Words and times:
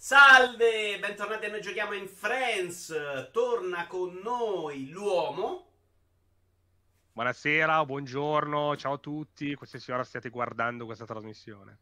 Salve, 0.00 0.96
bentornati 1.00 1.46
a 1.46 1.48
Noi 1.50 1.60
Giochiamo 1.60 1.92
in 1.92 2.06
Friends. 2.06 3.30
Torna 3.32 3.88
con 3.88 4.20
noi 4.22 4.90
l'uomo. 4.90 5.66
Buonasera, 7.12 7.84
buongiorno, 7.84 8.76
ciao 8.76 8.92
a 8.92 8.98
tutti, 8.98 9.56
qualsiasi 9.56 9.90
ora 9.90 10.04
stiate 10.04 10.28
guardando 10.28 10.84
questa 10.84 11.04
trasmissione. 11.04 11.78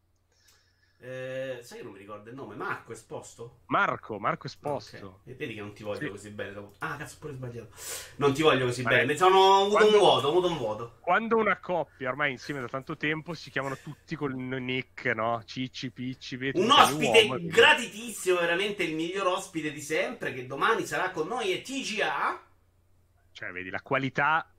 Eh, 0.99 1.59
sai 1.61 1.77
che 1.77 1.83
non 1.83 1.93
mi 1.93 1.99
ricordo 1.99 2.29
il 2.29 2.35
nome? 2.35 2.55
Marco 2.55 2.91
Esposto? 2.91 3.59
Marco, 3.67 4.17
Marco 4.17 4.47
Esposto. 4.47 5.19
Okay. 5.21 5.33
E 5.33 5.35
vedi 5.35 5.53
che 5.53 5.59
non 5.59 5.71
ti 5.73 5.83
voglio 5.83 5.99
Sì. 5.99 6.09
così 6.09 6.29
bene. 6.31 6.53
dopo- 6.53 6.73
Ah, 6.79 6.95
cazzo, 6.97 7.17
pure 7.19 7.33
sbagliato. 7.33 7.69
Non 8.15 8.33
ti 8.33 8.41
voglio 8.41 8.65
così 8.65 8.81
Vabbè. 8.81 8.95
bene. 8.97 9.15
Sono 9.15 9.57
avuto 9.61 9.75
Quando- 9.75 9.91
un 9.93 9.99
vuoto, 9.99 10.25
ho 10.25 10.29
avuto 10.31 10.47
un 10.47 10.57
vuoto. 10.57 10.97
Quando 11.01 11.35
una 11.37 11.59
coppia 11.59 12.09
ormai 12.09 12.31
insieme 12.31 12.61
da 12.61 12.67
tanto 12.67 12.97
tempo 12.97 13.35
si 13.35 13.51
chiamano 13.51 13.77
tutti 13.77 14.15
col 14.15 14.33
nick, 14.35 15.05
no? 15.13 15.43
Cicci, 15.45 15.91
Picci, 15.91 16.35
vedi, 16.35 16.59
Un 16.59 16.71
ospite 16.71 17.25
uomo, 17.29 17.37
gratitissimo, 17.45 18.39
veramente 18.39 18.83
il 18.83 18.95
miglior 18.95 19.27
ospite 19.27 19.71
di 19.71 19.81
sempre, 19.81 20.33
che 20.33 20.47
domani 20.47 20.83
sarà 20.87 21.11
con 21.11 21.27
noi, 21.27 21.51
è 21.51 21.61
TGA. 21.61 22.41
Cioè, 23.33 23.51
vedi, 23.51 23.69
la 23.69 23.81
qualità 23.83 24.51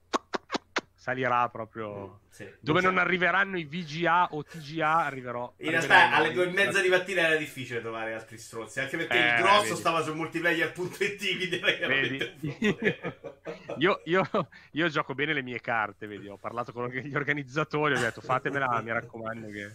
salirà 0.99 1.47
proprio... 1.47 2.19
Sì. 2.29 2.45
Dove 2.59 2.81
Cioè, 2.81 2.89
non 2.91 2.99
arriveranno 2.99 3.57
i 3.57 3.63
VGA 3.63 4.27
o 4.33 4.43
TGA 4.43 5.05
arriverò... 5.05 5.53
In 5.59 5.69
realtà 5.69 6.11
alle 6.11 6.33
due 6.33 6.47
e 6.47 6.51
mezza 6.51 6.81
di 6.81 6.89
mattina 6.89 7.21
era 7.21 7.35
difficile 7.37 7.79
trovare 7.79 8.13
altri 8.13 8.37
stronzi, 8.37 8.81
anche 8.81 8.97
perché 8.97 9.17
Eh, 9.17 9.35
il 9.37 9.41
grosso 9.41 9.61
vedi. 9.63 9.75
stava 9.75 10.01
su 10.03 10.13
multiplayer.it, 10.13 11.37
quindi 11.37 11.59
Vedi? 11.87 12.67
Io, 13.77 14.01
io- 14.05 14.29
io 14.71 14.87
gioco 14.89 15.13
bene 15.15 15.31
le 15.33 15.41
mie 15.41 15.61
carte, 15.61 16.05
vedi, 16.05 16.27
ho 16.27 16.37
parlato 16.37 16.73
con 16.73 16.89
gli 16.89 17.15
organizzatori, 17.15 17.95
ho 17.95 17.99
detto 17.99 18.19
fatemela, 18.19 18.67
mi 18.83 18.91
raccomando 18.91 19.49
che... 19.49 19.71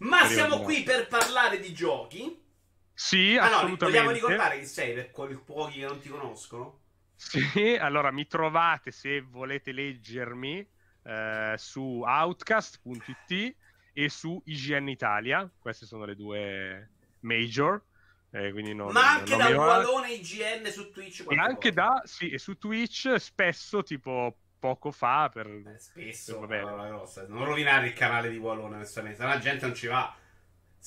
Ma 0.00 0.26
siamo 0.26 0.60
qui 0.60 0.82
per 0.82 1.08
parlare 1.08 1.58
di 1.60 1.72
giochi. 1.72 2.44
Sì, 2.92 3.36
Ah 3.38 3.48
no, 3.48 3.56
assolutamente. 3.56 3.84
vogliamo 3.86 4.10
ricordare 4.10 4.58
che 4.58 4.66
sei 4.66 4.92
per 4.92 5.10
quei 5.12 5.34
pochi 5.34 5.78
che 5.80 5.86
non 5.86 5.98
ti 5.98 6.08
conoscono. 6.10 6.80
Sì, 7.18 7.76
allora 7.78 8.12
mi 8.12 8.28
trovate 8.28 8.92
se 8.92 9.20
volete 9.20 9.72
leggermi 9.72 10.64
eh, 11.02 11.54
su 11.56 12.02
outcast.it 12.06 13.56
e 13.92 14.08
su 14.08 14.40
IGN 14.44 14.88
Italia, 14.88 15.50
queste 15.58 15.84
sono 15.84 16.04
le 16.04 16.14
due 16.14 16.90
major, 17.20 17.82
eh, 18.30 18.52
quindi 18.52 18.72
non, 18.72 18.92
Ma 18.92 19.14
anche 19.14 19.30
non 19.30 19.38
da 19.38 19.48
mi 19.48 19.54
va- 19.56 19.66
Wallone 19.66 20.12
IGN 20.12 20.70
su 20.70 20.92
Twitch. 20.92 21.24
E 21.28 21.34
anche 21.36 21.72
da, 21.72 22.00
sì, 22.04 22.30
e 22.30 22.38
su 22.38 22.56
Twitch 22.56 23.16
spesso, 23.16 23.82
tipo 23.82 24.38
poco 24.60 24.92
fa, 24.92 25.28
per... 25.28 25.48
Eh, 25.48 25.76
spesso, 25.78 26.38
Vabbè. 26.38 26.62
parola 26.62 26.86
grossa. 26.86 27.26
Non 27.26 27.44
rovinare 27.44 27.88
il 27.88 27.94
canale 27.94 28.30
di 28.30 28.36
Wallone, 28.36 28.76
onestamente. 28.76 29.24
La 29.24 29.38
gente 29.38 29.66
non 29.66 29.74
ci 29.74 29.88
va. 29.88 30.14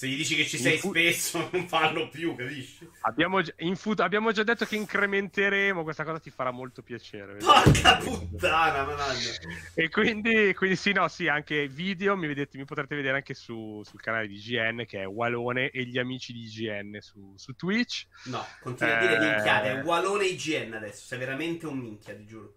Se 0.02 0.08
gli 0.08 0.16
dici 0.16 0.36
che 0.36 0.48
ci 0.48 0.58
sei 0.58 0.80
fu- 0.80 0.90
spesso, 0.90 1.48
non 1.54 1.68
fanno 1.68 2.10
più, 2.10 2.34
capisci? 2.34 2.90
Abbiamo, 3.02 3.40
fut- 3.76 4.00
abbiamo 4.00 4.32
già 4.32 4.42
detto 4.42 4.66
che 4.66 4.76
incrementeremo, 4.76 5.84
questa 5.84 6.04
cosa 6.04 6.20
ti 6.20 6.32
farà 6.32 6.50
molto 6.50 6.82
piacere. 6.82 7.36
Porca 7.38 7.98
puttana, 7.98 8.84
managlia. 8.84 9.30
E 9.76 9.90
quindi, 9.90 10.56
quindi 10.56 10.76
sì, 10.76 10.92
no, 10.92 11.08
sì, 11.08 11.28
anche 11.28 11.68
video 11.68 12.18
mi, 12.18 12.26
vedete, 12.26 12.58
mi 12.58 12.66
potrete 12.66 12.96
vedere 12.96 13.18
anche 13.18 13.36
su- 13.36 13.84
sul 13.86 14.02
canale 14.02 14.28
di 14.28 14.38
IGN 14.38 14.86
che 14.88 15.02
è 15.02 15.06
Walone 15.06 15.70
e 15.70 15.84
gli 15.86 16.00
amici 16.00 16.34
di 16.34 16.46
IGN 16.46 16.98
su, 17.00 17.36
su 17.38 17.54
Twitch. 17.54 18.08
No, 18.24 18.44
continua 18.60 18.98
a 18.98 19.00
dire 19.02 19.16
Eh. 19.18 19.20
minchiate. 19.20 19.70
È 19.70 19.84
Wallone 19.84 20.26
IGN 20.26 20.74
adesso. 20.74 21.06
Sei 21.06 21.20
veramente 21.20 21.68
un 21.68 21.78
minchia, 21.78 22.16
ti 22.16 22.26
giuro. 22.26 22.56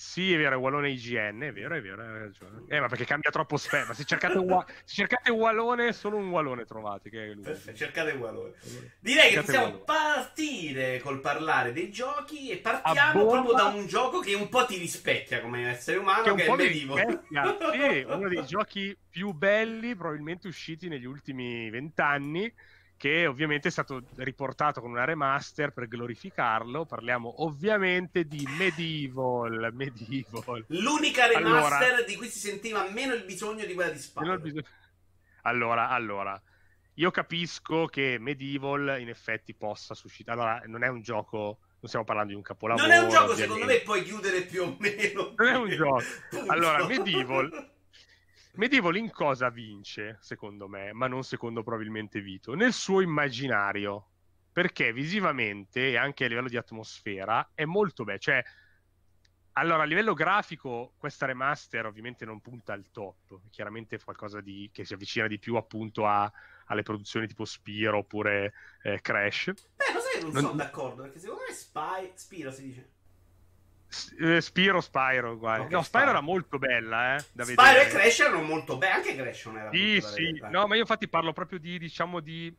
Sì, 0.00 0.32
è 0.32 0.36
vero, 0.36 0.54
è 0.54 0.58
Walone 0.58 0.90
IGN, 0.90 1.40
è 1.40 1.52
vero, 1.52 1.74
è 1.74 1.82
vero, 1.82 2.00
hai 2.00 2.18
ragione. 2.20 2.62
Eh, 2.68 2.78
ma 2.78 2.86
perché 2.86 3.04
cambia 3.04 3.32
troppo 3.32 3.56
spesso. 3.56 3.88
Ma 3.88 3.94
se 3.94 4.04
cercate, 4.04 4.38
Wa- 4.38 4.64
se 4.84 4.94
cercate 4.94 5.32
Walone, 5.32 5.92
solo 5.92 6.18
un 6.18 6.28
Walone 6.28 6.64
trovate, 6.66 7.10
che 7.10 7.24
è 7.24 7.34
lui. 7.34 7.42
Perfetto, 7.42 7.76
cercate 7.76 8.12
Wallone. 8.12 8.52
Direi 9.00 9.30
che 9.30 9.34
Cercate 9.34 9.40
possiamo 9.42 9.64
Wallone. 9.64 9.84
partire 9.84 10.98
col 11.00 11.20
parlare 11.20 11.72
dei 11.72 11.90
giochi 11.90 12.48
e 12.48 12.58
partiamo 12.58 13.26
proprio 13.26 13.54
da 13.54 13.64
un 13.64 13.88
gioco 13.88 14.20
che 14.20 14.34
un 14.34 14.48
po' 14.48 14.66
ti 14.66 14.78
rispecchia 14.78 15.40
come 15.40 15.68
essere 15.68 15.98
umano, 15.98 16.32
che 16.32 16.44
che, 16.44 16.44
è 16.44 16.54
Medieval. 16.54 17.04
rispecchia. 17.04 17.56
Sì, 17.72 18.04
uno 18.06 18.28
dei 18.28 18.46
giochi 18.46 18.96
più 19.10 19.32
belli 19.32 19.96
probabilmente 19.96 20.46
usciti 20.46 20.86
negli 20.86 21.06
ultimi 21.06 21.70
vent'anni 21.70 22.54
che 22.98 23.26
ovviamente 23.26 23.68
è 23.68 23.70
stato 23.70 24.02
riportato 24.16 24.80
con 24.82 24.90
una 24.90 25.04
remaster 25.04 25.72
per 25.72 25.86
glorificarlo 25.88 26.84
parliamo 26.84 27.42
ovviamente 27.44 28.24
di 28.26 28.44
Medieval 28.58 29.70
Medieval 29.72 30.64
L'unica 30.68 31.26
remaster 31.28 31.88
Allora. 31.90 32.02
di 32.02 32.16
cui 32.16 32.26
si 32.28 32.40
sentiva 32.40 32.86
meno 32.90 33.14
il 33.14 33.24
bisogno 33.24 33.64
di 33.64 33.72
quella 33.74 33.90
di 33.90 33.98
Spyro. 33.98 34.38
bisogno- 34.38 34.64
allora 35.42 35.88
allora 35.88 36.42
io 36.94 37.10
capisco 37.12 37.86
che 37.86 38.16
Medieval 38.18 38.96
in 39.00 39.08
effetti 39.08 39.54
possa 39.54 39.94
suscitare 39.94 40.38
allora 40.40 40.62
non 40.66 40.82
è 40.82 40.88
un 40.88 41.00
gioco 41.00 41.58
non 41.80 41.86
stiamo 41.86 42.04
parlando 42.04 42.30
di 42.30 42.36
un 42.36 42.42
capolavoro 42.42 42.84
Non 42.84 42.94
è 42.96 42.98
un 42.98 43.08
gioco, 43.08 43.30
ovviamente. 43.30 43.42
secondo 43.54 43.72
me, 43.72 43.80
puoi 43.82 44.02
chiudere 44.02 44.40
più 44.42 44.62
o 44.64 44.76
meno. 44.80 45.32
Non 45.36 45.46
è 45.46 45.54
un 45.54 45.68
gioco. 45.68 46.02
Allora, 46.52 46.84
Medieval- 46.84 47.70
Medieval 48.58 48.96
in 48.96 49.12
cosa 49.12 49.50
vince, 49.50 50.18
secondo 50.20 50.66
me, 50.66 50.92
ma 50.92 51.06
non 51.06 51.22
secondo 51.22 51.62
probabilmente 51.62 52.20
Vito? 52.20 52.54
Nel 52.54 52.72
suo 52.72 53.00
immaginario, 53.00 54.08
perché 54.52 54.92
visivamente 54.92 55.90
e 55.90 55.96
anche 55.96 56.24
a 56.24 56.28
livello 56.28 56.48
di 56.48 56.56
atmosfera 56.56 57.52
è 57.54 57.64
molto 57.64 58.02
bello. 58.02 58.18
Cioè, 58.18 58.42
allora, 59.52 59.82
a 59.82 59.86
livello 59.86 60.12
grafico, 60.12 60.94
questa 60.98 61.24
remaster 61.26 61.86
ovviamente 61.86 62.24
non 62.24 62.40
punta 62.40 62.72
al 62.72 62.90
top, 62.90 63.42
è 63.46 63.48
chiaramente 63.50 63.96
qualcosa 64.02 64.40
di, 64.40 64.68
che 64.72 64.84
si 64.84 64.92
avvicina 64.92 65.28
di 65.28 65.38
più 65.38 65.54
appunto 65.54 66.04
a- 66.04 66.28
alle 66.66 66.82
produzioni 66.82 67.28
tipo 67.28 67.44
Spiro 67.44 67.98
oppure 67.98 68.54
eh, 68.82 69.00
Crash. 69.00 69.52
Beh, 69.76 69.92
lo 69.94 70.00
sai 70.00 70.12
che 70.14 70.20
non, 70.22 70.32
Non- 70.32 70.42
sono 70.42 70.56
d'accordo, 70.56 71.02
perché 71.02 71.20
secondo 71.20 71.44
me 71.46 71.54
Spy... 71.54 72.10
Spiro 72.14 72.50
si 72.50 72.62
dice. 72.62 72.90
S- 73.90 74.14
eh, 74.20 74.40
Spiro, 74.40 74.80
Spyro. 74.80 75.32
Ok, 75.32 75.70
no, 75.70 75.82
Spyro 75.82 76.10
era 76.10 76.20
molto 76.20 76.58
bella, 76.58 77.18
eh, 77.18 77.24
da 77.32 77.44
Spyro 77.44 77.56
vedere. 77.56 77.82
e 77.84 77.86
Crash 77.88 78.20
erano 78.20 78.42
molto 78.42 78.76
belli, 78.76 78.92
anche 78.92 79.14
Crash 79.16 79.44
non 79.46 79.58
era 79.58 79.70
Sì, 79.70 80.00
sì, 80.00 80.42
no, 80.48 80.66
ma 80.66 80.74
io 80.74 80.82
infatti 80.82 81.08
parlo 81.08 81.32
proprio 81.32 81.58
di, 81.58 81.78
diciamo, 81.78 82.20
di 82.20 82.54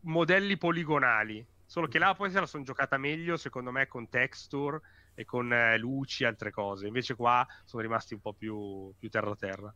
modelli 0.00 0.56
poligonali. 0.58 1.46
Solo 1.66 1.88
che 1.88 1.98
là 1.98 2.14
poi 2.14 2.30
se 2.30 2.38
la 2.40 2.46
sono 2.46 2.62
giocata 2.62 2.98
meglio, 2.98 3.36
secondo 3.36 3.70
me, 3.70 3.86
con 3.88 4.08
texture 4.08 4.80
e 5.14 5.24
con 5.24 5.50
eh, 5.52 5.78
luci 5.78 6.22
e 6.22 6.26
altre 6.26 6.50
cose. 6.50 6.86
Invece 6.86 7.14
qua 7.14 7.46
sono 7.64 7.82
rimasti 7.82 8.14
un 8.14 8.20
po' 8.20 8.34
più, 8.34 8.92
più 8.98 9.08
terra-terra. 9.08 9.74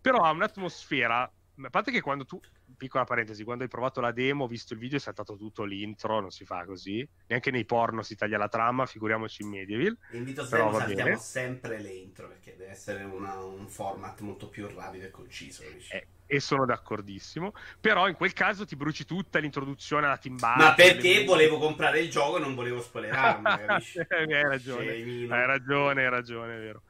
Però 0.00 0.18
ha 0.22 0.30
un'atmosfera, 0.30 1.30
a 1.62 1.70
parte 1.70 1.90
che 1.90 2.00
quando 2.00 2.24
tu, 2.24 2.40
piccola 2.76 3.04
parentesi, 3.04 3.44
quando 3.44 3.62
hai 3.64 3.68
provato 3.70 4.00
la 4.00 4.12
demo, 4.12 4.44
ho 4.44 4.46
visto 4.48 4.74
il 4.74 4.78
video, 4.78 4.98
è 4.98 5.00
saltato 5.00 5.36
tutto 5.36 5.64
l'intro, 5.64 6.20
non 6.20 6.30
si 6.30 6.44
fa 6.44 6.64
così. 6.64 7.08
Neanche 7.26 7.50
nei 7.50 7.64
porno 7.64 8.02
si 8.02 8.14
taglia 8.16 8.38
la 8.38 8.48
trama, 8.48 8.86
figuriamoci 8.86 9.42
in 9.42 9.48
Medieval. 9.48 9.96
Invito 10.10 10.44
Però 10.48 10.70
sempre, 10.70 10.82
saltiamo 10.82 11.16
sempre 11.16 11.80
le 11.80 11.90
intro, 11.92 12.28
perché 12.28 12.56
deve 12.56 12.70
essere 12.72 13.04
una- 13.04 13.38
un 13.44 13.68
format 13.68 14.20
molto 14.20 14.48
più 14.48 14.66
rapido 14.68 15.04
e 15.06 15.10
conciso. 15.10 15.62
Eh, 15.88 16.08
e 16.26 16.40
sono 16.40 16.64
d'accordissimo. 16.66 17.52
Però 17.80 18.08
in 18.08 18.14
quel 18.14 18.32
caso 18.32 18.64
ti 18.64 18.76
bruci 18.76 19.04
tutta 19.04 19.38
l'introduzione 19.38 20.06
alla 20.06 20.18
Burton, 20.22 20.42
Ma 20.56 20.74
perché 20.74 21.18
le- 21.18 21.24
volevo 21.24 21.58
comprare 21.58 22.00
il 22.00 22.10
gioco 22.10 22.36
e 22.36 22.40
non 22.40 22.54
volevo 22.54 22.80
spoilerarmi, 22.82 23.54
capisci? 23.56 24.04
hai 24.08 24.42
ragione, 24.42 24.98
hai 25.26 25.46
ragione, 25.46 26.04
hai 26.04 26.10
ragione, 26.10 26.56
è 26.56 26.58
vero. 26.58 26.82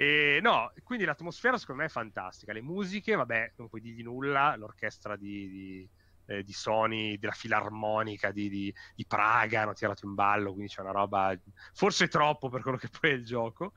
E 0.00 0.38
no, 0.40 0.72
quindi 0.84 1.04
l'atmosfera 1.04 1.58
secondo 1.58 1.80
me 1.80 1.88
è 1.88 1.90
fantastica. 1.90 2.52
Le 2.52 2.62
musiche, 2.62 3.16
vabbè, 3.16 3.54
non 3.56 3.68
puoi 3.68 3.80
dirgli 3.80 4.02
nulla. 4.04 4.54
L'orchestra 4.54 5.16
di, 5.16 5.48
di, 5.48 5.90
eh, 6.26 6.44
di 6.44 6.52
Sony, 6.52 7.18
della 7.18 7.32
filarmonica 7.32 8.30
di, 8.30 8.48
di- 8.48 8.72
di 8.94 9.06
Praga, 9.06 9.62
hanno 9.62 9.72
tirato 9.72 10.06
in 10.06 10.14
ballo, 10.14 10.52
quindi 10.52 10.70
c'è 10.72 10.82
una 10.82 10.92
roba 10.92 11.36
forse 11.72 12.06
troppo 12.06 12.48
per 12.48 12.62
quello 12.62 12.76
che 12.76 12.88
poi 12.88 13.10
è 13.10 13.14
il 13.14 13.24
gioco. 13.24 13.72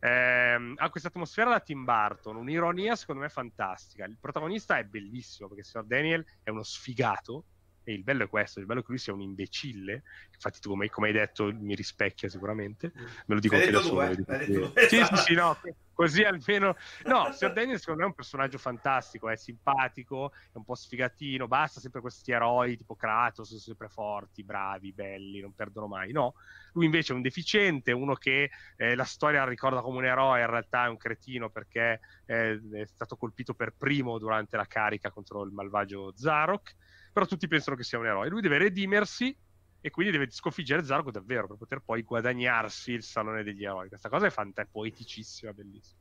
Ehm, 0.00 0.74
ha 0.76 0.88
questa 0.90 1.08
atmosfera 1.08 1.50
da 1.50 1.60
Tim 1.60 1.82
Burton, 1.84 2.36
un'ironia 2.36 2.94
secondo 2.94 3.22
me 3.22 3.28
fantastica. 3.28 4.04
Il 4.04 4.18
protagonista 4.20 4.78
è 4.78 4.84
bellissimo 4.84 5.48
perché 5.48 5.64
Sir 5.64 5.84
Daniel 5.84 6.24
è 6.44 6.50
uno 6.50 6.62
sfigato. 6.62 7.46
E 7.88 7.92
il 7.92 8.02
bello 8.02 8.24
è 8.24 8.28
questo: 8.28 8.58
il 8.58 8.66
bello 8.66 8.80
è 8.80 8.82
che 8.82 8.90
lui 8.90 8.98
sia 8.98 9.12
un 9.12 9.20
imbecille. 9.20 10.02
Infatti, 10.32 10.58
tu, 10.58 10.70
come, 10.70 10.88
come 10.88 11.06
hai 11.06 11.12
detto, 11.12 11.52
mi 11.54 11.76
rispecchia 11.76 12.28
sicuramente. 12.28 12.90
Me 12.94 13.34
lo 13.34 13.38
dico 13.38 13.54
anche 13.54 13.70
da 13.70 13.80
solo. 13.80 14.02
eh? 14.02 14.16
dico. 14.16 14.72
Sì, 14.88 15.04
sì, 15.04 15.16
sì, 15.18 15.34
no, 15.34 15.56
così 15.94 16.24
almeno. 16.24 16.74
No, 17.04 17.30
Sir 17.30 17.52
Daniel 17.52 17.78
secondo 17.78 18.00
me 18.00 18.06
è 18.06 18.08
un 18.10 18.16
personaggio 18.16 18.58
fantastico, 18.58 19.28
è 19.28 19.36
simpatico, 19.36 20.32
è 20.32 20.56
un 20.56 20.64
po' 20.64 20.74
sfigatino, 20.74 21.46
basta 21.46 21.78
sempre 21.78 22.00
questi 22.00 22.32
eroi 22.32 22.76
tipo 22.76 22.96
Kratos, 22.96 23.46
sono 23.46 23.60
sempre 23.60 23.88
forti, 23.88 24.42
bravi, 24.42 24.92
belli, 24.92 25.38
non 25.38 25.54
perdono 25.54 25.86
mai. 25.86 26.10
No, 26.10 26.34
lui 26.72 26.86
invece 26.86 27.12
è 27.12 27.16
un 27.16 27.22
deficiente, 27.22 27.92
uno 27.92 28.14
che 28.14 28.50
eh, 28.76 28.96
la 28.96 29.04
storia 29.04 29.44
ricorda 29.44 29.80
come 29.80 29.98
un 29.98 30.06
eroe, 30.06 30.40
in 30.40 30.50
realtà 30.50 30.86
è 30.86 30.88
un 30.88 30.96
cretino 30.96 31.50
perché 31.50 32.00
eh, 32.26 32.60
è 32.72 32.86
stato 32.86 33.16
colpito 33.16 33.54
per 33.54 33.74
primo 33.78 34.18
durante 34.18 34.56
la 34.56 34.66
carica 34.66 35.12
contro 35.12 35.44
il 35.44 35.52
malvagio 35.52 36.12
Zarok, 36.16 36.74
però 37.16 37.24
tutti 37.24 37.48
pensano 37.48 37.76
che 37.76 37.82
sia 37.82 37.98
un 37.98 38.04
eroe. 38.04 38.28
Lui 38.28 38.42
deve 38.42 38.58
redimersi 38.58 39.34
e 39.80 39.88
quindi 39.88 40.12
deve 40.12 40.30
sconfiggere 40.30 40.84
Zarok 40.84 41.10
davvero 41.10 41.46
per 41.46 41.56
poter 41.56 41.80
poi 41.82 42.02
guadagnarsi 42.02 42.92
il 42.92 43.02
salone 43.02 43.42
degli 43.42 43.64
eroi. 43.64 43.88
Questa 43.88 44.10
cosa 44.10 44.26
è 44.26 44.30
fanta, 44.30 44.60
è 44.60 44.66
poeticissima, 44.70 45.54
bellissima. 45.54 45.98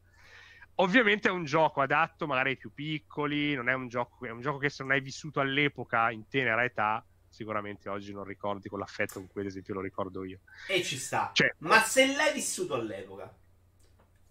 Ovviamente 0.76 1.30
è 1.30 1.32
un 1.32 1.46
gioco 1.46 1.80
adatto 1.80 2.28
magari 2.28 2.50
ai 2.50 2.58
più 2.58 2.74
piccoli, 2.74 3.56
non 3.56 3.70
è 3.70 3.74
un 3.74 3.88
gioco, 3.88 4.26
è 4.26 4.30
un 4.30 4.42
gioco 4.42 4.58
che 4.58 4.70
se 4.70 4.84
non 4.84 4.92
hai 4.92 5.00
vissuto 5.00 5.40
all'epoca 5.40 6.12
in 6.12 6.28
tenera 6.28 6.66
età 6.66 7.02
sicuramente 7.30 7.88
oggi 7.88 8.12
non 8.12 8.26
ricordi 8.26 8.68
con 8.68 8.80
l'affetto 8.80 9.14
con 9.20 9.28
cui 9.30 9.40
ad 9.40 9.48
esempio 9.48 9.74
lo 9.74 9.80
ricordo 9.80 10.26
io. 10.26 10.40
E 10.68 10.84
ci 10.84 10.98
sta. 10.98 11.32
Cioè, 11.34 11.56
ma 11.60 11.80
se 11.80 12.14
l'hai 12.14 12.34
vissuto 12.34 12.74
all'epoca, 12.74 13.34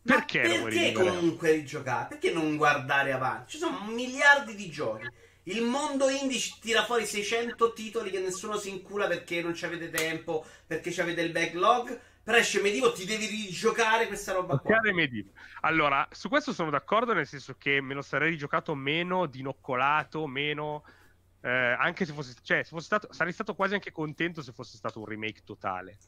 perché, 0.03 0.61
perché 0.63 0.93
comunque 0.93 1.53
rigiocare? 1.53 2.09
Perché 2.09 2.31
non 2.31 2.59
guardare 2.59 3.13
avanti? 3.13 3.53
Ci 3.53 3.57
sono 3.57 3.87
miliardi 3.87 4.55
di 4.55 4.69
giochi. 4.69 5.33
Il 5.47 5.63
mondo 5.63 6.09
indie 6.09 6.39
tira 6.61 6.85
fuori 6.85 7.05
600 7.05 7.73
titoli 7.75 8.11
che 8.11 8.21
nessuno 8.21 8.57
si 8.57 8.71
incula 8.71 9.07
perché 9.07 9.43
non 9.43 9.55
ci 9.55 9.67
avete 9.67 9.91
tempo, 9.91 10.45
perché 10.67 10.91
ci 10.91 11.01
avete 11.01 11.21
il 11.21 11.33
backlog. 11.33 12.01
Però 12.23 12.39
esce 12.39 12.63
Medivo, 12.63 12.93
ti 12.93 13.05
devi 13.05 13.27
rigiocare 13.27 14.07
questa 14.07 14.33
roba 14.33 14.57
qua. 14.57 14.81
Allora, 15.61 16.09
su 16.11 16.31
questo 16.31 16.55
sono 16.55 16.71
d'accordo, 16.71 17.13
nel 17.13 17.27
senso 17.27 17.57
che 17.59 17.83
me 17.83 17.93
lo 17.93 18.01
sarei 18.01 18.31
rigiocato 18.31 18.75
meno 18.75 19.27
dinoccolato, 19.27 20.27
meno. 20.27 20.85
Eh, 21.43 21.51
anche 21.51 22.07
se 22.07 22.15
fosse, 22.15 22.35
cioè, 22.41 22.63
se 22.63 22.71
fosse 22.71 22.87
stato, 22.87 23.13
sarei 23.13 23.35
stato 23.35 23.55
quasi 23.55 23.75
anche 23.75 23.93
contento 23.93 24.41
se 24.41 24.53
fosse 24.53 24.79
stato 24.79 25.01
un 25.01 25.05
remake 25.05 25.43
totale. 25.45 25.99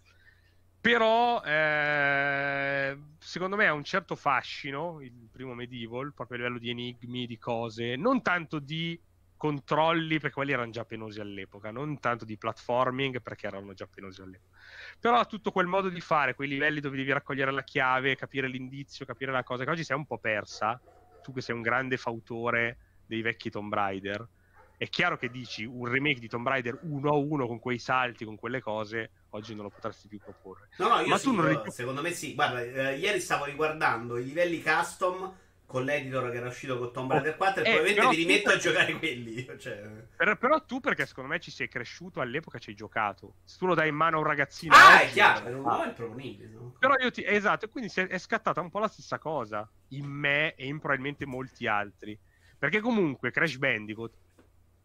Però 0.80 1.42
eh, 1.42 2.98
secondo 3.18 3.56
me 3.56 3.66
ha 3.66 3.74
un 3.74 3.84
certo 3.84 4.16
fascino 4.16 5.02
il 5.02 5.28
primo 5.30 5.52
Medieval, 5.52 6.14
proprio 6.14 6.38
a 6.38 6.40
livello 6.40 6.58
di 6.58 6.70
enigmi, 6.70 7.26
di 7.26 7.36
cose, 7.36 7.96
non 7.96 8.22
tanto 8.22 8.58
di 8.58 8.98
controlli 9.36 10.18
perché 10.18 10.34
quelli 10.34 10.52
erano 10.52 10.70
già 10.70 10.84
penosi 10.84 11.20
all'epoca, 11.20 11.70
non 11.70 11.98
tanto 12.00 12.24
di 12.24 12.36
platforming 12.36 13.20
perché 13.20 13.46
erano 13.46 13.74
già 13.74 13.86
penosi 13.86 14.20
all'epoca. 14.22 14.56
Però 14.98 15.24
tutto 15.26 15.50
quel 15.50 15.66
modo 15.66 15.88
di 15.88 16.00
fare, 16.00 16.34
quei 16.34 16.48
livelli 16.48 16.80
dove 16.80 16.96
devi 16.96 17.12
raccogliere 17.12 17.52
la 17.52 17.64
chiave, 17.64 18.16
capire 18.16 18.48
l'indizio, 18.48 19.04
capire 19.04 19.32
la 19.32 19.42
cosa 19.42 19.64
che 19.64 19.70
oggi 19.70 19.84
è 19.86 19.94
un 19.94 20.06
po' 20.06 20.18
persa, 20.18 20.80
tu 21.20 21.32
che 21.32 21.40
sei 21.40 21.54
un 21.54 21.62
grande 21.62 21.96
fautore 21.96 22.78
dei 23.04 23.22
vecchi 23.22 23.50
Tomb 23.50 23.72
Raider, 23.72 24.28
è 24.76 24.88
chiaro 24.88 25.16
che 25.16 25.30
dici 25.30 25.64
un 25.64 25.86
remake 25.86 26.20
di 26.20 26.28
Tomb 26.28 26.46
Raider 26.46 26.76
1 26.82 27.10
a 27.10 27.16
1 27.16 27.46
con 27.46 27.58
quei 27.58 27.78
salti, 27.78 28.24
con 28.24 28.36
quelle 28.36 28.60
cose, 28.60 29.12
oggi 29.30 29.54
non 29.54 29.64
lo 29.64 29.70
potresti 29.70 30.06
più 30.06 30.20
proporre. 30.20 30.68
No, 30.78 30.88
no, 30.88 31.00
io 31.00 31.08
Ma 31.08 31.16
sì, 31.16 31.24
tu 31.24 31.34
non 31.34 31.70
secondo 31.70 32.02
me 32.02 32.10
sì. 32.12 32.34
Guarda, 32.34 32.60
eh, 32.62 32.98
ieri 32.98 33.20
stavo 33.20 33.46
riguardando 33.46 34.18
i 34.18 34.24
livelli 34.24 34.62
custom 34.62 35.34
con 35.66 35.84
l'editor 35.84 36.30
che 36.30 36.36
era 36.36 36.46
uscito 36.46 36.78
con 36.78 36.92
Tomb 36.92 37.10
Raider 37.10 37.36
4 37.36 37.62
oh, 37.62 37.66
e 37.66 37.68
eh, 37.68 37.74
probabilmente 37.74 38.08
mi 38.08 38.16
rimetto 38.16 38.50
a 38.50 38.56
giocare 38.56 38.98
quelli. 38.98 39.44
Cioè... 39.58 39.82
Per, 40.16 40.38
però 40.38 40.64
tu 40.64 40.80
perché 40.80 41.06
secondo 41.06 41.30
me 41.30 41.40
ci 41.40 41.50
sei 41.50 41.68
cresciuto 41.68 42.20
all'epoca 42.20 42.58
ci 42.58 42.70
hai 42.70 42.76
giocato. 42.76 43.34
Se 43.44 43.58
tu 43.58 43.66
lo 43.66 43.74
dai 43.74 43.88
in 43.88 43.94
mano 43.94 44.16
a 44.16 44.20
un 44.20 44.26
ragazzino... 44.26 44.74
Ah, 44.74 45.00
è 45.00 45.08
chiaro, 45.08 45.50
non 45.50 45.66
ah. 45.66 45.84
è 45.84 45.88
improponibile. 45.88 46.48
No? 46.48 46.74
Però 46.78 46.94
io 46.96 47.10
ti... 47.10 47.24
Esatto, 47.24 47.68
quindi 47.68 47.90
è, 47.94 48.06
è 48.06 48.18
scattata 48.18 48.60
un 48.60 48.70
po' 48.70 48.78
la 48.78 48.88
stessa 48.88 49.18
cosa 49.18 49.68
in 49.88 50.06
me 50.06 50.54
e 50.54 50.66
in 50.66 50.78
probabilmente 50.78 51.26
molti 51.26 51.66
altri. 51.66 52.18
Perché 52.58 52.80
comunque 52.80 53.30
Crash 53.30 53.56
Bandicoot 53.56 54.12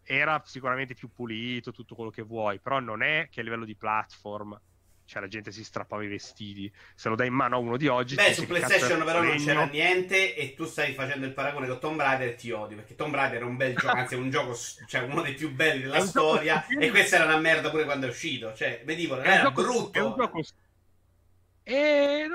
era 0.03 0.41
sicuramente 0.45 0.95
più 0.95 1.09
pulito, 1.11 1.71
tutto 1.71 1.95
quello 1.95 2.09
che 2.09 2.23
vuoi, 2.23 2.59
però 2.59 2.79
non 2.79 3.03
è 3.03 3.27
che 3.29 3.41
a 3.41 3.43
livello 3.43 3.65
di 3.65 3.75
platform 3.75 4.59
cioè 5.11 5.21
la 5.21 5.27
gente 5.27 5.51
si 5.51 5.65
strappava 5.65 6.05
i 6.05 6.07
vestiti. 6.07 6.71
Se 6.95 7.09
lo 7.09 7.15
dai 7.15 7.27
in 7.27 7.33
mano 7.33 7.57
a 7.57 7.59
uno 7.59 7.75
di 7.75 7.89
oggi. 7.89 8.15
Beh, 8.15 8.33
su 8.33 8.47
PlayStation 8.47 9.03
però 9.03 9.21
non 9.21 9.35
c'era 9.35 9.65
niente. 9.65 10.37
E 10.37 10.53
tu 10.53 10.63
stai 10.63 10.93
facendo 10.93 11.25
il 11.25 11.33
paragone 11.33 11.67
con 11.67 11.81
Tomb 11.81 11.99
Raider 11.99 12.29
e 12.29 12.35
ti 12.35 12.49
odio. 12.51 12.77
Perché 12.77 12.95
Tomb 12.95 13.13
Raider 13.13 13.41
è 13.41 13.43
un 13.43 13.57
bel 13.57 13.75
gioco, 13.75 13.97
anzi, 13.97 14.13
è 14.13 14.17
un 14.17 14.29
gioco, 14.29 14.57
cioè 14.87 15.01
uno 15.01 15.21
dei 15.21 15.33
più 15.33 15.51
belli 15.51 15.81
della 15.81 15.99
storia. 15.99 16.65
E 16.65 16.89
questa 16.91 17.17
era 17.17 17.25
una 17.25 17.39
merda 17.39 17.69
pure 17.69 17.83
quando 17.83 18.05
è 18.05 18.09
uscito. 18.09 18.53
Cioè, 18.53 18.83
Medieval 18.85 19.19
era 19.19 19.41
gioco, 19.41 19.61
brutto. 19.61 19.99
È 19.99 20.01
un 20.01 20.13
gioco. 20.15 20.41
E 21.63 22.27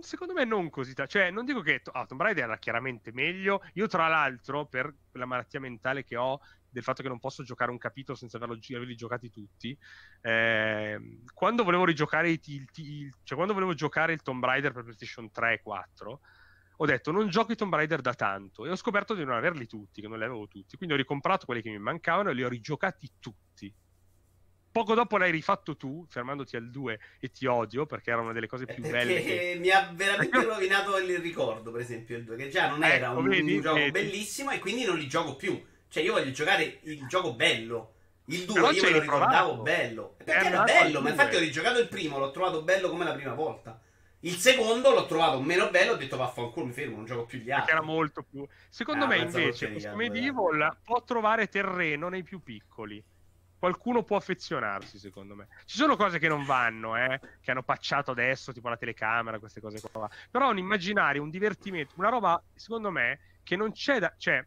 secondo 0.00 0.32
me 0.32 0.44
non 0.44 0.68
così. 0.68 0.94
T- 0.94 1.06
cioè, 1.06 1.30
non 1.30 1.44
dico 1.44 1.60
che 1.60 1.80
ah, 1.92 2.06
Tomb 2.06 2.22
Raider 2.22 2.42
era 2.42 2.58
chiaramente 2.58 3.12
meglio. 3.12 3.62
Io, 3.74 3.86
tra 3.86 4.08
l'altro, 4.08 4.66
per 4.66 4.92
la 5.12 5.26
malattia 5.26 5.60
mentale 5.60 6.02
che 6.02 6.16
ho, 6.16 6.40
del 6.76 6.84
fatto 6.84 7.02
che 7.02 7.08
non 7.08 7.18
posso 7.18 7.42
giocare 7.42 7.70
un 7.70 7.78
capitolo 7.78 8.18
senza 8.18 8.36
averlo, 8.36 8.58
averli 8.74 8.94
giocati 8.94 9.30
tutti. 9.30 9.76
Eh, 10.20 11.20
quando 11.32 11.64
volevo 11.64 11.86
rigiocare 11.86 12.30
il, 12.30 12.40
il, 12.44 12.68
il, 12.74 13.14
cioè 13.22 13.36
quando 13.36 13.54
volevo 13.54 13.72
giocare 13.72 14.12
il 14.12 14.20
Tomb 14.20 14.44
Raider 14.44 14.72
per 14.72 14.82
PlayStation 14.82 15.30
3 15.30 15.54
e 15.54 15.62
4, 15.62 16.20
ho 16.78 16.84
detto 16.84 17.12
non 17.12 17.30
gioco 17.30 17.52
i 17.52 17.56
Tomb 17.56 17.74
Raider 17.74 18.02
da 18.02 18.12
tanto 18.12 18.66
e 18.66 18.70
ho 18.70 18.76
scoperto 18.76 19.14
di 19.14 19.24
non 19.24 19.34
averli 19.34 19.66
tutti, 19.66 20.02
che 20.02 20.08
non 20.08 20.18
li 20.18 20.24
avevo 20.24 20.48
tutti. 20.48 20.76
Quindi 20.76 20.94
ho 20.94 20.98
ricomprato 20.98 21.46
quelli 21.46 21.62
che 21.62 21.70
mi 21.70 21.78
mancavano 21.78 22.28
e 22.28 22.34
li 22.34 22.44
ho 22.44 22.48
rigiocati 22.48 23.10
tutti. 23.18 23.72
Poco 24.70 24.92
dopo 24.92 25.16
l'hai 25.16 25.30
rifatto 25.30 25.74
tu, 25.78 26.04
fermandoti 26.06 26.56
al 26.56 26.70
2 26.70 27.00
e 27.20 27.30
ti 27.30 27.46
odio 27.46 27.86
perché 27.86 28.10
era 28.10 28.20
una 28.20 28.32
delle 28.34 28.46
cose 28.46 28.66
più 28.66 28.82
belle. 28.82 29.22
Che... 29.22 29.56
Mi 29.58 29.70
ha 29.70 29.90
veramente 29.94 30.44
rovinato 30.44 30.98
il 30.98 31.18
ricordo, 31.20 31.70
per 31.70 31.80
esempio, 31.80 32.18
il 32.18 32.24
2, 32.24 32.36
che 32.36 32.48
già 32.50 32.68
non 32.68 32.84
era 32.84 33.12
ecco, 33.12 33.20
un, 33.20 33.28
vedi, 33.28 33.54
un 33.54 33.62
gioco 33.62 33.76
vedi. 33.76 33.90
bellissimo 33.92 34.50
e 34.50 34.58
quindi 34.58 34.84
non 34.84 34.98
li 34.98 35.08
gioco 35.08 35.36
più 35.36 35.58
cioè, 35.96 36.04
io 36.04 36.12
voglio 36.12 36.30
giocare 36.30 36.80
il 36.82 37.06
gioco 37.06 37.32
bello. 37.32 37.92
Il 38.26 38.44
2 38.44 38.72
io 38.72 38.82
me 38.82 38.90
lo 38.90 39.00
ricordavo 39.00 39.56
bello. 39.62 40.14
Perché 40.16 40.46
era, 40.46 40.48
era 40.48 40.64
bello, 40.64 41.00
ma 41.00 41.10
infatti 41.10 41.36
ho 41.36 41.38
rigiocato 41.38 41.78
il 41.78 41.88
primo, 41.88 42.18
l'ho 42.18 42.30
trovato 42.30 42.62
bello 42.62 42.90
come 42.90 43.04
la 43.04 43.14
prima 43.14 43.32
volta. 43.32 43.80
Il 44.20 44.34
secondo 44.34 44.90
l'ho 44.92 45.06
trovato 45.06 45.40
meno 45.40 45.70
bello, 45.70 45.92
ho 45.92 45.96
detto 45.96 46.16
vaffanculo, 46.16 46.66
mi 46.66 46.72
fermo, 46.72 46.96
non 46.96 47.06
gioco 47.06 47.24
più 47.24 47.38
gli 47.38 47.50
altri. 47.50 47.66
Perché 47.66 47.70
era 47.70 47.82
molto 47.82 48.24
più. 48.28 48.46
Secondo 48.68 49.04
ah, 49.04 49.08
me 49.08 49.18
invece 49.18 49.70
questo 49.70 49.94
Medieval 49.94 50.76
può 50.82 51.02
trovare 51.02 51.48
terreno 51.48 52.08
nei 52.08 52.24
più 52.24 52.42
piccoli. 52.42 53.02
Qualcuno 53.58 54.02
può 54.02 54.16
affezionarsi, 54.16 54.98
secondo 54.98 55.34
me. 55.34 55.46
Ci 55.64 55.76
sono 55.76 55.96
cose 55.96 56.18
che 56.18 56.28
non 56.28 56.44
vanno, 56.44 56.96
eh, 56.96 57.18
che 57.40 57.52
hanno 57.52 57.62
pacciato 57.62 58.10
adesso, 58.10 58.52
tipo 58.52 58.68
la 58.68 58.76
telecamera, 58.76 59.38
queste 59.38 59.60
cose 59.60 59.80
qua. 59.80 60.10
Però 60.30 60.50
un 60.50 60.58
immaginario, 60.58 61.22
un 61.22 61.30
divertimento, 61.30 61.94
una 61.96 62.10
roba, 62.10 62.42
secondo 62.54 62.90
me, 62.90 63.18
che 63.42 63.56
non 63.56 63.72
c'è 63.72 63.98
da... 63.98 64.12
Cioè, 64.18 64.44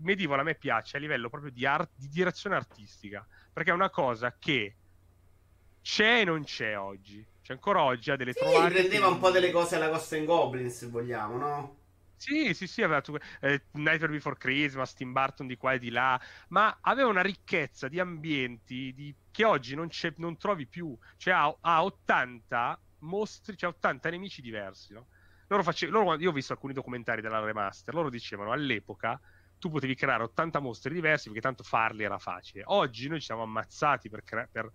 Medieval 0.00 0.40
a 0.40 0.42
me 0.42 0.54
piace 0.54 0.96
a 0.96 1.00
livello 1.00 1.28
proprio 1.28 1.50
di, 1.50 1.66
art- 1.66 1.92
di 1.94 2.08
direzione 2.08 2.56
artistica, 2.56 3.26
perché 3.52 3.70
è 3.70 3.74
una 3.74 3.90
cosa 3.90 4.36
che 4.38 4.76
c'è 5.82 6.20
e 6.20 6.24
non 6.24 6.44
c'è 6.44 6.78
oggi. 6.78 7.26
Cioè, 7.42 7.56
ancora 7.56 7.82
oggi 7.82 8.10
ha 8.10 8.16
delle 8.16 8.32
sì, 8.32 8.40
trovate. 8.40 8.72
prendeva 8.72 9.08
un 9.08 9.18
po' 9.18 9.30
delle 9.30 9.50
cose 9.50 9.76
alla 9.76 9.88
Costa 9.88 10.16
in 10.16 10.24
Goblins, 10.24 10.76
se 10.76 10.86
vogliamo, 10.86 11.36
no? 11.36 11.76
Sì, 12.16 12.52
sì, 12.52 12.66
sì, 12.66 12.82
aveva 12.82 13.00
tu, 13.00 13.16
eh, 13.40 13.62
Nightmare 13.72 14.12
Before 14.12 14.36
Christmas, 14.36 14.92
Tim 14.92 15.10
Burton 15.10 15.46
di 15.46 15.56
qua 15.56 15.72
e 15.72 15.78
di 15.78 15.88
là, 15.88 16.20
ma 16.48 16.76
aveva 16.82 17.08
una 17.08 17.22
ricchezza 17.22 17.88
di 17.88 17.98
ambienti 17.98 18.92
di, 18.94 19.14
che 19.30 19.44
oggi 19.44 19.74
non, 19.74 19.88
non, 20.16 20.36
trovi 20.36 20.66
più. 20.66 20.94
Cioè 21.16 21.32
ha, 21.32 21.56
ha 21.60 21.82
80 21.82 22.78
mostri, 22.98 23.56
cioè 23.56 23.70
80 23.70 24.10
nemici 24.10 24.42
diversi, 24.42 24.92
no? 24.92 25.06
Loro 25.46 25.62
face... 25.62 25.86
loro, 25.86 26.18
io 26.18 26.28
ho 26.28 26.32
visto 26.34 26.52
alcuni 26.52 26.74
documentari 26.74 27.22
della 27.22 27.40
remaster, 27.40 27.94
loro 27.94 28.10
dicevano 28.10 28.52
all'epoca 28.52 29.18
tu 29.60 29.70
potevi 29.70 29.94
creare 29.94 30.24
80 30.24 30.58
mostri 30.58 30.94
diversi 30.94 31.26
perché 31.26 31.42
tanto 31.42 31.62
farli 31.62 32.02
era 32.02 32.18
facile. 32.18 32.62
Oggi 32.66 33.08
noi 33.08 33.20
ci 33.20 33.26
siamo 33.26 33.42
ammazzati 33.42 34.08
per, 34.08 34.24
cre- 34.24 34.48
per 34.50 34.72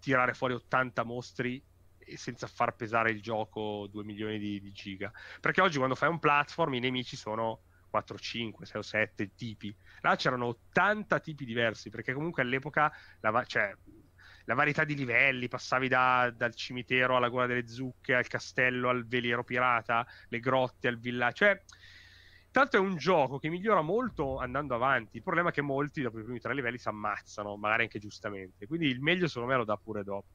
tirare 0.00 0.34
fuori 0.34 0.54
80 0.54 1.04
mostri 1.04 1.62
senza 2.16 2.46
far 2.46 2.74
pesare 2.74 3.10
il 3.10 3.22
gioco 3.22 3.86
2 3.90 4.04
milioni 4.04 4.38
di, 4.38 4.60
di, 4.60 4.72
giga. 4.72 5.10
Perché 5.40 5.60
oggi 5.60 5.76
quando 5.76 5.94
fai 5.94 6.08
un 6.08 6.18
platform 6.18 6.74
i 6.74 6.80
nemici 6.80 7.16
sono 7.16 7.62
4, 7.90 8.18
5, 8.18 8.66
6 8.66 8.80
o 8.80 8.82
7 8.82 9.34
tipi. 9.34 9.74
Là 10.00 10.16
c'erano 10.16 10.46
80 10.46 11.20
tipi 11.20 11.44
diversi 11.44 11.88
perché 11.88 12.12
comunque 12.12 12.42
all'epoca 12.42 12.92
la, 13.20 13.44
cioè, 13.44 13.72
la 14.44 14.54
varietà 14.54 14.82
di 14.82 14.96
livelli, 14.96 15.46
passavi 15.46 15.86
da, 15.86 16.32
dal 16.34 16.54
cimitero 16.54 17.16
alla 17.16 17.28
gola 17.28 17.46
delle 17.46 17.68
zucche, 17.68 18.14
al 18.14 18.26
castello, 18.26 18.88
al 18.88 19.06
veliero 19.06 19.44
pirata, 19.44 20.04
le 20.28 20.40
grotte, 20.40 20.88
al 20.88 20.98
villaggio. 20.98 21.44
Cioè 21.44 21.62
Tanto 22.50 22.76
è 22.76 22.80
un 22.80 22.96
gioco 22.96 23.38
che 23.38 23.48
migliora 23.48 23.82
molto 23.82 24.38
andando 24.38 24.74
avanti. 24.74 25.18
Il 25.18 25.22
problema 25.22 25.50
è 25.50 25.52
che 25.52 25.60
molti 25.60 26.02
dopo 26.02 26.18
i 26.18 26.22
primi 26.22 26.40
tre 26.40 26.54
livelli 26.54 26.78
si 26.78 26.88
ammazzano, 26.88 27.56
magari 27.56 27.82
anche 27.82 27.98
giustamente. 27.98 28.66
Quindi 28.66 28.86
il 28.86 29.00
meglio 29.00 29.28
secondo 29.28 29.48
me 29.50 29.56
lo 29.56 29.64
dà 29.64 29.76
pure 29.76 30.02
dopo. 30.02 30.26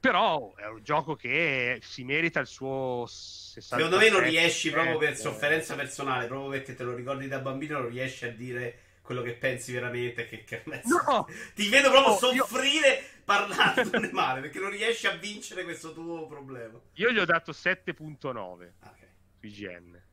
Però 0.00 0.54
è 0.54 0.66
un 0.66 0.82
gioco 0.82 1.14
che 1.14 1.78
si 1.82 2.04
merita 2.04 2.40
il 2.40 2.46
suo 2.46 3.04
60 3.06 3.76
Secondo 3.76 3.98
me 3.98 4.10
non 4.10 4.22
riesci 4.22 4.70
proprio 4.70 4.98
per 4.98 5.16
sofferenza 5.16 5.74
personale, 5.74 6.26
proprio 6.26 6.50
perché 6.50 6.74
te 6.74 6.84
lo 6.84 6.94
ricordi 6.94 7.28
da 7.28 7.38
bambino, 7.38 7.80
non 7.80 7.88
riesci 7.88 8.24
a 8.24 8.32
dire 8.32 8.78
quello 9.02 9.22
che 9.22 9.34
pensi 9.34 9.72
veramente. 9.72 10.26
Che, 10.26 10.44
che 10.44 10.62
no, 10.64 11.26
ti 11.54 11.68
vedo 11.68 11.90
proprio 11.90 12.12
no, 12.12 12.18
soffrire 12.18 12.88
io... 12.88 13.04
parlandone 13.24 14.10
male 14.12 14.40
perché 14.40 14.58
non 14.58 14.70
riesci 14.70 15.06
a 15.06 15.16
vincere 15.16 15.64
questo 15.64 15.92
tuo 15.92 16.26
problema. 16.26 16.78
Io 16.94 17.10
gli 17.10 17.18
ho 17.18 17.24
dato 17.24 17.52
7.9 17.52 18.26
okay. 18.26 19.08
su 19.40 19.46
IGN 19.46 20.04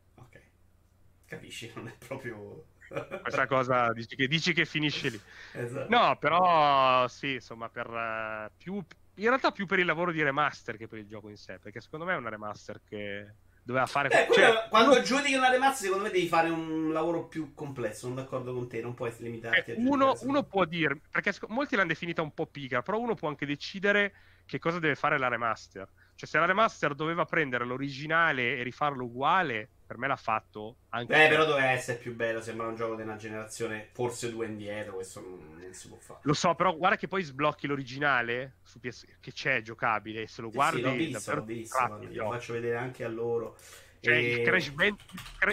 capisci, 1.25 1.72
non 1.75 1.88
è 1.88 1.96
proprio... 2.06 2.65
Questa 3.22 3.48
cosa 3.48 3.92
dici 3.94 4.15
che, 4.15 4.27
dici 4.27 4.53
che 4.53 4.65
finisce 4.65 5.10
lì. 5.10 5.22
Esatto. 5.53 5.89
No, 5.89 6.18
però 6.18 7.08
sì, 7.08 7.34
insomma, 7.34 7.70
per 7.70 7.88
uh, 7.89 8.51
più... 8.58 8.84
In 9.15 9.27
realtà 9.27 9.51
più 9.51 9.65
per 9.65 9.80
il 9.80 9.86
lavoro 9.86 10.12
di 10.12 10.24
remaster 10.24 10.75
che 10.75 10.88
per 10.88 11.00
il 11.00 11.08
gioco 11.08 11.30
in 11.30 11.38
sé, 11.38 11.60
perché 11.60 11.82
secondo 11.82 12.06
me 12.06 12.13
è 12.13 12.18
una 12.18 12.30
remaster 12.30 12.82
che 12.88 13.27
doveva 13.63 13.86
fare... 13.86 14.10
Beh, 14.10 14.27
cioè, 14.32 14.68
quando 14.70 15.01
giudichi 15.01 15.36
una 15.36 15.50
remaster 15.50 15.86
secondo 15.86 16.03
me 16.03 16.12
devi 16.12 16.27
fare 16.27 16.50
un 16.50 16.92
lavoro 16.92 17.25
più 17.25 17.53
complesso, 17.53 18.08
sono 18.08 18.15
d'accordo 18.15 18.53
con 18.53 18.68
te, 18.68 18.82
non 18.82 18.94
puoi 18.94 19.13
limitarti 19.18 19.72
eh, 19.72 19.75
a 19.75 19.77
uno, 19.80 20.15
uno 20.22 20.44
può 20.44 20.65
dire, 20.65 21.00
perché 21.10 21.34
molti 21.48 21.75
l'hanno 21.75 21.88
definita 21.88 22.22
un 22.22 22.34
po' 22.34 22.46
pigra, 22.46 22.82
però 22.82 23.00
uno 23.00 23.15
può 23.15 23.30
anche 23.30 23.46
decidere 23.46 24.13
che 24.46 24.60
cosa 24.60 24.80
deve 24.80 24.96
fare 24.96 25.18
la 25.18 25.30
remaster. 25.30 25.88
Cioè 26.15 26.30
se 26.30 26.38
la 26.38 26.46
remaster 26.46 26.94
doveva 26.94 27.25
prendere 27.25 27.65
l'originale 27.65 28.58
e 28.58 28.63
rifarlo 28.63 29.06
uguale, 29.06 29.70
per 29.93 29.97
me 29.97 30.07
l'ha 30.07 30.15
fatto 30.15 30.77
anche. 30.89 31.13
Beh, 31.13 31.27
però 31.27 31.45
doveva 31.45 31.69
essere 31.69 32.00
più 32.00 32.15
bello. 32.15 32.41
Sembra 32.41 32.67
un 32.67 32.75
gioco 32.75 32.95
di 32.95 33.03
una 33.03 33.15
generazione, 33.15 33.89
forse 33.91 34.31
due 34.31 34.47
indietro. 34.47 34.95
Questo 34.95 35.21
non, 35.21 35.59
non 35.59 35.73
si 35.73 35.88
può 35.88 35.97
fare. 35.97 36.19
Lo 36.23 36.33
so, 36.33 36.55
però 36.55 36.75
guarda 36.75 36.97
che 36.97 37.07
poi 37.07 37.21
sblocchi 37.21 37.67
l'originale 37.67 38.55
su 38.63 38.79
PS... 38.79 39.05
che 39.19 39.31
c'è 39.31 39.62
giocabile. 39.62 40.25
Se 40.25 40.41
lo 40.41 40.50
guardi, 40.50 40.77
sì, 40.77 40.83
l'ho 40.83 40.91
visto, 40.93 41.35
l'ho 41.35 41.43
visto. 41.43 41.77
Lo 42.12 42.31
faccio 42.31 42.53
vedere 42.53 42.77
anche 42.77 43.03
a 43.03 43.09
loro. 43.09 43.55
Cioè, 44.00 44.15
e... 44.15 44.31
il, 44.31 44.41
Crash 44.41 44.69
Band... 44.69 44.95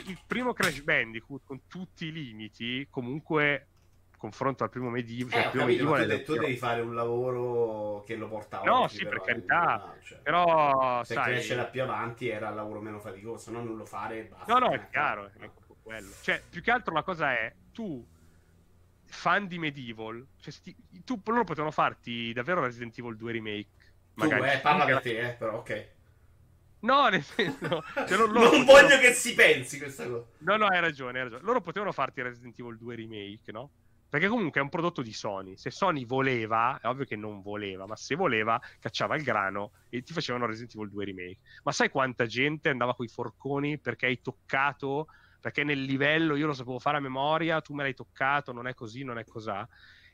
il 0.07 0.19
primo 0.27 0.53
Crash 0.55 0.81
Bandicoot 0.81 1.43
con 1.45 1.61
tutti 1.69 2.07
i 2.07 2.13
limiti, 2.13 2.87
comunque 2.89 3.69
confronto 4.21 4.65
al 4.65 4.71
primo 4.71 4.91
Medieval. 4.91 5.33
Cioè, 5.33 5.47
eh, 5.47 5.49
primo 5.49 5.65
capito, 5.65 5.85
Medieval 5.91 6.25
tu, 6.25 6.35
tu 6.35 6.41
devi 6.41 6.57
fare 6.57 6.83
un 6.83 6.95
lavoro 6.95 8.05
che 8.05 8.17
lo 8.17 8.29
porta 8.29 8.61
avanti. 8.61 8.81
No, 8.81 8.89
sì, 8.89 9.07
per 9.07 9.23
carità. 9.23 9.97
Cioè, 10.03 10.19
però, 10.19 11.03
se 11.03 11.15
sai, 11.15 11.33
cresce 11.33 11.57
da 11.57 11.65
più 11.65 11.83
avanti 11.83 12.29
era 12.29 12.51
il 12.51 12.55
lavoro 12.55 12.81
meno 12.81 13.01
faticoso, 13.01 13.51
no? 13.51 13.63
Non 13.63 13.77
lo 13.77 13.87
fare 13.87 14.25
basta. 14.25 14.53
No, 14.53 14.67
no, 14.67 14.73
è 14.75 14.89
chiaro, 14.91 15.31
è 15.39 15.51
quello. 15.83 16.11
Cioè, 16.21 16.43
più 16.51 16.61
che 16.61 16.71
altro 16.71 16.93
la 16.93 17.03
cosa 17.03 17.33
è, 17.33 17.51
tu 17.73 18.07
fan 19.07 19.47
di 19.47 19.59
Medieval, 19.59 20.25
cioè, 20.39 20.53
sti, 20.53 20.77
tu, 21.03 21.19
loro 21.25 21.45
potevano 21.45 21.73
farti 21.73 22.35
davvero 22.35 22.61
Resident 22.61 22.97
Evil 22.99 23.17
2 23.17 23.33
remake. 23.33 23.69
Magari. 24.15 24.43
Tu, 24.43 24.47
eh, 24.49 24.59
parla 24.59 24.85
per 24.85 25.01
te, 25.01 25.19
eh, 25.19 25.33
però, 25.33 25.57
ok. 25.57 25.89
No, 26.81 27.09
nel 27.09 27.23
senso. 27.23 27.83
Cioè, 28.07 28.19
non, 28.19 28.33
non 28.33 28.43
potevano... 28.43 28.65
voglio 28.65 28.99
che 28.99 29.15
si 29.15 29.35
pensi 29.35 29.79
questa 29.79 30.07
cosa. 30.07 30.27
No, 30.39 30.57
no, 30.57 30.67
hai 30.67 30.81
ragione, 30.81 31.19
hai 31.19 31.25
ragione. 31.25 31.43
Loro 31.43 31.63
potevano 31.63 31.93
farti 31.93 32.21
Resident 32.21 32.59
Evil 32.59 32.77
2 32.77 32.95
remake, 32.95 33.53
no? 33.53 33.71
Perché 34.11 34.27
comunque 34.27 34.61
è 34.61 34.63
un 34.63 34.71
prodotto 34.71 35.03
di 35.03 35.13
Sony. 35.13 35.57
Se 35.57 35.71
Sony 35.71 36.05
voleva, 36.05 36.81
è 36.83 36.89
ovvio 36.89 37.05
che 37.05 37.15
non 37.15 37.41
voleva, 37.43 37.87
ma 37.87 37.95
se 37.95 38.17
voleva, 38.17 38.61
cacciava 38.81 39.15
il 39.15 39.23
grano 39.23 39.71
e 39.89 40.03
ti 40.03 40.13
facevano 40.13 40.47
Resident 40.47 40.75
Evil 40.75 40.91
2 40.91 41.05
Remake. 41.05 41.39
Ma 41.63 41.71
sai 41.71 41.91
quanta 41.91 42.27
gente 42.27 42.71
andava 42.71 42.97
con 42.97 43.07
i 43.07 43.09
forconi 43.09 43.79
perché 43.79 44.07
hai 44.07 44.21
toccato, 44.21 45.07
perché 45.41 45.63
nel 45.63 45.83
livello 45.83 46.35
io 46.35 46.47
lo 46.47 46.53
sapevo 46.53 46.81
fare 46.81 46.97
a 46.97 47.01
memoria, 47.01 47.61
tu 47.61 47.73
me 47.73 47.85
l'hai 47.85 47.95
toccato, 47.95 48.51
non 48.53 48.67
è 48.67 48.75
così, 48.75 49.05
non 49.05 49.17
è 49.17 49.25
così. 49.25 49.53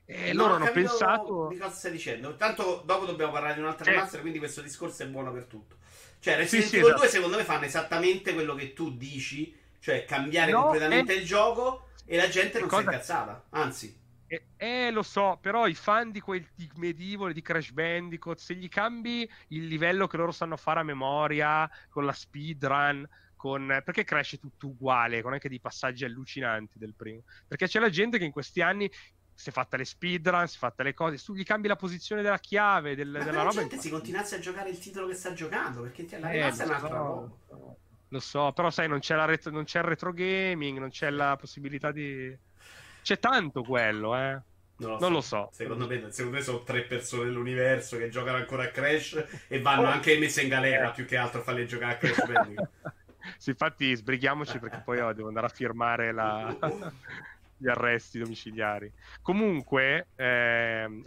E 0.04 0.34
no, 0.34 0.42
loro 0.42 0.54
hanno 0.56 0.70
pensato. 0.70 1.48
Di 1.48 1.56
cosa 1.56 1.74
stai 1.74 1.92
dicendo? 1.92 2.36
Tanto 2.36 2.82
dopo 2.84 3.06
dobbiamo 3.06 3.32
parlare 3.32 3.54
di 3.54 3.60
un'altra 3.60 3.86
cioè... 3.86 3.96
master, 3.96 4.20
quindi 4.20 4.38
questo 4.38 4.60
discorso 4.60 5.04
è 5.04 5.06
buono 5.06 5.32
per 5.32 5.46
tutto. 5.46 5.76
Cioè, 6.20 6.36
Resident 6.36 6.66
Evil 6.66 6.80
sì, 6.80 6.86
esatto. 6.86 7.00
2 7.00 7.08
secondo 7.08 7.36
me 7.38 7.44
fanno 7.44 7.64
esattamente 7.64 8.34
quello 8.34 8.54
che 8.54 8.74
tu 8.74 8.94
dici, 8.94 9.56
cioè 9.80 10.04
cambiare 10.04 10.52
no, 10.52 10.64
completamente 10.64 11.14
è... 11.14 11.16
il 11.16 11.24
gioco 11.24 11.88
e 12.06 12.16
la 12.16 12.28
gente 12.28 12.58
non 12.58 12.68
cosa... 12.68 12.82
si 12.82 12.88
è 12.88 12.92
incazzata. 12.92 13.46
Anzi. 13.50 14.04
Eh, 14.28 14.44
eh, 14.56 14.90
lo 14.90 15.02
so, 15.02 15.38
però 15.40 15.66
i 15.66 15.74
fan 15.74 16.10
di 16.10 16.20
quel 16.20 16.44
di 16.54 16.68
Medieval 16.76 17.32
di 17.32 17.42
Crash 17.42 17.70
Bandicoot, 17.70 18.38
se 18.38 18.54
gli 18.54 18.68
cambi 18.68 19.28
il 19.48 19.66
livello 19.66 20.06
che 20.06 20.16
loro 20.16 20.32
sanno 20.32 20.56
fare 20.56 20.80
a 20.80 20.82
memoria 20.82 21.70
con 21.88 22.04
la 22.04 22.12
speedrun, 22.12 23.08
con... 23.36 23.82
perché 23.84 24.04
Crash 24.04 24.34
è 24.34 24.38
tutto 24.38 24.68
uguale, 24.68 25.22
con 25.22 25.32
anche 25.32 25.48
dei 25.48 25.60
passaggi 25.60 26.04
allucinanti 26.04 26.78
del 26.78 26.94
primo? 26.94 27.22
Perché 27.46 27.68
c'è 27.68 27.78
la 27.78 27.90
gente 27.90 28.18
che 28.18 28.24
in 28.24 28.32
questi 28.32 28.62
anni 28.62 28.90
si 29.32 29.50
è 29.50 29.52
fatta 29.52 29.76
le 29.76 29.84
speedrun, 29.84 30.48
si 30.48 30.56
è 30.56 30.58
fatta 30.58 30.82
le 30.82 30.94
cose, 30.94 31.22
tu 31.22 31.34
gli 31.34 31.44
cambi 31.44 31.68
la 31.68 31.76
posizione 31.76 32.22
della 32.22 32.38
chiave, 32.38 32.96
del, 32.96 33.12
della 33.12 33.42
roba. 33.42 33.44
La 33.44 33.60
gente 33.60 33.78
si 33.78 33.90
continuasse 33.90 34.36
a 34.36 34.38
giocare 34.40 34.70
il 34.70 34.78
titolo 34.78 35.06
che 35.06 35.14
sta 35.14 35.34
giocando, 35.34 35.82
perché 35.82 36.18
la 36.18 36.30
eh, 36.30 36.32
rimasta 36.32 36.62
è 36.62 36.66
un'altra 36.66 36.96
roba. 36.96 37.36
Lo 38.10 38.20
so, 38.20 38.52
però 38.52 38.70
sai, 38.70 38.88
non 38.88 39.00
c'è, 39.00 39.16
la 39.16 39.24
ret- 39.24 39.50
non 39.50 39.64
c'è 39.64 39.78
il 39.78 39.84
retro 39.84 40.12
gaming, 40.12 40.78
non 40.78 40.90
c'è 40.90 41.10
la 41.10 41.36
possibilità 41.36 41.90
di 41.90 42.36
c'è 43.06 43.20
tanto 43.20 43.62
quello, 43.62 44.16
eh. 44.16 44.40
Non, 44.78 44.90
lo, 44.90 44.98
non 44.98 44.98
so. 44.98 45.08
lo 45.08 45.20
so. 45.20 45.48
Secondo 45.52 45.86
me, 45.86 46.10
secondo 46.10 46.36
me, 46.36 46.42
sono 46.42 46.64
tre 46.64 46.82
persone 46.82 47.26
nell'universo 47.26 47.96
che 47.96 48.08
giocano 48.08 48.36
ancora 48.36 48.64
a 48.64 48.68
Crash 48.68 49.44
e 49.46 49.60
vanno 49.60 49.82
oh. 49.82 49.90
anche 49.92 50.18
messe 50.18 50.42
in 50.42 50.48
galera 50.48 50.90
più 50.90 51.04
che 51.04 51.16
altro 51.16 51.38
a 51.38 51.42
farle 51.44 51.66
giocare 51.66 51.92
a 51.92 51.96
Crash 51.98 52.26
Bandicoot. 52.26 52.68
sì, 53.38 53.50
infatti 53.50 53.94
sbrighiamoci 53.94 54.58
perché 54.58 54.82
poi 54.84 54.98
oh, 54.98 55.12
devo 55.12 55.28
andare 55.28 55.46
a 55.46 55.50
firmare 55.50 56.12
la... 56.12 56.56
gli 57.56 57.68
arresti 57.68 58.18
domiciliari. 58.18 58.92
Comunque, 59.22 60.08
eh, 60.14 61.02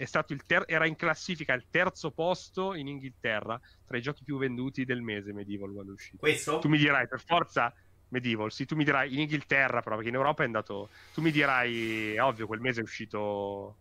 ter- 0.45 0.65
era 0.67 0.85
in 0.85 0.95
classifica 0.95 1.53
al 1.53 1.65
terzo 1.69 2.11
posto 2.11 2.73
in 2.73 2.87
Inghilterra 2.87 3.59
tra 3.85 3.97
i 3.97 4.01
giochi 4.01 4.23
più 4.23 4.37
venduti 4.37 4.85
del 4.85 5.01
mese 5.01 5.33
Medieval 5.33 5.71
quando 5.71 5.91
è 5.91 5.95
uscito. 5.95 6.17
Questo? 6.17 6.59
Tu 6.59 6.69
mi 6.69 6.77
dirai, 6.77 7.07
per 7.07 7.21
forza 7.21 7.73
Medieval, 8.09 8.51
sì, 8.51 8.65
tu 8.65 8.75
mi 8.75 8.83
dirai 8.83 9.13
in 9.13 9.19
Inghilterra, 9.19 9.81
però 9.81 9.95
perché 9.95 10.09
in 10.09 10.15
Europa 10.15 10.43
è 10.43 10.45
andato. 10.45 10.89
Tu 11.13 11.21
mi 11.21 11.31
dirai, 11.31 12.13
è 12.13 12.21
ovvio, 12.21 12.47
quel 12.47 12.59
mese 12.59 12.79
è 12.79 12.83
uscito 12.83 13.77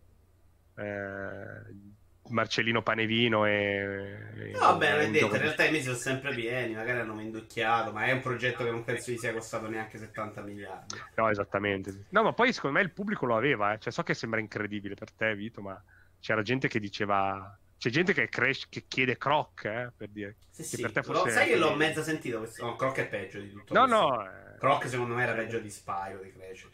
eh, 0.75 1.97
Marcellino 2.29 2.81
Panevino 2.81 3.45
e. 3.45 4.51
No, 4.53 4.59
vabbè, 4.59 4.95
l'hai 4.95 5.11
detto, 5.11 5.25
in 5.25 5.37
realtà 5.37 5.65
i 5.65 5.71
mesi 5.71 5.85
sono 5.85 5.97
sempre 5.97 6.33
pieni, 6.33 6.73
magari 6.73 6.99
hanno 6.99 7.15
vendocchiato, 7.15 7.91
ma 7.91 8.05
è 8.05 8.11
un 8.11 8.21
progetto 8.21 8.63
che 8.63 8.71
non 8.71 8.83
penso 8.83 9.11
gli 9.11 9.17
sia 9.17 9.33
costato 9.33 9.67
neanche 9.67 9.97
70 9.97 10.41
miliardi. 10.41 10.95
No, 11.15 11.29
esattamente. 11.29 12.05
No, 12.09 12.23
ma 12.23 12.33
poi 12.33 12.53
secondo 12.53 12.77
me 12.77 12.83
il 12.83 12.91
pubblico 12.91 13.25
lo 13.25 13.35
aveva, 13.35 13.73
eh. 13.73 13.79
cioè 13.79 13.91
so 13.91 14.03
che 14.03 14.13
sembra 14.13 14.39
incredibile 14.39 14.95
per 14.95 15.11
te, 15.11 15.35
Vito, 15.35 15.61
ma 15.61 15.81
c'era 16.19 16.41
gente 16.41 16.67
che 16.67 16.79
diceva 16.79 17.57
c'è 17.79 17.89
gente 17.89 18.11
che, 18.11 18.27
cresce, 18.27 18.67
che 18.69 18.83
chiede 18.89 19.17
Croc, 19.17 19.63
eh, 19.63 19.91
per 19.95 20.09
dire. 20.09 20.35
Sì, 20.51 20.63
sì. 20.63 20.81
Per 20.81 20.91
te 20.91 21.01
fosse... 21.01 21.31
Sai 21.31 21.47
che 21.47 21.55
l'ho 21.55 21.75
mezza 21.75 22.03
sentito? 22.03 22.39
Questo... 22.39 22.65
No, 22.65 22.75
Croc 22.75 22.97
è 22.97 23.07
peggio 23.07 23.39
di 23.39 23.49
tutto. 23.49 23.73
No, 23.73 23.85
questo. 23.85 24.05
no. 24.05 24.25
Eh... 24.25 24.57
Croc 24.59 24.89
secondo 24.89 25.15
me 25.15 25.23
era 25.23 25.31
peggio 25.31 25.59
di 25.59 25.69
Spyro, 25.69 26.19
di 26.21 26.33
Crash. 26.33 26.67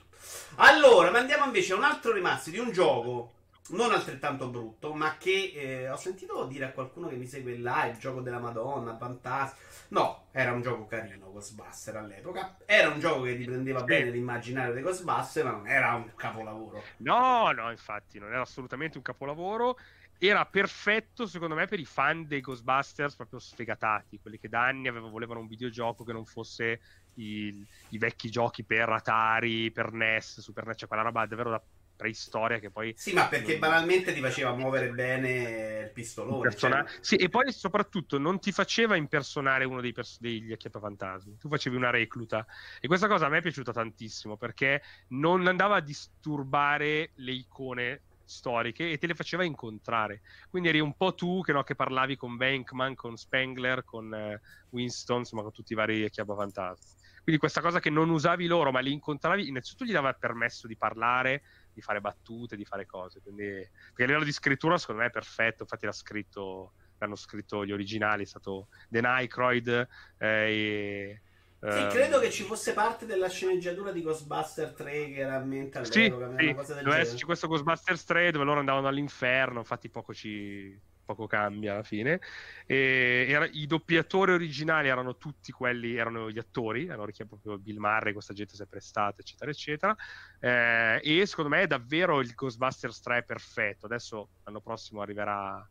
Allora, 0.56 1.12
ma 1.12 1.20
andiamo 1.20 1.46
invece 1.46 1.74
a 1.74 1.76
un 1.76 1.84
altro 1.84 2.12
rimasto 2.12 2.50
di 2.50 2.58
un 2.58 2.72
gioco 2.72 3.35
non 3.70 3.92
altrettanto 3.92 4.50
brutto, 4.50 4.94
ma 4.94 5.18
che 5.18 5.52
eh, 5.56 5.90
ho 5.90 5.96
sentito 5.96 6.46
dire 6.46 6.66
a 6.66 6.72
qualcuno 6.72 7.08
che 7.08 7.16
mi 7.16 7.26
segue 7.26 7.58
là, 7.58 7.86
il 7.86 7.98
gioco 7.98 8.22
della 8.22 8.40
Madonna, 8.40 8.96
fantastico. 8.96 9.64
No, 9.90 10.26
era 10.32 10.52
un 10.52 10.62
gioco 10.62 10.86
carino, 10.86 11.32
Ghostbuster 11.32 11.96
all'epoca. 11.98 12.58
Era 12.66 12.90
un 12.90 13.00
gioco 13.00 13.24
che 13.24 13.34
riprendeva 13.34 13.84
bene 13.84 14.12
l'immaginario 14.12 14.74
dei 14.74 14.84
Ghostbuster, 14.84 15.44
ma 15.46 15.52
non 15.52 15.68
era 15.68 15.94
un 15.96 16.12
capolavoro. 16.16 16.84
No, 16.98 17.52
no, 17.52 17.72
infatti, 17.72 18.20
non 18.20 18.30
era 18.30 18.42
assolutamente 18.42 18.98
un 18.98 19.04
capolavoro 19.04 19.78
era 20.18 20.46
perfetto 20.46 21.28
secondo 21.28 21.56
me 21.56 21.68
per 21.68 21.80
i 21.80 21.86
fan 21.86 22.26
dei 22.26 22.40
Ghostbusters 22.40 23.16
proprio 23.16 23.40
sfegatati, 23.40 24.20
quelli 24.22 24.40
che 24.40 24.48
da 24.48 24.66
anni 24.66 24.88
avevano, 24.88 25.12
volevano 25.12 25.42
un 25.42 25.48
videogioco 25.48 26.04
che 26.04 26.14
non 26.14 26.26
fosse 26.26 26.80
i, 27.16 27.66
i, 27.90 27.98
vecchi 27.98 28.30
giochi 28.30 28.64
per 28.64 28.90
Atari, 28.90 29.72
per 29.72 29.92
NES, 29.92 30.40
Super 30.40 30.66
NES, 30.66 30.78
cioè 30.80 30.88
quella 30.88 31.04
roba 31.04 31.26
davvero 31.26 31.50
da 31.50 31.62
preistoria 31.96 32.60
che 32.60 32.70
poi... 32.70 32.94
Sì, 32.98 33.14
ma 33.14 33.28
perché 33.28 33.58
banalmente 33.58 34.14
ti 34.14 34.20
faceva 34.20 34.54
muovere 34.54 34.90
bene 34.90 35.84
il 35.84 35.92
pistolone. 35.92 36.42
Persona... 36.42 36.86
Cioè... 36.86 36.98
Sì, 37.02 37.16
e 37.16 37.30
poi 37.30 37.52
soprattutto 37.52 38.18
non 38.18 38.40
ti 38.40 38.52
faceva 38.52 38.96
impersonare 38.96 39.66
uno 39.66 39.82
dei 39.82 39.94
pers- 39.94 40.20
degli 40.20 40.52
acchiappafantasmi, 40.52 41.38
tu 41.38 41.48
facevi 41.48 41.76
una 41.76 41.90
recluta. 41.90 42.46
E 42.80 42.88
questa 42.88 43.08
cosa 43.08 43.28
a 43.28 43.30
me 43.30 43.40
è 43.40 43.42
piaciuta 43.42 43.72
tantissimo 43.72 44.38
perché 44.38 44.82
non 45.10 45.48
andava 45.48 45.78
a 45.78 45.82
disturbare 45.82 47.12
le 47.16 47.32
icone 47.32 48.02
storiche 48.26 48.92
e 48.92 48.98
te 48.98 49.08
le 49.08 49.16
faceva 49.16 49.44
incontrare. 49.44 50.22
Quindi 50.50 50.70
eri 50.70 50.80
un 50.80 50.96
po' 50.96 51.14
tu 51.14 51.42
che, 51.42 51.54
no, 51.54 51.64
che 51.64 51.76
parlavi 51.76 52.16
con 52.18 52.36
Bankman, 52.36 52.96
con 52.96 53.16
Spengler, 53.16 53.84
con 53.84 54.14
eh, 54.14 54.42
Winston, 54.72 55.20
insomma 55.20 55.44
con 55.44 55.52
tutti 55.52 55.74
i 55.74 55.76
vari 55.76 56.10
Chiaba 56.10 56.36
Fantasmi. 56.36 57.04
Quindi 57.26 57.42
questa 57.42 57.62
cosa 57.62 57.80
che 57.80 57.90
non 57.90 58.10
usavi 58.10 58.46
loro, 58.46 58.72
ma 58.72 58.82
li 58.82 58.92
incontravi, 58.92 59.48
innanzitutto 59.48 59.86
gli 59.86 59.92
dava 59.92 60.10
il 60.10 60.18
permesso 60.20 60.68
di 60.68 60.76
parlare, 60.76 61.42
di 61.76 61.82
fare 61.82 62.02
battute, 62.02 62.56
di 62.56 62.66
fare 62.66 62.86
cose. 62.86 63.22
Quindi, 63.22 63.44
perché 63.44 64.04
a 64.04 64.06
livello 64.06 64.24
di 64.24 64.32
scrittura 64.32 64.78
secondo 64.78 65.02
me 65.02 65.08
è 65.08 65.12
perfetto, 65.12 65.64
infatti 65.64 65.86
l'ha 65.86 65.92
scritto, 65.92 66.74
l'hanno 66.98 67.16
scritto 67.16 67.66
gli 67.66 67.72
originali, 67.72 68.24
è 68.24 68.26
stato 68.26 68.70
The 68.90 69.02
Nycroid 69.02 69.88
eh, 70.18 70.28
e 70.28 71.22
sì, 71.68 71.88
ehm, 71.88 71.88
credo 71.88 72.20
che 72.20 72.30
ci 72.32 72.44
fosse 72.44 72.74
parte 72.74 73.06
della 73.06 73.28
sceneggiatura 73.28 73.92
di 73.92 74.02
Ghostbuster 74.02 74.74
3 74.74 75.10
che 75.10 75.20
era 75.20 75.36
a 75.36 75.44
mente 75.44 75.78
all'epoca. 75.78 76.14
Sì, 76.36 76.54
sì. 76.54 76.54
Cosa 76.54 76.74
del 76.76 76.86
doveva 76.86 77.02
esserci 77.02 77.26
questo 77.26 77.48
Ghostbusters 77.48 78.04
3 78.06 78.32
dove 78.32 78.44
loro 78.46 78.60
andavano 78.60 78.88
all'inferno, 78.88 79.60
infatti 79.60 79.90
poco 79.90 80.14
ci 80.14 80.80
poco 81.06 81.28
cambia 81.28 81.74
alla 81.74 81.84
fine. 81.84 82.20
E 82.66 83.26
era, 83.30 83.46
I 83.46 83.66
doppiatori 83.68 84.34
originali 84.34 84.90
erano 84.90 85.18
tutti 85.18 85.52
quelli, 85.52 85.96
erano 85.96 86.30
gli 86.30 86.38
attori, 86.38 86.90
hanno 86.90 87.06
richiamato 87.06 87.38
proprio 87.42 87.62
Bill 87.62 87.78
Murray, 87.78 88.14
questa 88.14 88.34
gente 88.34 88.56
si 88.56 88.64
è 88.64 88.66
prestata, 88.66 89.22
eccetera, 89.22 89.52
eccetera. 89.52 89.96
Eh, 90.40 91.00
e 91.04 91.26
secondo 91.26 91.50
me 91.52 91.62
è 91.62 91.68
davvero 91.68 92.20
il 92.20 92.34
Ghostbusters 92.34 93.00
3 93.00 93.24
perfetto. 93.24 93.86
Adesso 93.86 94.30
l'anno 94.44 94.62
prossimo 94.62 95.02
arriverà 95.02 95.66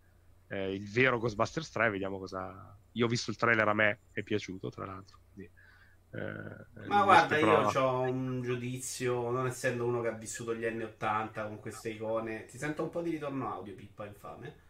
eh, 0.48 0.72
il 0.72 0.88
vero 0.90 1.18
Ghostbusters 1.18 1.70
3, 1.70 1.90
vediamo 1.90 2.18
cosa. 2.18 2.78
Io 2.92 3.06
ho 3.06 3.08
visto 3.08 3.30
il 3.30 3.36
trailer, 3.36 3.68
a 3.68 3.74
me 3.74 3.98
è 4.12 4.22
piaciuto, 4.22 4.70
tra 4.70 4.86
l'altro. 4.86 5.18
Quindi 5.32 5.50
eh, 6.14 6.86
Ma 6.86 7.02
guarda, 7.02 7.36
io 7.38 7.68
ho 7.68 8.00
un 8.02 8.40
giudizio, 8.40 9.30
non 9.30 9.46
essendo 9.46 9.84
uno 9.84 10.00
che 10.00 10.08
ha 10.08 10.12
vissuto 10.12 10.54
gli 10.54 10.64
anni 10.64 10.84
80 10.84 11.46
con 11.46 11.58
queste 11.58 11.90
icone. 11.90 12.44
Ti 12.44 12.56
sento 12.56 12.84
un 12.84 12.90
po' 12.90 13.02
di 13.02 13.10
ritorno 13.10 13.52
audio, 13.52 13.74
Pippa, 13.74 14.06
infame. 14.06 14.62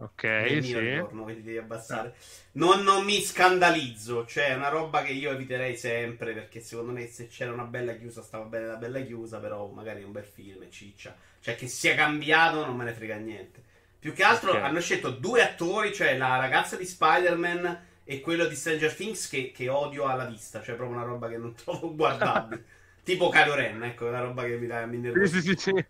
Ok, 0.00 0.62
sì. 0.62 0.72
Ti 0.72 1.42
devi 1.42 1.58
abbassare. 1.58 2.14
Non, 2.52 2.82
non, 2.82 3.04
mi 3.04 3.20
scandalizzo, 3.20 4.24
cioè 4.24 4.48
è 4.48 4.54
una 4.54 4.68
roba 4.68 5.02
che 5.02 5.12
io 5.12 5.30
eviterei 5.30 5.76
sempre 5.76 6.32
perché 6.32 6.60
secondo 6.60 6.92
me 6.92 7.06
se 7.06 7.28
c'era 7.28 7.52
una 7.52 7.64
bella 7.64 7.92
chiusa 7.94 8.22
stava 8.22 8.44
bene 8.44 8.66
la 8.66 8.76
bella 8.76 9.00
chiusa, 9.00 9.38
però 9.38 9.68
magari 9.68 10.02
un 10.02 10.12
bel 10.12 10.24
film, 10.24 10.68
ciccia. 10.70 11.14
Cioè 11.40 11.54
che 11.54 11.68
sia 11.68 11.94
cambiato 11.94 12.64
non 12.64 12.76
me 12.76 12.84
ne 12.84 12.92
frega 12.94 13.16
niente. 13.16 13.62
Più 13.98 14.14
che 14.14 14.22
altro 14.22 14.52
okay. 14.52 14.62
hanno 14.62 14.80
scelto 14.80 15.10
due 15.10 15.42
attori, 15.42 15.92
cioè 15.92 16.16
la 16.16 16.38
ragazza 16.38 16.76
di 16.76 16.86
Spider-Man 16.86 17.88
e 18.02 18.20
quello 18.20 18.46
di 18.46 18.54
Stranger 18.54 18.94
Things 18.94 19.28
che, 19.28 19.52
che 19.54 19.68
odio 19.68 20.06
alla 20.06 20.24
vista, 20.24 20.62
cioè 20.62 20.76
proprio 20.76 20.96
una 20.96 21.06
roba 21.06 21.28
che 21.28 21.36
non 21.36 21.52
trovo 21.62 21.94
guardabile. 21.94 22.64
tipo 23.04 23.28
Kylo 23.28 23.54
Ren, 23.54 23.82
ecco, 23.82 24.06
una 24.06 24.20
roba 24.20 24.44
che 24.44 24.56
mi 24.56 24.66
dà 24.66 24.86
mi 24.86 25.12
Sì, 25.26 25.40
sì, 25.40 25.42
sì, 25.42 25.54
sì. 25.58 25.84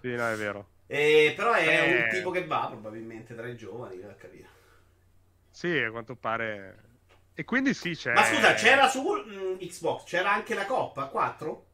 sì 0.00 0.08
no, 0.08 0.28
è 0.28 0.34
vero. 0.34 0.72
E, 0.86 1.32
però 1.36 1.52
è 1.52 1.66
eh... 1.66 2.02
un 2.02 2.08
tipo 2.10 2.30
che 2.30 2.46
va 2.46 2.66
probabilmente 2.68 3.34
tra 3.34 3.46
i 3.46 3.56
giovani, 3.56 4.02
a 4.02 4.14
capire. 4.14 4.48
Sì, 5.50 5.78
a 5.78 5.90
quanto 5.90 6.16
pare. 6.16 6.82
E 7.34 7.44
quindi 7.44 7.74
sì, 7.74 7.94
c'è. 7.94 8.12
Ma 8.12 8.24
scusa, 8.24 8.54
c'era 8.54 8.88
su 8.88 9.02
mh, 9.02 9.32
mm, 9.32 9.56
Xbox, 9.58 10.04
c'era 10.04 10.32
anche 10.32 10.54
la 10.54 10.66
Coppa 10.66 11.06
4? 11.06 11.66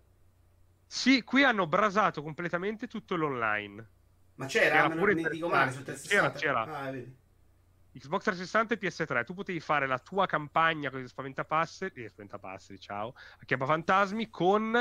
Sì, 0.86 1.22
qui 1.22 1.44
hanno 1.44 1.66
brasato 1.66 2.22
completamente 2.22 2.86
tutto 2.86 3.16
l'online. 3.16 3.88
Ma 4.34 4.46
c'era, 4.46 4.82
c'era 4.82 4.90
pure 4.90 5.14
mi 5.14 5.28
dico 5.28 5.48
male 5.48 5.70
su 5.70 5.82
360. 5.82 6.38
C'era, 6.38 6.62
c'era. 6.64 6.78
Ah, 6.78 6.90
vedi. 6.90 7.16
Xbox 7.92 8.22
360 8.22 8.74
e 8.74 8.78
PS3, 8.78 9.24
tu 9.24 9.34
potevi 9.34 9.58
fare 9.60 9.86
la 9.86 9.98
tua 9.98 10.26
campagna 10.26 10.90
con 10.90 11.06
Spaventapasseri, 11.06 12.04
eh, 12.04 12.08
Spaventapasseri, 12.08 12.78
ciao, 12.78 13.14
a 13.16 13.44
Chiappa 13.44 13.66
Fantasmi 13.66 14.30
con 14.30 14.74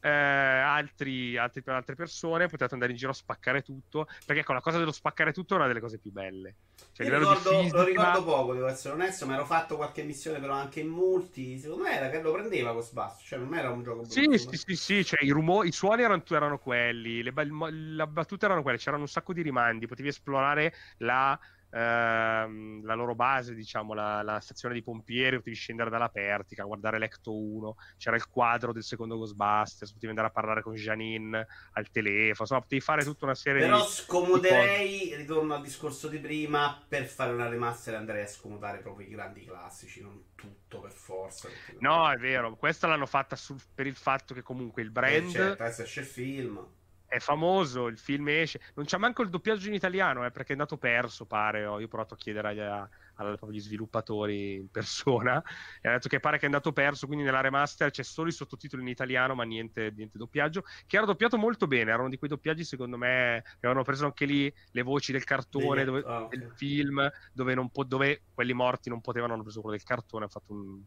eh, 0.00 0.08
altri, 0.08 1.36
altri, 1.36 1.62
altre 1.66 1.94
persone, 1.94 2.48
potete 2.48 2.72
andare 2.72 2.92
in 2.92 2.96
giro 2.96 3.10
a 3.10 3.14
spaccare 3.14 3.62
tutto, 3.62 4.06
perché 4.24 4.40
ecco, 4.40 4.52
la 4.54 4.60
cosa 4.60 4.78
dello 4.78 4.92
spaccare 4.92 5.32
tutto 5.32 5.54
è 5.54 5.56
una 5.58 5.66
delle 5.66 5.80
cose 5.80 5.98
più 5.98 6.10
belle. 6.10 6.54
Cioè, 6.92 7.08
ricordo, 7.08 7.50
fisica... 7.50 7.76
Lo 7.76 7.84
ricordo 7.84 8.24
poco, 8.24 8.54
devo 8.54 8.66
essere 8.66 8.94
onesto, 8.94 9.26
ma 9.26 9.34
ero 9.34 9.44
fatto 9.44 9.76
qualche 9.76 10.02
missione 10.02 10.40
però 10.40 10.54
anche 10.54 10.80
in 10.80 10.88
multi, 10.88 11.58
secondo 11.58 11.84
me 11.84 11.96
era 11.96 12.08
che 12.08 12.22
lo 12.22 12.32
prendeva 12.32 12.72
Ghostbusters, 12.72 13.26
cioè 13.28 13.38
non 13.38 13.54
era 13.54 13.70
un 13.70 13.82
gioco 13.82 14.04
Sì, 14.04 14.22
brutto, 14.22 14.38
sì, 14.38 14.46
ma... 14.46 14.54
sì, 14.56 14.76
sì, 14.76 15.04
cioè 15.04 15.24
i, 15.24 15.30
rumori, 15.30 15.68
i 15.68 15.72
suoni 15.72 16.02
erano, 16.02 16.22
erano 16.28 16.58
quelli, 16.58 17.22
le, 17.22 17.32
la 17.34 18.06
battuta 18.06 18.46
erano 18.46 18.62
quelle, 18.62 18.78
c'erano 18.78 19.02
un 19.02 19.08
sacco 19.08 19.32
di 19.32 19.42
rimandi, 19.42 19.86
potevi 19.86 20.08
esplorare 20.08 20.74
la 20.98 21.38
ehm, 21.74 22.84
la 22.84 22.94
loro 22.94 23.14
base, 23.14 23.54
diciamo, 23.54 23.94
la, 23.94 24.22
la, 24.22 24.38
stazione 24.40 24.74
di 24.74 24.82
pompieri, 24.82 25.36
potevi 25.36 25.56
scendere 25.56 25.90
dalla 25.90 26.08
Pertica, 26.08 26.64
guardare 26.64 26.98
l'Ecto 26.98 27.36
1, 27.36 27.76
c'era 27.98 28.16
il 28.16 28.28
quadro 28.28 28.72
del 28.72 28.84
secondo 28.84 29.16
Ghostbusters, 29.16 29.92
potevi 29.92 30.08
andare 30.08 30.28
a 30.28 30.30
parlare 30.30 30.62
con 30.62 30.74
Janine 30.74 31.46
al 31.72 31.90
telefono, 31.90 32.36
insomma, 32.40 32.60
potevi 32.60 32.80
fare 32.80 33.04
tutta 33.04 33.24
una 33.24 33.34
serie 33.34 33.62
Però 33.62 33.76
di... 33.76 33.82
Però 33.82 33.92
scomoderei, 33.92 35.14
ritorno 35.16 35.54
al 35.54 35.62
discorso 35.62 36.08
di 36.08 36.18
prima, 36.18 36.82
per 36.86 37.06
fare 37.06 37.32
una 37.32 37.48
remaster 37.48 37.94
andrei 37.94 38.22
a 38.22 38.28
scomodare 38.28 38.78
proprio 38.78 39.06
i 39.06 39.10
grandi 39.10 39.44
classici, 39.44 40.00
non 40.00 40.32
tutto 40.34 40.80
per 40.80 40.92
forza. 40.92 41.48
No, 41.80 42.10
è 42.10 42.16
vero, 42.16 42.54
questa 42.56 42.86
l'hanno 42.86 43.06
fatta 43.06 43.34
su, 43.34 43.56
per 43.74 43.86
il 43.86 43.96
fatto 43.96 44.34
che 44.34 44.42
comunque 44.42 44.82
il 44.82 44.90
brand... 44.90 45.28
Eh, 45.28 45.30
certo, 45.30 45.64
esce 45.64 46.00
il 46.00 46.06
film 46.06 46.66
è 47.14 47.20
famoso, 47.20 47.86
il 47.86 47.96
film 47.96 48.28
esce. 48.28 48.60
Non 48.74 48.86
c'è 48.86 48.98
manco 48.98 49.22
il 49.22 49.28
doppiaggio 49.28 49.68
in 49.68 49.74
italiano, 49.74 50.26
eh, 50.26 50.32
perché 50.32 50.48
è 50.48 50.52
andato 50.52 50.76
perso, 50.76 51.26
pare. 51.26 51.64
Oh, 51.64 51.78
io 51.78 51.86
ho 51.86 51.88
provato 51.88 52.14
a 52.14 52.16
chiedere 52.16 52.48
agli, 52.48 53.38
agli 53.40 53.60
sviluppatori 53.60 54.54
in 54.56 54.68
persona 54.68 55.40
e 55.80 55.88
ha 55.88 55.92
detto 55.92 56.08
che 56.08 56.18
pare 56.18 56.38
che 56.38 56.42
è 56.42 56.46
andato 56.46 56.72
perso, 56.72 57.06
quindi 57.06 57.24
nella 57.24 57.40
remaster 57.40 57.92
c'è 57.92 58.02
solo 58.02 58.28
i 58.28 58.32
sottotitoli 58.32 58.82
in 58.82 58.88
italiano, 58.88 59.36
ma 59.36 59.44
niente, 59.44 59.92
niente 59.94 60.18
doppiaggio, 60.18 60.64
che 60.86 60.96
era 60.96 61.06
doppiato 61.06 61.38
molto 61.38 61.68
bene, 61.68 61.92
erano 61.92 62.08
di 62.08 62.18
quei 62.18 62.30
doppiaggi 62.30 62.64
secondo 62.64 62.96
me 62.96 63.42
che 63.44 63.66
avevano 63.66 63.84
preso 63.84 64.06
anche 64.06 64.24
lì 64.24 64.52
le 64.72 64.82
voci 64.82 65.12
del 65.12 65.22
cartone, 65.22 65.84
dove, 65.84 66.00
oh, 66.00 66.24
okay. 66.24 66.38
del 66.38 66.52
film, 66.56 67.08
dove, 67.32 67.68
po- 67.70 67.84
dove, 67.84 68.22
quelli 68.34 68.54
morti 68.54 68.88
non 68.88 69.00
potevano, 69.00 69.34
hanno 69.34 69.42
preso 69.42 69.60
quello 69.60 69.76
del 69.76 69.86
cartone, 69.86 70.24
hanno 70.24 70.32
fatto 70.32 70.52
un 70.52 70.82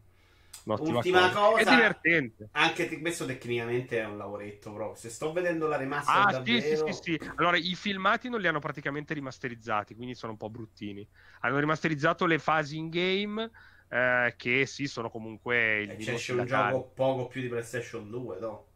Ultima 0.64 1.30
cosa. 1.30 1.38
cosa. 1.38 1.60
È 1.60 1.64
divertente. 1.64 2.48
Anche 2.52 3.00
questo 3.00 3.24
tecnicamente 3.24 4.00
è 4.00 4.04
un 4.04 4.18
lavoretto, 4.18 4.72
però. 4.72 4.94
Se 4.94 5.08
sto 5.10 5.32
vedendo 5.32 5.66
la 5.66 5.76
remaster 5.76 6.14
ah, 6.16 6.30
davvero... 6.32 6.60
sì, 6.60 6.76
sì, 6.76 6.92
sì, 6.92 6.92
sì. 7.02 7.30
Allora, 7.36 7.56
i 7.56 7.74
filmati 7.74 8.28
non 8.28 8.40
li 8.40 8.46
hanno 8.46 8.60
praticamente 8.60 9.14
rimasterizzati, 9.14 9.94
quindi 9.94 10.14
sono 10.14 10.32
un 10.32 10.38
po' 10.38 10.50
bruttini. 10.50 11.06
Hanno 11.40 11.58
rimasterizzato 11.58 12.26
le 12.26 12.38
fasi 12.38 12.76
in 12.76 12.88
game, 12.88 13.50
eh, 13.88 14.34
che 14.36 14.66
sì, 14.66 14.86
sono 14.86 15.10
comunque... 15.10 15.82
Il 15.82 15.90
eh, 15.90 15.96
c'è 16.14 16.32
un 16.32 16.46
gioco 16.46 16.90
poco 16.94 17.26
più 17.26 17.40
di 17.40 17.48
PlayStation 17.48 18.10
2, 18.10 18.38
no? 18.38 18.66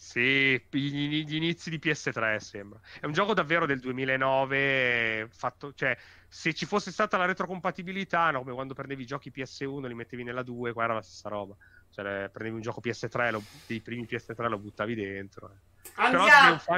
Sì, 0.00 0.54
gli, 0.70 1.24
gli, 1.24 1.34
inizi 1.34 1.70
di 1.70 1.80
PS3 1.82 2.36
sembra. 2.36 2.78
È 3.00 3.04
un 3.04 3.12
gioco 3.12 3.34
davvero 3.34 3.66
del 3.66 3.80
2009, 3.80 5.28
fatto, 5.32 5.74
cioè, 5.74 5.98
se 6.28 6.52
ci 6.52 6.66
fosse 6.66 6.92
stata 6.92 7.16
la 7.16 7.24
retrocompatibilità, 7.24 8.30
no, 8.30 8.40
come 8.40 8.52
quando 8.52 8.74
prendevi 8.74 9.02
i 9.02 9.06
giochi 9.06 9.32
PS1 9.34 9.86
li 9.86 9.94
mettevi 9.94 10.22
nella 10.22 10.42
2, 10.42 10.72
qua 10.72 10.84
era 10.84 10.94
la 10.94 11.02
stessa 11.02 11.28
roba. 11.30 11.56
Cioè, 11.90 12.28
prendevi 12.30 12.56
un 12.56 12.60
gioco 12.60 12.82
PS3, 12.84 13.30
lo, 13.30 13.42
dei 13.66 13.80
primi 13.80 14.06
PS3 14.08 14.48
lo 14.48 14.58
buttavi 14.58 14.94
dentro. 14.94 15.50
Eh. 15.50 16.10
Però 16.10 16.26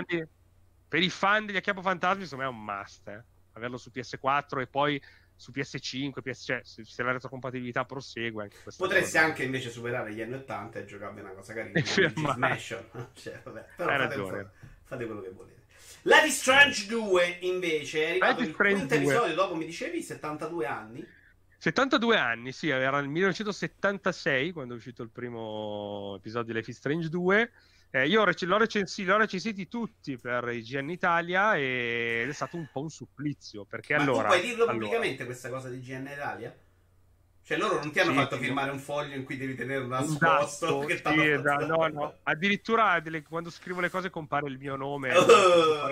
di, 0.06 0.24
per 0.86 1.02
i 1.02 1.10
fan 1.10 1.46
degli 1.46 1.56
Acchiappo 1.56 1.82
Fantasmi, 1.82 2.24
secondo 2.24 2.44
me 2.44 2.50
è 2.50 2.54
un 2.54 2.64
must, 2.64 3.08
eh. 3.08 3.22
Averlo 3.54 3.76
su 3.76 3.90
PS4 3.92 4.60
e 4.60 4.66
poi 4.68 5.02
su 5.34 5.50
PS5, 5.50 6.22
PS... 6.22 6.44
Cioè, 6.44 6.60
se, 6.62 6.84
se, 6.84 7.02
la 7.02 7.12
retrocompatibilità 7.12 7.84
prosegue 7.84 8.44
anche 8.44 8.56
questa 8.62 8.84
Potresti 8.84 9.16
cosa. 9.16 9.24
anche 9.24 9.42
invece 9.42 9.70
superare 9.70 10.12
gli 10.12 10.20
anni 10.20 10.34
80 10.34 10.78
e 10.78 10.84
giocarvi 10.84 11.20
una 11.20 11.30
cosa 11.30 11.54
carina 11.54 11.80
Smash 11.82 12.78
cioè, 13.14 13.40
vabbè, 13.42 13.66
però 13.74 13.90
fate, 13.90 14.06
ragione. 14.06 14.50
fate 14.84 15.06
quello 15.06 15.20
che 15.22 15.30
volete 15.30 15.59
Life 16.02 16.26
is 16.26 16.38
Strange 16.38 16.86
2 16.86 17.38
invece 17.40 18.04
è 18.04 18.10
arrivato 18.10 18.42
il 18.42 18.54
quinto 18.54 18.94
episodio 18.94 19.34
dopo 19.34 19.54
mi 19.54 19.66
dicevi 19.66 20.02
72 20.02 20.66
anni 20.66 21.06
72 21.58 22.16
anni, 22.16 22.52
sì, 22.52 22.70
era 22.70 23.00
nel 23.00 23.10
1976 23.10 24.52
quando 24.52 24.72
è 24.72 24.76
uscito 24.78 25.02
il 25.02 25.10
primo 25.10 26.14
episodio 26.16 26.52
di 26.52 26.58
Life 26.58 26.70
is 26.70 26.76
Strange 26.78 27.08
2 27.10 27.50
eh, 27.92 28.06
io 28.06 28.22
rec- 28.22 28.42
l'ho, 28.42 28.56
recensi- 28.56 29.04
l'ho, 29.04 29.16
recensiti 29.16 29.66
tutti 29.66 30.16
per 30.16 30.48
IGN 30.48 30.90
Italia 30.90 31.58
ed 31.58 32.28
è 32.28 32.32
stato 32.32 32.56
un 32.56 32.68
po' 32.72 32.82
un 32.82 32.88
supplizio. 32.90 33.64
Perché 33.64 33.96
Ma 33.96 34.02
allora, 34.02 34.28
tu 34.28 34.36
puoi 34.36 34.40
dirlo 34.40 34.62
allora... 34.62 34.78
pubblicamente 34.78 35.24
questa 35.24 35.48
cosa 35.48 35.68
di 35.68 35.78
IGN 35.78 36.06
Italia? 36.06 36.56
Cioè 37.42 37.58
loro 37.58 37.80
non 37.80 37.90
ti 37.90 37.98
hanno 37.98 38.12
sì, 38.12 38.16
fatto 38.16 38.36
firmare 38.36 38.70
un 38.70 38.78
foglio 38.78 39.16
in 39.16 39.24
cui 39.24 39.36
devi 39.36 39.54
tenere 39.54 39.84
nascosto 39.86 40.86
esatto, 40.88 41.12
sì, 41.12 41.26
esatto, 41.26 41.66
no, 41.66 41.88
no. 41.88 42.18
Addirittura 42.24 43.00
delle, 43.00 43.22
quando 43.22 43.50
scrivo 43.50 43.80
le 43.80 43.90
cose 43.90 44.10
compare 44.10 44.48
il 44.48 44.58
mio 44.58 44.76
nome. 44.76 45.14
Oh. 45.14 45.88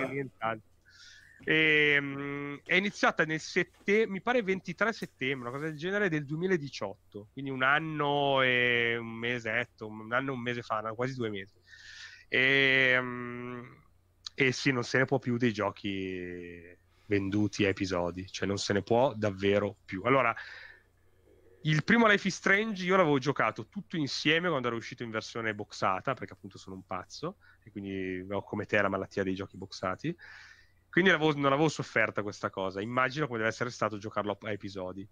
E, 1.43 1.97
um, 1.97 2.59
è 2.65 2.75
iniziata 2.75 3.23
nel 3.25 3.39
sette, 3.39 4.05
mi 4.07 4.21
pare 4.21 4.43
23 4.43 4.93
settembre, 4.93 5.49
una 5.49 5.57
cosa 5.57 5.69
del 5.69 5.77
genere 5.77 6.09
del 6.09 6.25
2018, 6.25 7.29
quindi 7.31 7.49
un 7.49 7.63
anno 7.63 8.41
e 8.41 8.97
un 8.97 9.07
mesetto, 9.07 9.87
un 9.87 10.11
anno 10.11 10.31
e 10.31 10.33
un 10.33 10.41
mese 10.41 10.61
fa, 10.61 10.81
quasi 10.95 11.15
due 11.15 11.29
mesi. 11.29 11.55
E, 12.27 12.97
um, 12.97 13.83
e 14.35 14.51
sì, 14.51 14.71
non 14.71 14.83
se 14.83 14.99
ne 14.99 15.05
può 15.05 15.17
più 15.19 15.37
dei 15.37 15.51
giochi 15.51 16.77
venduti 17.05 17.65
a 17.65 17.69
episodi, 17.69 18.27
cioè 18.29 18.47
non 18.47 18.57
se 18.57 18.73
ne 18.73 18.83
può 18.83 19.13
davvero 19.15 19.75
più. 19.83 20.03
Allora, 20.03 20.35
il 21.63 21.83
primo 21.83 22.07
Life 22.07 22.27
is 22.27 22.35
Strange 22.35 22.85
io 22.85 22.95
l'avevo 22.95 23.17
giocato 23.17 23.67
tutto 23.67 23.97
insieme 23.97 24.49
quando 24.49 24.67
ero 24.67 24.77
uscito 24.77 25.03
in 25.03 25.09
versione 25.09 25.53
boxata, 25.53 26.13
perché 26.13 26.33
appunto 26.33 26.57
sono 26.57 26.75
un 26.75 26.85
pazzo, 26.85 27.37
e 27.63 27.71
quindi 27.71 28.25
ho 28.29 28.43
come 28.43 28.65
te 28.65 28.81
la 28.81 28.89
malattia 28.89 29.23
dei 29.23 29.35
giochi 29.35 29.57
boxati. 29.57 30.15
Quindi 30.89 31.11
l'avevo, 31.11 31.33
non 31.33 31.51
avevo 31.51 31.69
sofferta 31.69 32.23
questa 32.23 32.49
cosa. 32.49 32.81
Immagino 32.81 33.27
come 33.27 33.39
deve 33.39 33.49
essere 33.49 33.69
stato 33.69 33.97
giocarlo 33.97 34.37
a 34.41 34.51
episodi. 34.51 35.07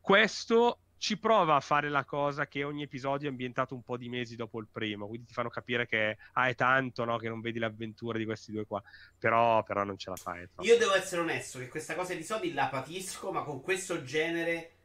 Questo 0.00 0.80
ci 0.96 1.18
prova 1.18 1.56
a 1.56 1.60
fare 1.60 1.88
la 1.88 2.04
cosa 2.04 2.46
che 2.46 2.64
ogni 2.64 2.82
episodio 2.82 3.28
è 3.28 3.30
ambientato 3.30 3.74
un 3.74 3.82
po' 3.82 3.96
di 3.96 4.08
mesi 4.08 4.36
dopo 4.36 4.60
il 4.60 4.68
primo, 4.70 5.06
quindi 5.08 5.26
ti 5.26 5.32
fanno 5.32 5.48
capire 5.48 5.86
che 5.86 6.16
ah, 6.34 6.48
è 6.48 6.54
tanto 6.54 7.04
no, 7.04 7.18
che 7.18 7.28
non 7.28 7.40
vedi 7.40 7.58
l'avventura 7.58 8.18
di 8.18 8.24
questi 8.24 8.52
due 8.52 8.66
qua, 8.66 8.80
però, 9.18 9.62
però 9.64 9.84
non 9.84 9.98
ce 9.98 10.10
la 10.10 10.16
fai. 10.16 10.48
Io 10.60 10.78
devo 10.78 10.94
essere 10.94 11.22
onesto 11.22 11.58
che 11.58 11.68
questa 11.68 11.94
cosa 11.94 12.12
episodi 12.12 12.52
la 12.52 12.68
patisco, 12.68 13.32
ma 13.32 13.42
con 13.42 13.60
questo 13.60 14.02
genere 14.04 14.81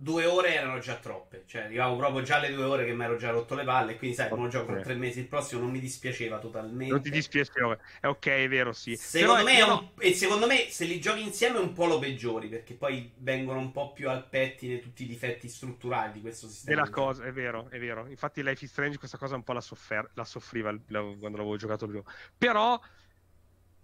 due 0.00 0.24
ore 0.24 0.54
erano 0.54 0.78
già 0.78 0.94
troppe. 0.96 1.44
Cioè, 1.46 1.62
arrivavo 1.62 1.96
proprio 1.96 2.22
già 2.22 2.36
alle 2.36 2.52
due 2.52 2.64
ore 2.64 2.86
che 2.86 2.94
mi 2.94 3.04
ero 3.04 3.16
già 3.16 3.30
rotto 3.30 3.54
le 3.54 3.64
palle. 3.64 3.96
Quindi, 3.96 4.16
sai, 4.16 4.28
come 4.30 4.48
gioco 4.48 4.72
per 4.72 4.82
tre 4.82 4.94
mesi 4.94 5.20
il 5.20 5.26
prossimo 5.26 5.60
non 5.60 5.70
mi 5.70 5.78
dispiaceva 5.78 6.38
totalmente. 6.38 6.92
Non 6.92 7.02
ti 7.02 7.10
dispiaceva. 7.10 7.78
È 8.00 8.06
ok, 8.06 8.26
è 8.26 8.48
vero, 8.48 8.72
sì. 8.72 8.96
Secondo 8.96 9.44
me, 9.44 9.62
un... 9.62 9.88
e 9.98 10.14
secondo 10.14 10.46
me, 10.46 10.66
se 10.70 10.86
li 10.86 11.00
giochi 11.00 11.22
insieme 11.22 11.58
un 11.58 11.72
po' 11.72 11.86
lo 11.86 11.98
peggiori. 11.98 12.48
Perché 12.48 12.74
poi 12.74 13.12
vengono 13.18 13.58
un 13.58 13.72
po' 13.72 13.92
più 13.92 14.08
al 14.08 14.26
pettine 14.26 14.80
tutti 14.80 15.04
i 15.04 15.06
difetti 15.06 15.48
strutturali 15.48 16.12
di 16.12 16.20
questo 16.22 16.48
sistema. 16.48 16.76
Della 16.76 16.90
cosa, 16.90 17.24
è 17.24 17.32
vero, 17.32 17.68
è 17.68 17.78
vero. 17.78 18.06
Infatti, 18.06 18.42
Life 18.42 18.64
is 18.64 18.70
Strange 18.70 18.98
questa 18.98 19.18
cosa 19.18 19.34
un 19.34 19.44
po' 19.44 19.52
la, 19.52 19.60
soffer- 19.60 20.10
la 20.14 20.24
soffriva 20.24 20.74
quando 20.88 21.36
l'avevo 21.36 21.56
giocato 21.56 21.86
prima. 21.86 22.02
Però 22.36 22.80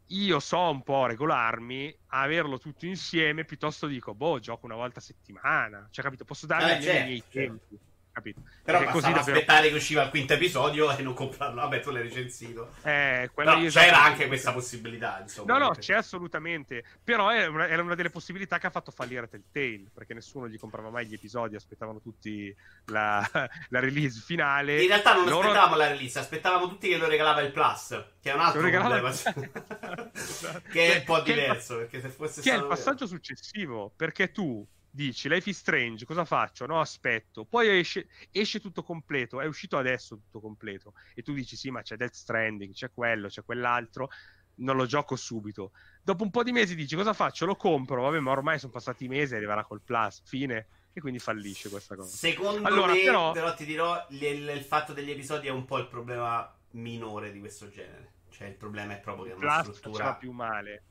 io 0.09 0.39
so 0.41 0.71
un 0.71 0.83
po' 0.83 1.07
regolarmi, 1.07 1.97
averlo 2.09 2.59
tutto 2.59 2.87
insieme, 2.87 3.45
piuttosto 3.45 3.87
dico, 3.87 4.15
boh, 4.15 4.39
gioco 4.39 4.67
una 4.67 4.77
volta 4.77 5.01
a 5.01 5.03
settimana, 5.03 5.89
cioè, 5.91 6.05
capito? 6.05 6.25
Posso 6.25 6.47
darmi 6.47 6.79
eh, 6.79 6.83
certo, 6.83 7.01
i 7.01 7.05
miei 7.05 7.23
certo. 7.29 7.39
tempi 7.39 7.79
capito? 8.17 8.41
Però 8.65 8.79
Perché 8.79 8.93
così 8.95 9.13
davvero... 9.13 9.37
aspettare 9.37 9.69
che 9.69 9.75
usciva 9.75 10.03
il 10.03 10.09
quinto 10.09 10.33
episodio 10.33 10.97
e 10.97 11.03
non 11.03 11.13
comprarlo. 11.13 11.61
Vabbè, 11.61 11.81
tu 11.81 11.91
l'hai 11.91 12.03
recensito. 12.03 12.71
Eh, 12.83 13.31
no, 13.35 13.67
c'era 13.69 14.05
anche 14.05 14.27
questa 14.27 14.55
possibilità, 14.55 15.19
insomma. 15.21 15.59
No, 15.59 15.67
no, 15.67 15.75
c'è 15.75 15.95
assolutamente. 15.95 16.83
Però 17.05 17.31
era 17.31 17.51
una, 17.51 17.69
era 17.69 17.83
una, 17.83 17.95
delle 17.95 18.09
possibilità 18.09 18.59
che 18.59 18.69
ha 18.69 18.71
fatto 18.71 18.91
fallire 18.91 19.29
Telltale, 19.29 19.91
perché 19.93 20.15
nessuno 20.15 20.49
gli 20.49 20.59
comprava 20.59 20.89
mai 20.89 21.07
gli 21.07 21.13
episodi, 21.13 21.57
aspettavano 21.57 22.01
tutti 22.01 22.55
la, 22.87 23.21
la 23.69 23.81
release 23.81 24.23
finale. 24.25 24.81
In 24.81 24.89
realtà 24.89 25.13
non 25.13 25.27
Loro... 25.27 25.49
aspettavamo 25.49 25.77
la 25.77 25.89
release, 25.89 26.19
aspettavamo 26.19 26.69
tutti 26.69 26.89
che 26.89 26.97
lo 26.97 27.09
regalava 27.09 27.43
il 27.43 27.53
Plus, 27.53 28.03
che 28.23 28.31
è 28.31 28.35
un 28.35 28.41
altro 28.41 28.61
problema. 28.63 29.11
che 30.73 30.95
è 30.95 30.99
un 30.99 31.05
po' 31.05 31.21
diverso, 31.21 31.77
perché 31.77 32.01
se 32.01 32.09
fosse 32.09 32.41
che 32.41 32.53
è 32.53 32.57
il 32.57 32.67
passaggio 32.67 33.07
successivo, 33.07 33.93
perché 33.95 34.33
tu 34.33 34.67
dici 34.97 35.29
Life 35.29 35.49
is 35.49 35.59
Strange, 35.59 36.07
cosa 36.07 36.25
faccio? 36.25 36.67
No, 36.67 36.81
aspetto. 36.81 37.45
Poi 37.45 37.79
esce, 37.79 38.09
esce, 38.33 38.59
tutto 38.59 38.83
completo, 38.83 39.41
è 39.41 39.47
uscito 39.47 39.77
adesso 39.77 40.17
tutto 40.17 40.41
completo. 40.41 40.95
E 41.15 41.23
tu 41.23 41.35
dici 41.35 41.55
sì, 41.55 41.71
ma 41.71 41.83
c'è 41.83 41.97
Death 41.97 42.15
Stranding, 42.15 42.73
c'è 42.73 42.91
quello, 42.93 43.29
c'è 43.29 43.45
quell'altro, 43.45 44.09
non 44.57 44.77
lo 44.77 44.87
gioco 44.87 45.15
subito. 45.15 45.73
Dopo 46.03 46.25
un 46.25 46.31
po' 46.31 46.43
di 46.43 46.51
mesi 46.51 46.75
dici 46.75 46.97
cosa 46.97 47.13
faccio? 47.13 47.45
Lo 47.45 47.57
compro, 47.57 48.03
vabbè, 48.03 48.19
ma 48.19 48.31
ormai 48.31 48.59
sono 48.59 48.73
passati 48.73 49.07
mesi 49.07 49.35
arriverà 49.35 49.65
col 49.65 49.83
Plus, 49.83 50.23
fine. 50.25 50.67
E 50.95 51.01
quindi 51.01 51.19
fallisce 51.19 51.69
questa 51.69 51.95
cosa. 51.95 52.09
Secondo 52.09 52.67
allora, 52.67 52.95
me, 52.95 53.03
però... 53.03 53.33
però 53.33 53.55
ti 53.55 53.67
dirò, 53.67 54.07
il, 54.09 54.23
il 54.23 54.65
fatto 54.65 54.95
degli 54.95 55.11
episodi 55.11 55.47
è 55.47 55.51
un 55.51 55.67
po' 55.67 55.77
il 55.77 55.89
problema 55.89 56.51
minore 56.71 57.31
di 57.33 57.39
questo 57.39 57.69
genere. 57.69 58.15
Cioè, 58.31 58.49
il 58.49 58.55
problema 58.55 58.95
è 58.95 59.01
proprio 59.01 59.27
che 59.27 59.33
è 59.33 59.35
una 59.35 59.63
struttura 59.63 60.15
più 60.15 60.33
male. 60.33 60.85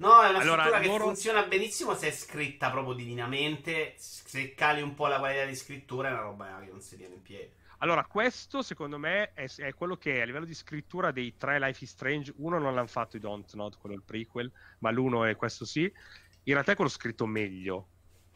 No, 0.00 0.22
è 0.22 0.30
una 0.30 0.38
allora, 0.38 0.62
struttura 0.62 0.86
loro... 0.86 0.98
che 0.98 1.04
funziona 1.04 1.42
benissimo 1.42 1.94
se 1.94 2.08
è 2.08 2.10
scritta 2.10 2.70
proprio 2.70 2.94
divinamente. 2.94 3.94
Se 3.96 4.54
cali 4.54 4.80
un 4.80 4.94
po' 4.94 5.06
la 5.06 5.18
qualità 5.18 5.44
di 5.44 5.54
scrittura 5.54 6.08
è 6.08 6.12
una 6.12 6.22
roba 6.22 6.58
che 6.64 6.70
non 6.70 6.80
si 6.80 6.96
tiene 6.96 7.14
in 7.14 7.22
piedi. 7.22 7.50
Allora, 7.78 8.04
questo 8.04 8.62
secondo 8.62 8.98
me 8.98 9.32
è, 9.34 9.46
è, 9.56 9.74
quello 9.74 9.96
che 9.96 10.20
a 10.20 10.24
livello 10.24 10.46
di 10.46 10.54
scrittura 10.54 11.10
dei 11.10 11.36
tre 11.36 11.58
Life 11.58 11.84
is 11.84 11.90
Strange, 11.90 12.32
uno 12.36 12.58
non 12.58 12.74
l'hanno 12.74 12.86
fatto 12.86 13.16
i 13.16 13.20
Don't 13.20 13.52
Not, 13.54 13.78
quello 13.78 13.94
il 13.94 14.02
prequel, 14.02 14.50
ma 14.78 14.90
l'uno 14.90 15.24
è 15.24 15.36
questo 15.36 15.66
sì. 15.66 15.82
In 15.82 16.52
realtà 16.52 16.72
è 16.72 16.74
quello 16.74 16.90
scritto 16.90 17.26
meglio, 17.26 17.88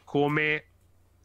come 0.03 0.65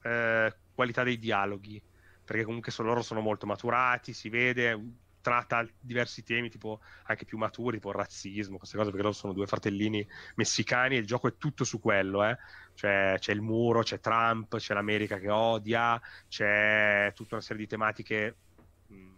eh, 0.02 0.54
qualità 0.74 1.02
dei 1.02 1.18
dialoghi, 1.18 1.80
perché 2.24 2.44
comunque 2.44 2.72
loro 2.78 3.02
sono 3.02 3.20
molto 3.20 3.44
maturati, 3.44 4.14
si 4.14 4.30
vede, 4.30 4.78
tratta 5.20 5.66
diversi 5.78 6.22
temi, 6.22 6.48
tipo 6.48 6.80
anche 7.04 7.24
più 7.24 7.38
maturi, 7.38 7.76
tipo 7.76 7.90
il 7.90 7.96
razzismo, 7.96 8.58
queste 8.58 8.76
cose, 8.76 8.90
perché 8.90 9.04
loro 9.04 9.14
sono 9.14 9.32
due 9.32 9.46
fratellini 9.46 10.06
messicani 10.36 10.96
e 10.96 10.98
il 10.98 11.06
gioco 11.06 11.28
è 11.28 11.36
tutto 11.36 11.64
su 11.64 11.80
quello, 11.80 12.24
eh? 12.24 12.36
cioè, 12.74 13.16
c'è 13.18 13.32
il 13.32 13.40
muro, 13.40 13.82
c'è 13.82 14.00
Trump, 14.00 14.56
c'è 14.56 14.74
l'America 14.74 15.18
che 15.18 15.30
odia, 15.30 16.00
c'è 16.28 17.12
tutta 17.14 17.34
una 17.34 17.44
serie 17.44 17.62
di 17.62 17.68
tematiche 17.68 18.36
mh, 18.86 19.08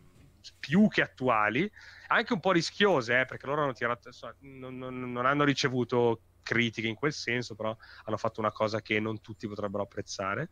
più 0.58 0.88
che 0.88 1.02
attuali, 1.02 1.70
anche 2.08 2.32
un 2.32 2.40
po' 2.40 2.52
rischiose, 2.52 3.20
eh? 3.20 3.24
perché 3.24 3.46
loro 3.46 3.62
hanno 3.62 3.72
tirato, 3.72 4.10
non, 4.40 4.76
non, 4.76 5.12
non 5.12 5.26
hanno 5.26 5.44
ricevuto 5.44 6.22
critiche 6.42 6.88
in 6.88 6.96
quel 6.96 7.12
senso, 7.12 7.54
però 7.54 7.76
hanno 8.04 8.16
fatto 8.16 8.40
una 8.40 8.52
cosa 8.52 8.82
che 8.82 8.98
non 9.00 9.20
tutti 9.20 9.46
potrebbero 9.46 9.84
apprezzare. 9.84 10.50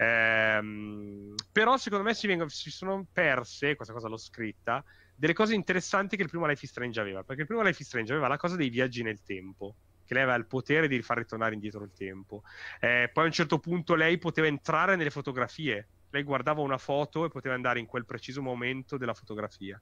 Ehm, 0.00 1.34
però 1.52 1.76
secondo 1.76 2.04
me 2.04 2.14
si, 2.14 2.26
vengono, 2.26 2.48
si, 2.48 2.70
sono 2.70 3.06
perse, 3.12 3.76
questa 3.76 3.92
cosa 3.92 4.08
l'ho 4.08 4.16
scritta, 4.16 4.82
delle 5.14 5.34
cose 5.34 5.54
interessanti 5.54 6.16
che 6.16 6.22
il 6.22 6.30
primo 6.30 6.46
Life 6.46 6.64
is 6.64 6.70
Strange 6.70 6.98
aveva. 6.98 7.22
Perché 7.22 7.42
il 7.42 7.46
primo 7.46 7.62
Life 7.62 7.82
is 7.82 7.86
Strange 7.86 8.12
aveva 8.12 8.28
la 8.28 8.38
cosa 8.38 8.56
dei 8.56 8.70
viaggi 8.70 9.02
nel 9.02 9.22
tempo, 9.22 9.76
che 10.06 10.14
lei 10.14 10.22
aveva 10.22 10.38
il 10.38 10.46
potere 10.46 10.88
di 10.88 11.02
far 11.02 11.18
ritornare 11.18 11.52
indietro 11.52 11.84
il 11.84 11.92
tempo. 11.92 12.42
Eh, 12.80 13.10
poi 13.12 13.24
a 13.24 13.26
un 13.26 13.32
certo 13.32 13.58
punto 13.58 13.94
lei 13.94 14.16
poteva 14.16 14.46
entrare 14.46 14.96
nelle 14.96 15.10
fotografie 15.10 15.88
lei 16.10 16.22
guardava 16.22 16.60
una 16.60 16.78
foto 16.78 17.24
e 17.24 17.28
poteva 17.28 17.54
andare 17.54 17.78
in 17.78 17.86
quel 17.86 18.04
preciso 18.04 18.42
momento 18.42 18.96
della 18.96 19.14
fotografia. 19.14 19.80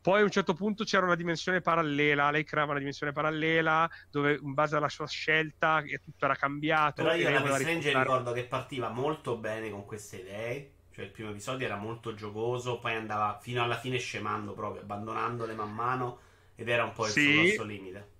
Poi 0.00 0.20
a 0.20 0.24
un 0.24 0.30
certo 0.30 0.54
punto 0.54 0.84
c'era 0.84 1.04
una 1.04 1.14
dimensione 1.14 1.60
parallela, 1.60 2.30
lei 2.30 2.44
creava 2.44 2.70
una 2.70 2.78
dimensione 2.78 3.12
parallela 3.12 3.88
dove 4.10 4.38
in 4.40 4.54
base 4.54 4.76
alla 4.76 4.88
sua 4.88 5.06
scelta 5.06 5.82
tutto 6.02 6.24
era 6.24 6.34
cambiato. 6.34 7.02
Però 7.02 7.14
io 7.14 7.28
la 7.30 7.54
Strange 7.56 7.96
ricordo 7.96 8.32
che 8.32 8.44
partiva 8.44 8.88
molto 8.88 9.36
bene 9.36 9.70
con 9.70 9.84
queste 9.84 10.18
idee, 10.18 10.72
cioè 10.92 11.04
il 11.04 11.10
primo 11.10 11.30
episodio 11.30 11.66
era 11.66 11.76
molto 11.76 12.14
giocoso, 12.14 12.78
poi 12.78 12.94
andava 12.94 13.38
fino 13.40 13.62
alla 13.62 13.76
fine 13.76 13.98
scemando 13.98 14.52
proprio, 14.54 14.82
abbandonandole 14.82 15.54
man 15.54 15.72
mano 15.72 16.20
ed 16.54 16.68
era 16.68 16.84
un 16.84 16.92
po' 16.92 17.06
il 17.06 17.12
sì. 17.12 17.32
suo 17.32 17.42
grosso 17.42 17.64
limite. 17.64 18.14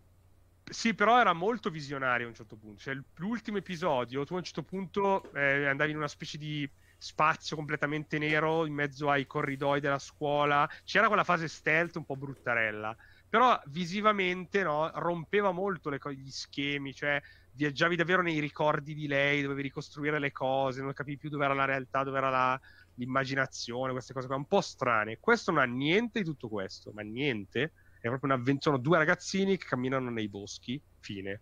Sì, 0.68 0.94
però 0.94 1.20
era 1.20 1.32
molto 1.32 1.70
visionario 1.70 2.26
a 2.26 2.28
un 2.28 2.34
certo 2.34 2.56
punto. 2.56 2.80
Cioè, 2.80 2.98
l'ultimo 3.16 3.58
episodio, 3.58 4.24
tu 4.24 4.34
a 4.34 4.38
un 4.38 4.42
certo 4.42 4.64
punto 4.64 5.32
eh, 5.32 5.66
andavi 5.66 5.92
in 5.92 5.96
una 5.96 6.08
specie 6.08 6.38
di 6.38 6.68
spazio 6.98 7.56
completamente 7.56 8.18
nero 8.18 8.66
in 8.66 8.74
mezzo 8.74 9.10
ai 9.10 9.26
corridoi 9.26 9.80
della 9.80 9.98
scuola. 9.98 10.68
C'era 10.84 11.06
quella 11.06 11.24
fase 11.24 11.48
stealth 11.48 11.96
un 11.96 12.04
po' 12.04 12.16
bruttarella. 12.16 12.96
Però 13.28 13.60
visivamente 13.66 14.62
no, 14.62 14.90
rompeva 14.94 15.50
molto 15.50 15.90
le, 15.90 15.98
gli 16.14 16.30
schemi, 16.30 16.94
cioè 16.94 17.20
viaggiavi 17.52 17.96
davvero 17.96 18.22
nei 18.22 18.38
ricordi 18.38 18.94
di 18.94 19.06
lei, 19.06 19.42
dovevi 19.42 19.62
ricostruire 19.62 20.18
le 20.18 20.30
cose, 20.30 20.82
non 20.82 20.92
capivi 20.92 21.18
più 21.18 21.28
dove 21.28 21.44
era 21.44 21.54
la 21.54 21.64
realtà, 21.64 22.04
dove 22.04 22.18
era 22.18 22.30
la, 22.30 22.60
l'immaginazione, 22.94 23.92
queste 23.92 24.12
cose 24.12 24.26
qua, 24.26 24.36
un 24.36 24.46
po' 24.46 24.60
strane. 24.60 25.18
Questo 25.18 25.50
non 25.50 25.60
ha 25.60 25.64
niente 25.64 26.20
di 26.20 26.24
tutto 26.24 26.48
questo, 26.48 26.92
ma 26.92 27.02
niente. 27.02 27.72
È 28.00 28.08
proprio 28.08 28.32
un'avventura. 28.32 28.74
Sono 28.74 28.78
due 28.78 28.98
ragazzini 28.98 29.56
che 29.56 29.66
camminano 29.66 30.10
nei 30.10 30.28
boschi, 30.28 30.80
fine. 31.00 31.40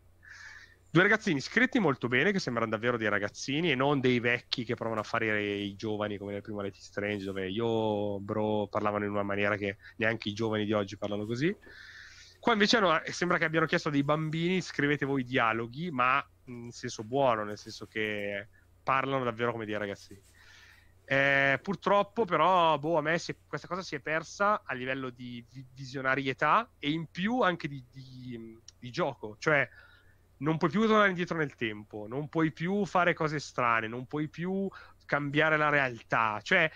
Due 0.95 1.03
ragazzini 1.03 1.41
scritti 1.41 1.81
molto 1.81 2.07
bene, 2.07 2.31
che 2.31 2.39
sembrano 2.39 2.71
davvero 2.71 2.97
dei 2.97 3.09
ragazzini 3.09 3.73
e 3.73 3.75
non 3.75 3.99
dei 3.99 4.21
vecchi 4.21 4.63
che 4.63 4.77
provano 4.77 5.01
a 5.01 5.03
fare 5.03 5.43
i 5.43 5.75
giovani 5.75 6.19
come 6.19 6.31
nel 6.31 6.41
primo 6.41 6.61
Life 6.61 6.79
Strange, 6.79 7.25
dove 7.25 7.51
io, 7.51 8.21
bro, 8.21 8.69
parlavano 8.69 9.05
in 9.05 9.11
una 9.11 9.25
maniera 9.25 9.57
che 9.57 9.79
neanche 9.97 10.29
i 10.29 10.35
giovani 10.35 10.65
di 10.65 10.73
oggi 10.73 10.97
parlano 10.97 11.27
così. 11.27 11.53
Qua 12.39 12.53
invece 12.53 12.79
no, 12.79 12.97
sembra 13.07 13.39
che 13.39 13.45
abbiano 13.45 13.67
chiesto 13.67 13.89
a 13.89 13.91
dei 13.91 14.05
bambini 14.05 14.61
scrivete 14.61 15.05
voi 15.05 15.25
dialoghi, 15.25 15.91
ma 15.91 16.25
in 16.45 16.71
senso 16.71 17.03
buono, 17.03 17.43
nel 17.43 17.59
senso 17.59 17.87
che 17.87 18.47
parlano 18.81 19.25
davvero 19.25 19.51
come 19.51 19.65
dei 19.65 19.77
ragazzini. 19.77 20.23
Eh, 21.07 21.59
purtroppo, 21.61 22.25
però, 22.25 22.79
boh, 22.79 22.99
a 22.99 23.03
me 23.03 23.19
si, 23.19 23.37
questa 23.49 23.67
cosa 23.67 23.83
si 23.83 23.97
è 23.97 23.99
persa 23.99 24.63
a 24.65 24.73
livello 24.75 25.11
di 25.11 25.45
visionarietà 25.75 26.71
e 26.79 26.91
in 26.91 27.11
più 27.11 27.41
anche 27.41 27.67
di, 27.67 27.85
di, 27.91 28.57
di 28.79 28.91
gioco. 28.93 29.35
Cioè, 29.41 29.69
non 30.45 30.59
puoi 30.59 30.71
più 30.71 30.83
tornare 30.87 31.09
indietro 31.09 31.39
nel 31.39 31.55
tempo, 31.55 32.07
non 32.07 32.29
puoi 32.29 32.53
più 32.53 32.85
fare 32.85 33.15
cose 33.15 33.41
strane, 33.41 33.89
non 33.89 34.07
puoi 34.07 34.29
più 34.29 34.69
cambiare 35.07 35.57
la 35.57 35.71
realtà. 35.71 36.39
Cioè, 36.43 36.71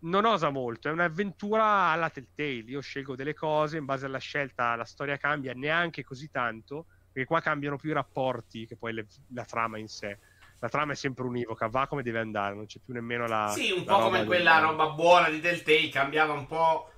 non 0.00 0.24
osa 0.24 0.50
molto, 0.50 0.88
è 0.88 0.92
un'avventura 0.92 1.64
alla 1.64 2.10
Telltale. 2.10 2.64
Io 2.66 2.80
scelgo 2.80 3.14
delle 3.14 3.34
cose, 3.34 3.76
in 3.78 3.84
base 3.84 4.06
alla 4.06 4.18
scelta 4.18 4.74
la 4.74 4.84
storia 4.84 5.16
cambia 5.16 5.52
neanche 5.54 6.02
così 6.02 6.30
tanto, 6.30 6.86
perché 7.12 7.26
qua 7.26 7.40
cambiano 7.40 7.76
più 7.76 7.90
i 7.90 7.94
rapporti 7.94 8.66
che 8.66 8.76
poi 8.76 8.92
le, 8.92 9.06
la 9.32 9.44
trama 9.44 9.78
in 9.78 9.88
sé. 9.88 10.18
La 10.58 10.68
trama 10.68 10.92
è 10.92 10.96
sempre 10.96 11.24
univoca, 11.24 11.66
va 11.68 11.86
come 11.86 12.02
deve 12.02 12.20
andare, 12.20 12.54
non 12.54 12.66
c'è 12.66 12.80
più 12.84 12.92
nemmeno 12.92 13.26
la. 13.26 13.48
Sì, 13.48 13.70
un 13.70 13.84
po' 13.84 13.98
come 13.98 14.24
quella 14.24 14.58
roba 14.58 14.90
buona 14.90 15.28
di 15.28 15.40
Telltale, 15.40 15.88
cambiava 15.88 16.32
un 16.32 16.46
po' 16.46 16.91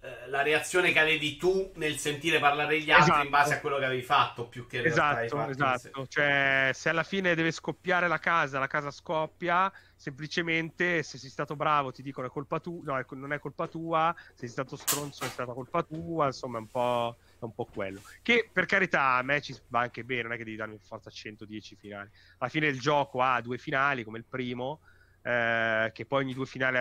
Eh, 0.00 0.28
la 0.28 0.42
reazione 0.42 0.92
che 0.92 1.00
avevi 1.00 1.36
tu 1.36 1.72
nel 1.74 1.96
sentire 1.96 2.38
parlare 2.38 2.80
gli 2.80 2.88
altri 2.88 3.10
esatto. 3.10 3.24
in 3.24 3.30
base 3.30 3.54
a 3.54 3.60
quello 3.60 3.78
che 3.78 3.84
avevi 3.84 4.02
fatto 4.02 4.46
più 4.46 4.64
che 4.68 4.80
esatto, 4.84 5.48
esatto. 5.48 6.06
cioè 6.06 6.70
se 6.72 6.88
alla 6.90 7.02
fine 7.02 7.34
deve 7.34 7.50
scoppiare 7.50 8.06
la 8.06 8.20
casa 8.20 8.60
la 8.60 8.68
casa 8.68 8.92
scoppia 8.92 9.72
semplicemente 9.96 11.02
se 11.02 11.18
sei 11.18 11.28
stato 11.28 11.56
bravo 11.56 11.90
ti 11.90 12.02
dicono 12.02 12.28
è 12.28 12.30
colpa 12.30 12.60
tua 12.60 12.80
no 12.84 13.04
non 13.16 13.32
è 13.32 13.40
colpa 13.40 13.66
tua 13.66 14.14
se 14.16 14.34
sei 14.36 14.48
stato 14.50 14.76
stronzo 14.76 15.24
è 15.24 15.28
stata 15.28 15.52
colpa 15.52 15.82
tua 15.82 16.26
insomma 16.26 16.58
è 16.58 16.60
un 16.60 16.68
po', 16.68 17.16
è 17.40 17.42
un 17.44 17.54
po' 17.56 17.64
quello 17.64 18.00
che 18.22 18.48
per 18.52 18.66
carità 18.66 19.14
a 19.14 19.22
me 19.22 19.40
ci 19.40 19.52
va 19.66 19.80
anche 19.80 20.04
bene 20.04 20.22
non 20.22 20.32
è 20.34 20.36
che 20.36 20.44
devi 20.44 20.56
darmi 20.56 20.78
forza 20.78 21.10
110 21.10 21.74
finali 21.74 22.08
alla 22.38 22.50
fine 22.50 22.68
il 22.68 22.78
gioco 22.78 23.20
ha 23.20 23.40
due 23.40 23.58
finali 23.58 24.04
come 24.04 24.18
il 24.18 24.24
primo 24.24 24.78
eh, 25.22 25.90
che 25.92 26.06
poi 26.06 26.22
ogni 26.22 26.34
due 26.34 26.46
finali 26.46 26.76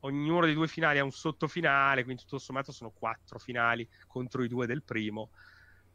ognuno 0.00 0.46
dei 0.46 0.54
due 0.54 0.68
finali 0.68 0.98
ha 0.98 1.04
un 1.04 1.10
sottofinale, 1.10 2.04
quindi 2.04 2.22
tutto 2.22 2.38
sommato 2.38 2.72
sono 2.72 2.90
quattro 2.90 3.38
finali 3.38 3.88
contro 4.06 4.42
i 4.42 4.48
due 4.48 4.66
del 4.66 4.82
primo. 4.82 5.30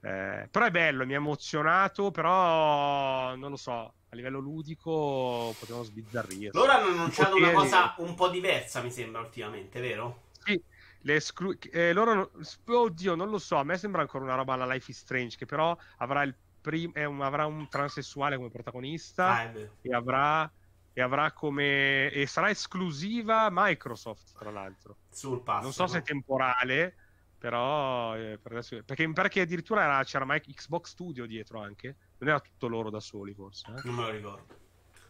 Eh, 0.02 0.48
però 0.52 0.66
è 0.66 0.72
bello, 0.72 1.06
mi 1.06 1.14
ha 1.14 1.18
emozionato, 1.18 2.12
però 2.12 3.36
non 3.36 3.50
lo 3.50 3.56
so, 3.56 3.72
a 3.72 4.16
livello 4.16 4.40
ludico 4.40 5.56
potevano 5.58 5.84
sbizzarrire. 5.84 6.52
Loro 6.54 6.72
hanno 6.72 6.88
annunciato 6.90 7.36
una 7.38 7.52
cosa 7.52 7.96
un 7.98 8.14
po' 8.14 8.30
diversa, 8.30 8.82
mi 8.82 8.92
sembra, 8.92 9.22
ultimamente, 9.22 9.80
vero? 9.80 10.30
Sì, 10.32 10.62
esclu- 11.06 11.58
eh, 11.72 11.92
loro, 11.92 12.32
oddio, 12.66 13.16
non 13.16 13.30
lo 13.30 13.40
so, 13.40 13.56
a 13.56 13.64
me 13.64 13.78
sembra 13.78 14.02
ancora 14.02 14.26
una 14.26 14.36
roba 14.36 14.54
alla 14.54 14.72
Life 14.72 14.92
is 14.92 15.00
Strange, 15.00 15.38
che 15.38 15.46
però 15.46 15.76
avrà, 15.98 16.22
il 16.22 16.38
prim- 16.62 16.96
un, 16.96 17.22
avrà 17.22 17.48
un 17.48 17.68
transessuale 17.68 18.36
come 18.36 18.50
protagonista 18.50 19.32
ah, 19.32 19.52
e 19.82 19.94
avrà 19.94 20.52
e 20.98 21.02
avrà 21.02 21.34
come 21.34 22.10
e 22.10 22.26
sarà 22.26 22.50
esclusiva 22.50 23.50
Microsoft 23.52 24.38
tra 24.38 24.50
l'altro 24.50 24.96
sul 25.10 25.42
pass 25.42 25.62
non 25.62 25.74
so 25.74 25.88
se 25.88 25.98
è 25.98 26.02
temporale 26.02 26.96
però 27.38 28.16
eh, 28.16 28.40
per 28.42 28.54
adesso, 28.54 28.82
perché, 28.84 29.12
perché 29.12 29.42
addirittura 29.42 29.84
era, 29.84 30.02
c'era 30.06 30.24
Mike, 30.26 30.54
Xbox 30.54 30.92
Studio 30.92 31.26
dietro 31.26 31.60
anche 31.60 31.98
non 32.20 32.30
era 32.30 32.40
tutto 32.40 32.68
loro 32.68 32.90
da 32.90 33.02
soli 33.02 33.34
forse 33.34 33.70
eh? 33.76 33.82
non 33.84 33.96
me 33.96 34.02
lo 34.04 34.10
ricordo 34.10 34.64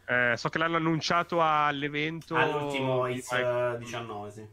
eh, 0.08 0.34
so 0.36 0.50
che 0.50 0.58
l'hanno 0.58 0.78
annunciato 0.78 1.40
all'evento 1.40 2.36
all'ultimo 2.36 3.06
It's 3.06 3.30
uh, 3.30 3.78
19 3.78 4.32
sì. 4.32 4.48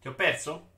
ti 0.00 0.08
ho 0.08 0.14
perso? 0.14 0.70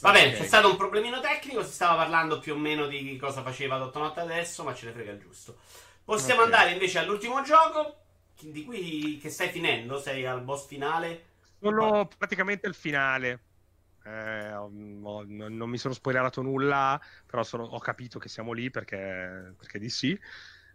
Va 0.00 0.12
bene, 0.12 0.28
okay. 0.28 0.40
c'è 0.40 0.46
stato 0.46 0.68
un 0.70 0.76
problemino 0.76 1.20
tecnico, 1.20 1.64
si 1.64 1.72
stava 1.72 1.96
parlando 1.96 2.38
più 2.38 2.54
o 2.54 2.58
meno 2.58 2.86
di 2.86 3.16
cosa 3.16 3.42
faceva 3.42 3.78
Dottonotte 3.78 4.20
adesso, 4.20 4.62
ma 4.62 4.74
ce 4.74 4.86
ne 4.86 4.92
frega 4.92 5.12
il 5.12 5.20
giusto. 5.20 5.56
Possiamo 6.04 6.42
okay. 6.42 6.52
andare 6.52 6.72
invece 6.72 6.98
all'ultimo 6.98 7.42
gioco, 7.42 7.96
di 8.40 8.64
cui 8.64 9.18
che 9.20 9.30
stai 9.30 9.48
finendo, 9.48 9.98
sei 9.98 10.26
al 10.26 10.42
boss 10.42 10.66
finale. 10.66 11.24
Sono 11.60 12.08
praticamente 12.16 12.66
al 12.66 12.74
finale. 12.74 13.40
Eh, 14.04 14.50
non 14.50 15.68
mi 15.68 15.78
sono 15.78 15.94
spoilerato 15.94 16.42
nulla, 16.42 17.00
però 17.26 17.42
sono, 17.42 17.64
ho 17.64 17.78
capito 17.80 18.20
che 18.20 18.28
siamo 18.28 18.52
lì 18.52 18.70
perché, 18.70 19.54
perché 19.56 19.78
di 19.78 19.90
sì. 19.90 20.18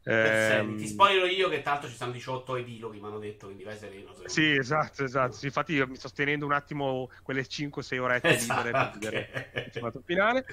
Eh, 0.03 0.73
ti 0.77 0.87
spoilerò 0.87 1.25
io 1.25 1.47
che 1.47 1.61
tanto 1.61 1.87
ci 1.87 1.95
sono 1.95 2.11
18 2.11 2.55
epiloghi, 2.55 2.99
mi 2.99 3.05
hanno 3.05 3.19
detto, 3.19 3.45
quindi 3.45 3.63
vai 3.63 3.77
sereno. 3.77 4.13
Sì, 4.25 4.51
esatto, 4.51 5.03
esatto. 5.03 5.33
Sì, 5.33 5.45
infatti 5.45 5.73
io 5.73 5.87
mi 5.87 5.95
sto 5.95 6.09
tenendo 6.09 6.45
un 6.45 6.53
attimo 6.53 7.09
quelle 7.21 7.43
5-6 7.43 7.99
orette 7.99 8.29
esatto, 8.29 8.63
libere 8.63 8.71
per 8.71 8.97
vedere 8.99 9.69
il 9.73 9.83
okay. 9.83 10.01
finale. 10.03 10.45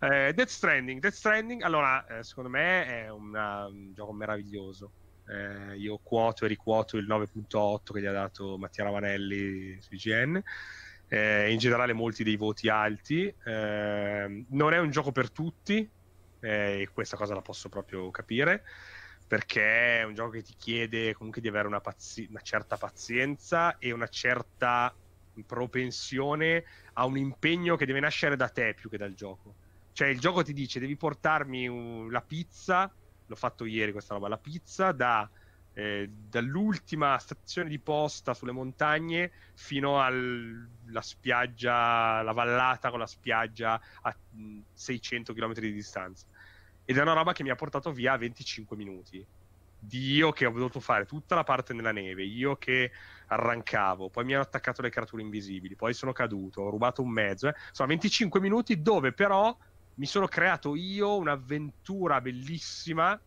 Eh, 0.00 0.32
Death 0.34 0.48
Stranding, 0.48 1.00
Death 1.00 1.14
Stranding, 1.14 1.62
allora, 1.62 2.06
eh, 2.06 2.24
secondo 2.24 2.50
me 2.50 3.04
è 3.04 3.10
una, 3.10 3.66
un 3.66 3.94
gioco 3.94 4.12
meraviglioso. 4.12 4.92
Eh, 5.26 5.76
io 5.76 5.98
quoto 6.02 6.44
e 6.44 6.48
riquoto 6.48 6.96
il 6.98 7.06
9.8 7.06 7.92
che 7.92 8.00
gli 8.00 8.06
ha 8.06 8.12
dato 8.12 8.58
Mattia 8.58 8.84
Ravanelli 8.84 9.78
su 9.80 9.94
IGN. 9.94 10.42
Eh, 11.08 11.50
in 11.50 11.58
generale 11.58 11.94
molti 11.94 12.22
dei 12.22 12.36
voti 12.36 12.68
alti. 12.68 13.32
Eh, 13.44 14.44
non 14.48 14.72
è 14.74 14.78
un 14.78 14.90
gioco 14.90 15.10
per 15.10 15.30
tutti, 15.30 15.88
e 16.40 16.88
questa 16.92 17.16
cosa 17.16 17.34
la 17.34 17.42
posso 17.42 17.68
proprio 17.68 18.10
capire 18.10 18.64
perché 19.26 20.00
è 20.00 20.02
un 20.04 20.14
gioco 20.14 20.30
che 20.30 20.42
ti 20.42 20.54
chiede 20.56 21.14
comunque 21.14 21.40
di 21.40 21.48
avere 21.48 21.66
una, 21.68 21.80
pazi- 21.80 22.26
una 22.28 22.40
certa 22.40 22.76
pazienza 22.76 23.78
e 23.78 23.92
una 23.92 24.08
certa 24.08 24.94
propensione 25.46 26.64
a 26.94 27.04
un 27.06 27.16
impegno 27.16 27.76
che 27.76 27.86
deve 27.86 28.00
nascere 28.00 28.36
da 28.36 28.48
te 28.48 28.74
più 28.74 28.90
che 28.90 28.96
dal 28.98 29.14
gioco. 29.14 29.56
Cioè 29.92 30.08
il 30.08 30.18
gioco 30.20 30.42
ti 30.42 30.52
dice 30.52 30.80
devi 30.80 30.96
portarmi 30.96 31.68
un- 31.68 32.10
la 32.10 32.22
pizza, 32.22 32.92
l'ho 33.24 33.36
fatto 33.36 33.64
ieri 33.64 33.92
questa 33.92 34.14
roba, 34.14 34.28
la 34.28 34.38
pizza 34.38 34.92
da, 34.92 35.30
eh, 35.72 36.08
dall'ultima 36.10 37.18
stazione 37.18 37.68
di 37.68 37.78
posta 37.78 38.34
sulle 38.34 38.52
montagne 38.52 39.30
fino 39.54 40.02
alla 40.02 41.00
spiaggia, 41.00 42.22
la 42.22 42.32
vallata 42.32 42.90
con 42.90 42.98
la 42.98 43.06
spiaggia 43.06 43.80
a 44.02 44.16
600 44.72 45.32
km 45.32 45.54
di 45.54 45.72
distanza. 45.72 46.26
Ed 46.84 46.96
è 46.96 47.02
una 47.02 47.12
roba 47.12 47.32
che 47.32 47.42
mi 47.42 47.50
ha 47.50 47.54
portato 47.54 47.92
via 47.92 48.16
25 48.16 48.76
minuti. 48.76 49.24
Di 49.82 50.12
io 50.12 50.30
che 50.32 50.44
ho 50.44 50.50
dovuto 50.50 50.80
fare 50.80 51.06
tutta 51.06 51.34
la 51.34 51.44
parte 51.44 51.72
nella 51.72 51.92
neve, 51.92 52.22
io 52.22 52.56
che 52.56 52.90
arrancavo, 53.28 54.10
poi 54.10 54.24
mi 54.24 54.34
hanno 54.34 54.42
attaccato 54.42 54.82
le 54.82 54.90
creature 54.90 55.22
invisibili, 55.22 55.74
poi 55.74 55.94
sono 55.94 56.12
caduto, 56.12 56.62
ho 56.62 56.70
rubato 56.70 57.00
un 57.00 57.10
mezzo. 57.10 57.48
Eh. 57.48 57.54
Sono 57.70 57.88
25 57.88 58.40
minuti 58.40 58.82
dove 58.82 59.12
però 59.14 59.56
mi 59.94 60.06
sono 60.06 60.26
creato 60.26 60.74
io 60.74 61.16
un'avventura 61.16 62.20
bellissima 62.20 63.18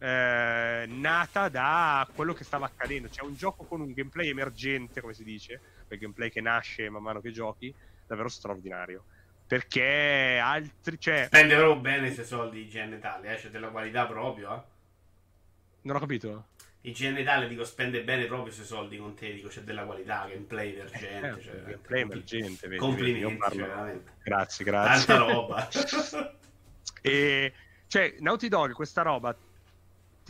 eh, 0.00 0.86
nata 0.88 1.48
da 1.48 2.08
quello 2.14 2.32
che 2.32 2.44
stava 2.44 2.66
accadendo. 2.66 3.08
C'è 3.08 3.22
un 3.22 3.34
gioco 3.34 3.64
con 3.64 3.80
un 3.80 3.92
gameplay 3.92 4.28
emergente, 4.30 5.00
come 5.00 5.14
si 5.14 5.22
dice, 5.22 5.60
quel 5.86 5.98
gameplay 5.98 6.30
che 6.30 6.40
nasce 6.40 6.88
man 6.88 7.02
mano 7.02 7.20
che 7.20 7.30
giochi, 7.30 7.72
davvero 8.06 8.28
straordinario 8.28 9.04
perché 9.50 10.38
altri 10.40 10.96
cioè... 11.00 11.24
spende 11.26 11.56
proprio 11.56 11.80
bene 11.80 12.06
i 12.06 12.14
suoi 12.14 12.24
soldi 12.24 12.60
IGN 12.60 12.92
Italia 12.92 13.32
eh? 13.32 13.36
c'è 13.36 13.48
della 13.48 13.70
qualità 13.70 14.06
proprio 14.06 14.54
eh? 14.54 14.62
non 15.82 15.96
ho 15.96 15.98
capito 15.98 16.46
IGN 16.82 17.18
Italia 17.18 17.48
dico 17.48 17.64
spende 17.64 18.04
bene 18.04 18.26
proprio 18.26 18.52
i 18.52 18.54
suoi 18.54 18.64
soldi 18.64 18.96
con 18.96 19.14
te 19.14 19.32
dico 19.32 19.48
c'è 19.48 19.62
della 19.62 19.82
qualità 19.82 20.28
gameplay 20.28 20.72
emergente 20.72 21.26
eh, 21.26 21.42
cioè, 21.42 21.62
gameplay 21.62 22.00
emergente 22.02 22.68
vedi, 22.68 22.80
complimenti 22.80 23.38
vedi, 23.40 23.56
cioè, 23.56 23.66
veramente. 23.66 24.12
grazie 24.22 24.64
grazie 24.64 25.06
tanta 25.06 25.32
roba 25.32 25.68
e 27.02 27.52
cioè 27.88 28.14
Naughty 28.20 28.46
Dog 28.46 28.72
questa 28.72 29.02
roba 29.02 29.36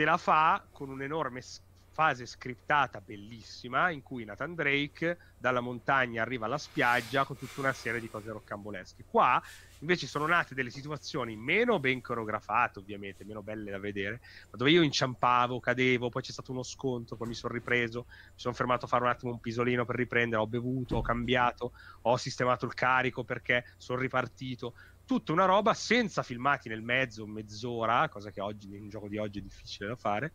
te 0.00 0.06
la 0.06 0.16
fa 0.16 0.66
con 0.72 0.88
un 0.88 1.02
enorme 1.02 1.42
fase 1.90 2.24
scriptata 2.24 3.02
bellissima 3.02 3.90
in 3.90 4.00
cui 4.00 4.24
Nathan 4.24 4.54
Drake 4.54 5.18
dalla 5.36 5.60
montagna 5.60 6.22
arriva 6.22 6.46
alla 6.46 6.56
spiaggia 6.56 7.26
con 7.26 7.36
tutta 7.36 7.60
una 7.60 7.74
serie 7.74 8.00
di 8.00 8.08
cose 8.08 8.30
roccambolesche. 8.32 9.04
Qua 9.04 9.38
invece 9.80 10.06
sono 10.06 10.26
nate 10.26 10.54
delle 10.54 10.70
situazioni 10.70 11.36
meno 11.36 11.80
ben 11.80 12.00
coreografate, 12.00 12.78
ovviamente, 12.78 13.26
meno 13.26 13.42
belle 13.42 13.70
da 13.70 13.78
vedere, 13.78 14.20
ma 14.50 14.56
dove 14.56 14.70
io 14.70 14.80
inciampavo, 14.80 15.60
cadevo, 15.60 16.08
poi 16.08 16.22
c'è 16.22 16.32
stato 16.32 16.52
uno 16.52 16.62
scontro, 16.62 17.16
poi 17.16 17.28
mi 17.28 17.34
sono 17.34 17.52
ripreso, 17.52 18.06
mi 18.08 18.32
sono 18.36 18.54
fermato 18.54 18.86
a 18.86 18.88
fare 18.88 19.04
un 19.04 19.10
attimo 19.10 19.32
un 19.32 19.40
pisolino 19.40 19.84
per 19.84 19.96
riprendere, 19.96 20.40
ho 20.40 20.46
bevuto, 20.46 20.96
ho 20.96 21.02
cambiato, 21.02 21.72
ho 22.02 22.16
sistemato 22.16 22.64
il 22.64 22.72
carico 22.72 23.24
perché 23.24 23.64
sono 23.76 24.00
ripartito. 24.00 24.72
Tutta 25.10 25.32
una 25.32 25.44
roba 25.44 25.74
senza 25.74 26.22
filmati 26.22 26.68
nel 26.68 26.82
mezzo, 26.82 27.26
mezz'ora, 27.26 28.08
cosa 28.08 28.30
che 28.30 28.40
oggi 28.40 28.68
in 28.68 28.82
un 28.82 28.88
gioco 28.88 29.08
di 29.08 29.18
oggi 29.18 29.40
è 29.40 29.42
difficile 29.42 29.88
da 29.88 29.96
fare 29.96 30.30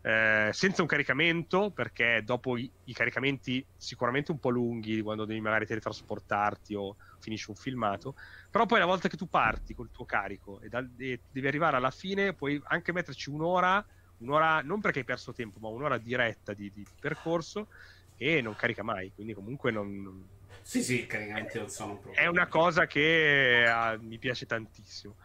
eh, 0.00 0.50
senza 0.52 0.82
un 0.82 0.88
caricamento, 0.88 1.70
perché 1.70 2.22
dopo 2.24 2.56
i, 2.56 2.68
i, 2.86 2.92
caricamenti 2.92 3.64
sicuramente 3.76 4.32
un 4.32 4.40
po' 4.40 4.50
lunghi, 4.50 5.02
quando 5.02 5.24
devi 5.24 5.40
magari 5.40 5.66
teletrasportarti 5.66 6.74
o 6.74 6.96
finisci 7.20 7.50
un 7.50 7.54
filmato, 7.54 8.16
però 8.50 8.66
poi 8.66 8.78
una 8.78 8.86
volta 8.86 9.08
che 9.08 9.16
tu 9.16 9.28
parti 9.28 9.72
col 9.72 9.92
tuo 9.92 10.04
carico 10.04 10.60
e, 10.62 10.68
da, 10.68 10.84
e 10.96 11.22
devi 11.30 11.46
arrivare 11.46 11.76
alla 11.76 11.92
fine, 11.92 12.34
puoi 12.34 12.60
anche 12.64 12.92
metterci 12.92 13.30
un'ora, 13.30 13.86
un'ora 14.16 14.62
non 14.62 14.80
perché 14.80 14.98
hai 14.98 15.04
perso 15.04 15.32
tempo, 15.32 15.60
ma 15.60 15.68
un'ora 15.68 15.96
diretta 15.96 16.54
di, 16.54 16.72
di 16.72 16.84
percorso 16.98 17.68
e 18.16 18.40
non 18.40 18.56
carica 18.56 18.82
mai, 18.82 19.12
quindi 19.12 19.32
comunque 19.32 19.70
non... 19.70 20.36
Sì, 20.62 20.82
sì, 20.82 21.02
i 21.02 21.06
caricamenti 21.06 21.58
non 21.58 21.68
sono 21.68 21.92
un 21.92 22.00
problema. 22.00 22.26
È 22.26 22.30
una 22.30 22.48
cosa 22.48 22.86
che 22.86 23.64
uh, 23.66 24.02
mi 24.04 24.18
piace 24.18 24.46
tantissimo. 24.46 25.16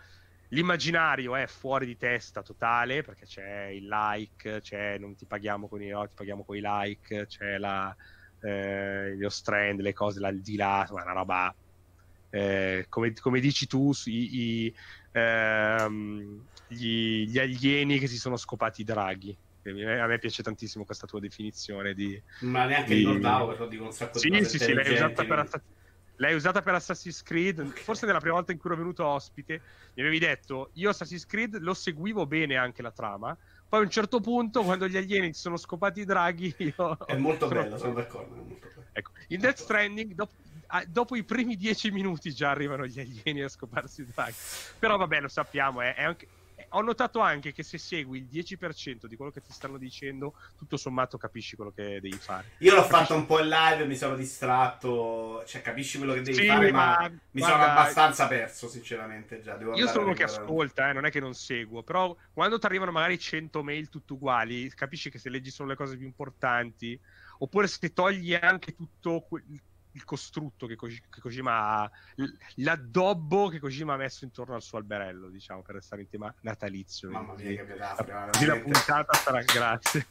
L'immaginario 0.49 1.35
è 1.35 1.47
fuori 1.47 1.85
di 1.85 1.97
testa 1.97 2.43
totale 2.43 3.01
perché 3.01 3.25
c'è 3.25 3.65
il 3.67 3.87
like, 3.87 4.59
c'è 4.61 4.97
non 4.99 5.15
ti 5.15 5.25
paghiamo 5.25 5.67
con 5.67 5.81
i, 5.81 5.87
no, 5.89 6.05
ti 6.05 6.13
paghiamo 6.13 6.45
con 6.45 6.55
i 6.55 6.61
like, 6.61 7.25
c'è 7.25 7.57
la, 7.57 7.95
eh, 8.39 9.15
gli 9.17 9.29
strand, 9.29 9.79
le 9.79 9.93
cose 9.93 10.19
là 10.19 10.31
di 10.31 10.55
là, 10.55 10.85
una 10.91 11.11
roba 11.11 11.55
eh, 12.29 12.85
come, 12.89 13.13
come, 13.13 13.39
dici 13.39 13.67
tu, 13.67 13.91
i, 14.05 14.65
i, 14.65 14.75
ehm, 15.11 16.47
gli, 16.67 17.25
gli, 17.25 17.37
alieni 17.37 17.99
che 17.99 18.07
si 18.07 18.17
sono 18.17 18.37
scopati 18.37 18.81
i 18.81 18.85
draghi. 18.85 19.37
A 19.69 20.07
me 20.07 20.19
piace 20.19 20.43
tantissimo 20.43 20.83
questa 20.85 21.07
tua 21.07 21.19
definizione 21.19 21.93
di... 21.93 22.21
Ma 22.41 22.65
neanche 22.65 22.93
di... 22.93 22.99
ricordavo, 22.99 23.51
però 23.51 23.67
dico 23.67 23.85
un 23.85 23.91
sacco 23.91 24.19
sì, 24.19 24.29
di 24.29 24.37
cose 24.39 24.49
Sì, 24.49 24.57
sì, 24.59 24.73
l'hai 24.73 24.93
usata 24.93 25.23
per 25.23 25.47
L'hai 26.17 26.35
usata 26.35 26.61
per 26.61 26.75
Assassin's 26.75 27.23
Creed, 27.23 27.65
forse 27.73 28.05
nella 28.05 28.19
prima 28.19 28.35
volta 28.35 28.51
in 28.51 28.59
cui 28.59 28.69
ero 28.69 28.77
venuto 28.77 29.03
ospite, 29.03 29.61
mi 29.95 30.03
avevi 30.03 30.19
detto, 30.19 30.69
io 30.73 30.89
Assassin's 30.89 31.25
Creed 31.25 31.57
lo 31.57 31.73
seguivo 31.73 32.27
bene 32.27 32.55
anche 32.55 32.83
la 32.83 32.91
trama, 32.91 33.35
poi 33.67 33.79
a 33.79 33.83
un 33.83 33.89
certo 33.89 34.19
punto, 34.19 34.61
quando 34.61 34.87
gli 34.87 34.95
alieni 34.95 35.33
si 35.33 35.41
sono 35.41 35.57
scopati 35.57 36.01
i 36.01 36.05
draghi, 36.05 36.53
io... 36.77 36.97
È 37.05 37.15
molto 37.15 37.47
bello, 37.47 37.79
sono 37.79 37.93
d'accordo. 37.93 38.45
Ecco, 38.91 39.11
in 39.29 39.39
Death 39.39 39.57
Stranding, 39.57 40.13
dopo, 40.13 40.33
dopo, 40.87 41.15
i 41.15 41.23
primi 41.23 41.55
dieci 41.55 41.89
minuti 41.89 42.31
già 42.31 42.51
arrivano 42.51 42.85
gli 42.85 42.99
alieni 42.99 43.41
a 43.41 43.49
scoparsi 43.49 44.01
i 44.01 44.05
draghi. 44.05 44.35
Però 44.77 44.97
vabbè, 44.97 45.21
lo 45.21 45.27
sappiamo, 45.27 45.81
è, 45.81 45.95
è 45.95 46.03
anche 46.03 46.27
ho 46.75 46.81
notato 46.81 47.19
anche 47.19 47.51
che 47.51 47.63
se 47.63 47.77
segui 47.77 48.19
il 48.19 48.27
10% 48.31 49.05
di 49.05 49.15
quello 49.15 49.31
che 49.31 49.41
ti 49.41 49.51
stanno 49.51 49.77
dicendo, 49.77 50.33
tutto 50.57 50.77
sommato 50.77 51.17
capisci 51.17 51.55
quello 51.55 51.71
che 51.71 51.99
devi 52.01 52.17
fare. 52.17 52.51
Io 52.59 52.71
l'ho 52.73 52.81
capisci... 52.81 52.99
fatto 52.99 53.15
un 53.15 53.25
po' 53.25 53.39
in 53.39 53.49
live, 53.49 53.85
mi 53.85 53.95
sono 53.95 54.15
distratto, 54.15 55.43
cioè 55.45 55.61
capisci 55.61 55.97
quello 55.97 56.13
che 56.13 56.21
devi 56.21 56.37
sì, 56.37 56.47
fare, 56.47 56.71
ma, 56.71 56.97
ma 56.99 57.09
mi 57.09 57.39
guarda, 57.39 57.57
sono 57.57 57.71
abbastanza 57.71 58.27
perso, 58.27 58.67
sinceramente. 58.67 59.41
Già. 59.41 59.55
Devo 59.55 59.75
io 59.75 59.87
sono 59.87 60.05
uno 60.05 60.13
che 60.13 60.23
ascolta, 60.23 60.89
eh, 60.89 60.93
non 60.93 61.05
è 61.05 61.11
che 61.11 61.19
non 61.19 61.33
seguo, 61.33 61.83
però 61.83 62.15
quando 62.33 62.57
ti 62.57 62.65
arrivano 62.65 62.91
magari 62.91 63.19
100 63.19 63.63
mail 63.63 63.89
tutte 63.89 64.13
uguali, 64.13 64.69
capisci 64.69 65.09
che 65.09 65.19
se 65.19 65.29
leggi 65.29 65.51
solo 65.51 65.69
le 65.69 65.75
cose 65.75 65.97
più 65.97 66.05
importanti, 66.05 66.99
oppure 67.39 67.67
se 67.67 67.93
togli 67.93 68.33
anche 68.33 68.75
tutto 68.75 69.27
il 69.93 70.03
costrutto 70.03 70.67
che, 70.67 70.75
Ko- 70.75 70.87
che 70.87 71.21
Kojima 71.21 71.79
ha, 71.79 71.91
l'addobbo 72.55 73.47
che 73.47 73.59
Kojima 73.59 73.93
ha 73.93 73.97
messo 73.97 74.23
intorno 74.25 74.55
al 74.55 74.61
suo 74.61 74.77
alberello, 74.77 75.29
diciamo, 75.29 75.61
per 75.61 75.75
restare 75.75 76.01
in 76.01 76.09
tema 76.09 76.33
natalizio. 76.41 77.09
Mamma 77.09 77.33
mia, 77.33 77.55
che 77.55 77.63
metafora. 77.63 78.29
Così 78.31 78.45
la 78.45 78.59
puntata 78.59 79.13
sarà, 79.13 79.41
grazie. 79.43 80.05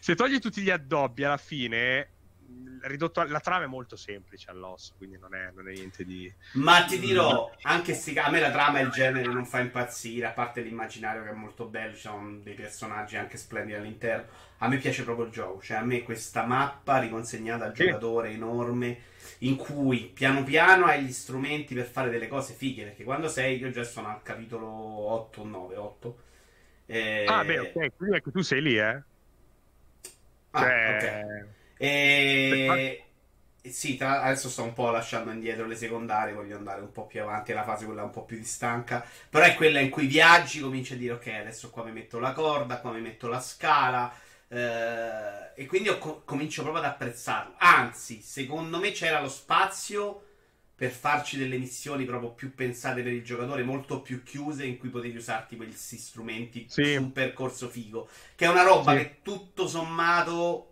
Se 0.00 0.14
togli 0.14 0.38
tutti 0.38 0.62
gli 0.62 0.70
addobbi 0.70 1.24
alla 1.24 1.36
fine, 1.36 2.08
ridotto, 2.82 3.22
la 3.24 3.40
trama 3.40 3.64
è 3.64 3.68
molto 3.68 3.96
semplice 3.96 4.50
all'osso, 4.50 4.94
quindi 4.96 5.18
non 5.18 5.34
è, 5.34 5.50
non 5.54 5.68
è 5.68 5.72
niente 5.72 6.04
di... 6.04 6.32
Ma 6.52 6.84
ti 6.84 6.98
dirò, 6.98 7.50
anche 7.62 7.94
se 7.94 8.18
a 8.18 8.30
me 8.30 8.40
la 8.40 8.50
trama 8.50 8.78
e 8.78 8.82
il 8.82 8.90
genere 8.90 9.26
non 9.26 9.44
fa 9.44 9.60
impazzire, 9.60 10.26
a 10.26 10.30
parte 10.30 10.60
l'immaginario 10.60 11.22
che 11.22 11.30
è 11.30 11.34
molto 11.34 11.66
bello, 11.66 11.94
ci 11.94 12.00
sono 12.00 12.38
dei 12.42 12.54
personaggi 12.54 13.16
anche 13.16 13.36
splendidi 13.36 13.76
all'interno, 13.76 14.26
a 14.58 14.68
me 14.68 14.78
piace 14.78 15.04
proprio 15.04 15.26
il 15.26 15.32
gioco, 15.32 15.60
cioè 15.60 15.78
a 15.78 15.84
me 15.84 16.02
questa 16.02 16.44
mappa 16.44 16.98
riconsegnata 16.98 17.66
al 17.66 17.72
giocatore 17.72 18.30
enorme, 18.30 19.08
in 19.38 19.56
cui 19.56 20.10
piano 20.12 20.42
piano 20.42 20.86
hai 20.86 21.04
gli 21.04 21.12
strumenti 21.12 21.74
per 21.74 21.86
fare 21.86 22.10
delle 22.10 22.28
cose 22.28 22.54
fighe, 22.54 22.84
perché 22.84 23.04
quando 23.04 23.28
sei, 23.28 23.58
io 23.58 23.70
già 23.70 23.84
sono 23.84 24.08
al 24.08 24.22
capitolo 24.22 24.66
8 24.66 25.40
o 25.40 25.44
9, 25.44 25.76
8. 25.76 26.18
Eh... 26.86 27.24
Ah 27.28 27.44
beh, 27.44 27.58
ok, 27.58 27.96
quindi 27.96 28.16
ecco, 28.16 28.30
tu 28.30 28.40
sei 28.40 28.62
lì, 28.62 28.76
eh? 28.76 29.02
Ah, 30.50 30.60
cioè... 30.60 31.24
ok. 31.24 31.58
E... 31.82 33.04
Sì, 33.62 33.96
tra... 33.96 34.22
adesso 34.22 34.50
sto 34.50 34.62
un 34.62 34.74
po' 34.74 34.90
lasciando 34.90 35.30
indietro 35.30 35.66
le 35.66 35.76
secondarie, 35.76 36.34
voglio 36.34 36.56
andare 36.56 36.82
un 36.82 36.92
po' 36.92 37.06
più 37.06 37.22
avanti, 37.22 37.54
la 37.54 37.64
fase 37.64 37.86
quella 37.86 38.02
un 38.02 38.10
po' 38.10 38.24
più 38.24 38.42
stanca. 38.42 39.02
Però 39.30 39.44
è 39.44 39.54
quella 39.54 39.80
in 39.80 39.88
cui 39.88 40.06
viaggi, 40.06 40.60
cominci 40.60 40.92
a 40.92 40.96
dire 40.96 41.14
ok, 41.14 41.26
adesso 41.28 41.70
qua 41.70 41.84
mi 41.84 41.92
metto 41.92 42.18
la 42.18 42.32
corda, 42.32 42.80
qua 42.80 42.92
mi 42.92 43.00
metto 43.00 43.28
la 43.28 43.40
scala. 43.40 44.12
Eh, 44.46 45.52
e 45.62 45.66
quindi 45.66 45.96
co- 45.98 46.22
comincio 46.24 46.62
proprio 46.62 46.82
ad 46.82 46.90
apprezzarlo. 46.90 47.54
Anzi, 47.58 48.20
secondo 48.20 48.78
me 48.78 48.90
c'era 48.92 49.20
lo 49.20 49.30
spazio 49.30 50.24
per 50.74 50.90
farci 50.90 51.36
delle 51.36 51.58
missioni 51.58 52.04
proprio 52.04 52.32
più 52.32 52.54
pensate 52.54 53.02
per 53.02 53.12
il 53.12 53.24
giocatore, 53.24 53.62
molto 53.62 54.00
più 54.02 54.22
chiuse, 54.22 54.64
in 54.64 54.78
cui 54.78 54.88
potevi 54.90 55.16
usarti 55.16 55.56
questi 55.56 55.96
strumenti 55.96 56.66
sì. 56.68 56.94
su 56.94 57.02
un 57.02 57.12
percorso 57.12 57.68
figo. 57.68 58.08
Che 58.34 58.44
è 58.44 58.48
una 58.48 58.62
roba 58.62 58.92
sì. 58.92 58.98
che 58.98 59.16
tutto 59.22 59.66
sommato 59.66 60.69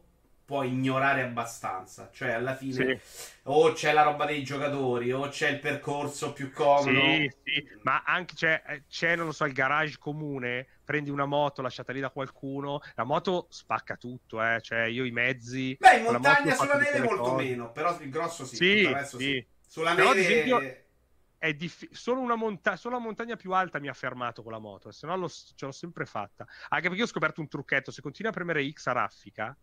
puoi 0.48 0.72
ignorare 0.72 1.20
abbastanza. 1.20 2.08
Cioè, 2.11 2.30
alla 2.30 2.56
fine, 2.56 2.98
sì. 3.02 3.30
o 3.42 3.72
c'è 3.74 3.92
la 3.92 4.00
roba 4.00 4.24
dei 4.24 4.42
giocatori, 4.42 5.12
o 5.12 5.28
c'è 5.28 5.50
il 5.50 5.58
percorso 5.58 6.32
più 6.32 6.50
comodo. 6.50 6.98
Sì, 6.98 7.30
sì, 7.44 7.68
ma 7.82 8.02
anche 8.02 8.34
c'è, 8.34 8.62
eh, 8.66 8.84
c'è, 8.88 9.14
non 9.14 9.26
lo 9.26 9.32
so, 9.32 9.44
il 9.44 9.52
garage 9.52 9.98
comune. 9.98 10.66
Prendi 10.82 11.11
una 11.11 11.26
moto, 11.26 11.61
lasciata 11.61 11.92
lì 11.92 12.00
da 12.00 12.08
qualcuno. 12.08 12.80
La 12.94 13.04
moto 13.04 13.48
spacca 13.50 13.96
tutto, 13.96 14.42
eh. 14.42 14.58
Cioè, 14.62 14.84
io 14.84 15.04
i 15.04 15.11
mezzi. 15.11 15.76
Beh, 15.78 15.98
in 15.98 16.04
montagna 16.04 16.54
sulla 16.54 16.78
neve 16.78 17.00
molto 17.00 17.22
cose. 17.24 17.44
meno, 17.44 17.70
però 17.70 18.00
il 18.00 18.08
grosso 18.08 18.46
sì. 18.46 18.56
Sì, 18.56 18.96
sì. 19.04 19.16
sì. 19.18 19.46
Sulla 19.66 19.94
però, 19.94 20.14
neve. 20.14 20.20
Esempio, 20.20 20.87
è 21.37 21.52
diff- 21.52 21.92
solo, 21.92 22.20
una 22.20 22.37
monta- 22.37 22.76
solo 22.76 22.96
la 22.96 23.02
montagna 23.02 23.37
più 23.37 23.52
alta 23.52 23.78
mi 23.78 23.88
ha 23.88 23.92
fermato 23.92 24.42
con 24.42 24.52
la 24.52 24.58
moto, 24.58 24.90
se 24.90 25.06
no 25.06 25.14
lo, 25.14 25.28
ce 25.28 25.66
l'ho 25.66 25.72
sempre 25.72 26.06
fatta. 26.06 26.46
Anche 26.70 26.88
perché 26.88 27.02
ho 27.02 27.06
scoperto 27.06 27.42
un 27.42 27.48
trucchetto: 27.48 27.90
se 27.90 28.00
continui 28.00 28.30
a 28.30 28.34
premere 28.34 28.66
X 28.70 28.87
a 28.87 28.92
raffica, 28.92 29.54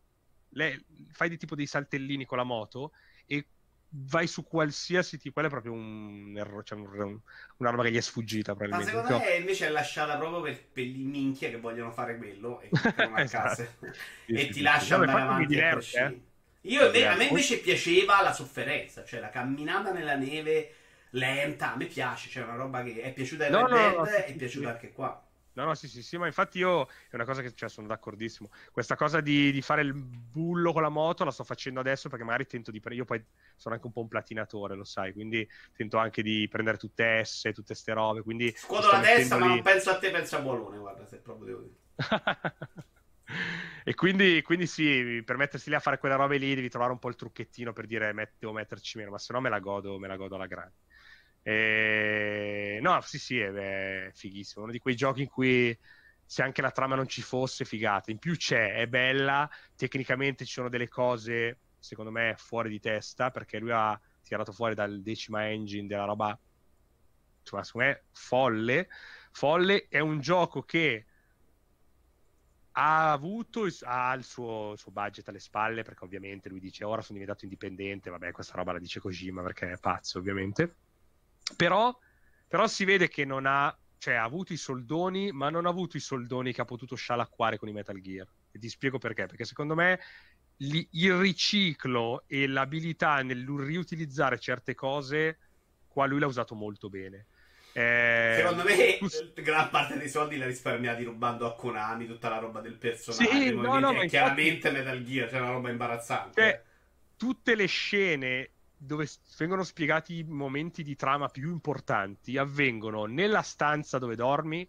lei, 0.49 0.83
fai 1.11 1.29
di 1.29 1.37
tipo 1.37 1.55
dei 1.55 1.65
saltellini 1.65 2.25
con 2.25 2.37
la 2.37 2.43
moto 2.43 2.91
e 3.25 3.47
vai 3.87 4.27
su 4.27 4.43
qualsiasi 4.43 5.17
tipo, 5.17 5.33
quello 5.33 5.47
è 5.47 5.51
proprio 5.51 5.73
un 5.73 6.33
errore, 6.37 6.63
cioè 6.65 6.79
un, 6.79 7.19
una 7.57 7.69
roba 7.69 7.83
che 7.83 7.91
gli 7.91 7.97
è 7.97 8.01
sfuggita 8.01 8.55
probabilmente. 8.55 8.93
Ma 8.93 9.03
secondo 9.03 9.25
me 9.25 9.35
invece 9.35 9.67
è 9.67 9.69
lasciata 9.69 10.17
proprio 10.17 10.41
per, 10.41 10.65
per 10.67 10.85
i 10.85 11.03
minchia 11.03 11.49
che 11.49 11.59
vogliono 11.59 11.91
fare 11.91 12.17
quello 12.17 12.61
e, 12.61 12.69
esatto. 13.21 13.61
e 14.25 14.37
sì, 14.37 14.47
ti 14.47 14.53
sì, 14.53 14.61
lascia 14.61 14.95
andare 14.95 15.21
avanti 15.21 15.45
diverte, 15.45 15.99
eh? 15.99 16.33
Io, 16.67 16.89
a 16.89 17.15
me 17.15 17.25
invece 17.25 17.59
piaceva 17.59 18.21
la 18.23 18.33
sofferenza, 18.33 19.05
cioè 19.05 19.19
la 19.19 19.29
camminata 19.29 19.91
nella 19.91 20.15
neve 20.15 20.73
lenta, 21.11 21.73
a 21.73 21.75
me 21.75 21.85
piace, 21.85 22.29
cioè 22.29 22.43
una 22.43 22.55
roba 22.55 22.83
che 22.83 23.01
è 23.01 23.13
piaciuta 23.13 23.45
in 23.45 23.51
no, 23.51 23.67
no, 23.67 23.89
no, 23.89 24.05
è 24.05 24.33
piaciuta 24.33 24.71
anche 24.71 24.91
qua. 24.91 25.24
No, 25.55 25.63
no, 25.63 25.73
sì, 25.73 25.87
sì, 25.87 26.03
sì, 26.03 26.17
ma 26.17 26.25
infatti 26.25 26.57
io 26.59 26.85
è 27.09 27.15
una 27.15 27.23
cosa 27.23 27.41
che 27.41 27.53
cioè, 27.53 27.69
sono 27.69 27.87
d'accordissimo. 27.87 28.49
Questa 28.71 28.95
cosa 28.95 29.21
di, 29.21 29.53
di, 29.53 29.61
fare 29.61 29.83
il 29.83 29.93
bullo 29.93 30.73
con 30.73 30.81
la 30.81 30.89
moto 30.89 31.23
la 31.23 31.31
sto 31.31 31.45
facendo 31.45 31.79
adesso 31.79 32.09
perché 32.09 32.25
magari 32.25 32.45
tento 32.45 32.71
di 32.71 32.81
prendere. 32.81 33.07
Io 33.07 33.17
poi 33.17 33.25
sono 33.55 33.73
anche 33.73 33.87
un 33.87 33.93
po' 33.93 34.01
un 34.01 34.09
platinatore, 34.09 34.75
lo 34.75 34.83
sai, 34.83 35.13
quindi 35.13 35.47
tento 35.71 35.97
anche 35.97 36.21
di 36.21 36.45
prendere 36.49 36.75
tutte 36.75 37.23
S, 37.23 37.49
tutte 37.53 37.73
ste 37.73 37.93
robe. 37.93 38.21
Quindi 38.21 38.53
Scuoto 38.53 38.91
la 38.91 38.99
testa, 38.99 39.35
lì... 39.37 39.41
ma 39.41 39.47
non 39.47 39.61
penso 39.61 39.89
a 39.91 39.97
te, 39.97 40.11
penso 40.11 40.35
a 40.35 40.41
Buolone, 40.41 40.77
guarda, 40.77 41.05
se 41.05 41.19
proprio 41.19 41.45
devo 41.45 41.61
dire. 41.61 41.75
e 43.85 43.93
quindi, 43.93 44.41
quindi, 44.41 44.67
sì, 44.67 45.23
per 45.23 45.37
mettersi 45.37 45.69
lì 45.69 45.75
a 45.75 45.79
fare 45.79 45.99
quelle 45.99 46.17
robe 46.17 46.35
lì 46.35 46.53
devi 46.53 46.67
trovare 46.67 46.91
un 46.91 46.99
po' 46.99 47.07
il 47.07 47.15
trucchettino 47.15 47.71
per 47.71 47.85
dire 47.85 48.13
devo 48.37 48.51
metterci 48.51 48.97
meno, 48.97 49.11
ma 49.11 49.19
se 49.19 49.31
no 49.31 49.39
me 49.39 49.47
la 49.47 49.59
godo, 49.59 49.97
me 49.99 50.09
la 50.09 50.17
godo 50.17 50.35
alla 50.35 50.47
grande. 50.47 50.73
E... 51.47 52.79
No, 52.81 52.99
sì, 53.01 53.19
sì, 53.19 53.39
è, 53.39 53.51
è 53.51 54.11
fighissimo. 54.11 54.63
Uno 54.63 54.71
di 54.71 54.79
quei 54.79 54.95
giochi 54.95 55.21
in 55.21 55.29
cui 55.29 55.77
se 56.25 56.41
anche 56.41 56.63
la 56.63 56.71
trama 56.71 56.95
non 56.95 57.07
ci 57.07 57.21
fosse, 57.21 57.65
figata. 57.65 58.09
In 58.09 58.17
più 58.17 58.35
c'è, 58.35 58.73
è 58.73 58.87
bella, 58.87 59.47
tecnicamente 59.75 60.43
ci 60.43 60.53
sono 60.53 60.69
delle 60.69 60.87
cose, 60.87 61.59
secondo 61.77 62.09
me, 62.09 62.33
fuori 62.35 62.69
di 62.69 62.79
testa, 62.79 63.29
perché 63.29 63.59
lui 63.59 63.69
ha 63.71 63.99
tirato 64.23 64.51
fuori 64.51 64.73
dal 64.73 65.03
decima 65.03 65.47
engine 65.47 65.85
della 65.85 66.05
roba, 66.05 66.37
insomma, 67.41 67.63
secondo 67.63 67.87
me, 67.89 68.03
folle. 68.11 68.87
Folle 69.29 69.85
è 69.87 69.99
un 69.99 70.19
gioco 70.21 70.63
che 70.63 71.05
ha 72.77 73.11
avuto 73.11 73.67
ha 73.83 74.13
il 74.15 74.23
suo, 74.23 74.71
il 74.71 74.79
suo, 74.79 74.91
budget 74.91 75.29
alle 75.29 75.39
spalle 75.39 75.83
perché 75.83 76.03
ovviamente 76.03 76.49
lui 76.49 76.59
dice 76.59 76.83
ora 76.83 77.01
sono 77.01 77.17
diventato 77.17 77.45
indipendente 77.45 78.09
vabbè 78.09 78.33
questa 78.33 78.55
roba 78.55 78.73
la 78.73 78.79
dice 78.79 78.99
Kojima 78.99 79.41
perché 79.41 79.71
è 79.71 79.77
pazzo 79.77 80.19
ovviamente 80.19 80.75
però, 81.55 81.97
però 82.47 82.67
si 82.67 82.85
vede 82.85 83.07
che 83.07 83.25
non 83.25 83.45
ha, 83.45 83.75
cioè, 83.97 84.15
ha 84.15 84.23
avuto 84.23 84.53
i 84.53 84.57
soldoni, 84.57 85.31
ma 85.31 85.49
non 85.49 85.65
ha 85.65 85.69
avuto 85.69 85.97
i 85.97 86.01
soldoni 86.01 86.53
che 86.53 86.61
ha 86.61 86.65
potuto 86.65 86.95
scialacquare 86.95 87.57
con 87.57 87.69
i 87.69 87.73
Metal 87.73 87.99
Gear. 88.01 88.27
E 88.51 88.59
ti 88.59 88.69
spiego 88.69 88.97
perché. 88.97 89.25
Perché 89.25 89.45
secondo 89.45 89.75
me 89.75 89.99
li, 90.57 90.87
il 90.91 91.15
riciclo 91.17 92.23
e 92.27 92.47
l'abilità 92.47 93.21
nel 93.21 93.45
riutilizzare 93.45 94.39
certe 94.39 94.73
cose, 94.73 95.37
qua 95.87 96.05
lui 96.05 96.19
l'ha 96.19 96.27
usato 96.27 96.55
molto 96.55 96.89
bene. 96.89 97.27
Eh, 97.77 98.35
Secondo 98.37 98.63
me 98.63 98.97
tu... 98.97 99.09
gran 99.41 99.69
parte 99.69 99.97
dei 99.97 100.07
soldi 100.07 100.37
l'ha 100.37 100.45
risparmiati 100.45 101.03
rubando 101.03 101.45
a 101.45 101.55
Konami 101.55 102.07
tutta 102.07 102.29
la 102.29 102.37
roba 102.37 102.61
del 102.61 102.75
personaggio. 102.75 103.29
Sì, 103.29 103.53
no, 103.53 103.79
no, 103.79 103.91
chiaramente 104.05 104.69
infatti... 104.69 104.75
Metal 104.75 105.03
Gear, 105.03 105.25
c'è 105.25 105.31
cioè 105.31 105.41
una 105.41 105.51
roba 105.51 105.69
imbarazzante. 105.69 106.41
Cioè, 106.41 106.63
tutte 107.17 107.55
le 107.55 107.65
scene 107.65 108.51
dove 108.77 109.07
vengono 109.37 109.63
spiegati 109.63 110.17
i 110.17 110.23
momenti 110.23 110.83
di 110.83 110.95
trama 110.95 111.29
più 111.29 111.51
importanti 111.51 112.37
avvengono 112.37 113.05
nella 113.05 113.41
stanza 113.41 113.97
dove 113.97 114.15
dormi 114.15 114.67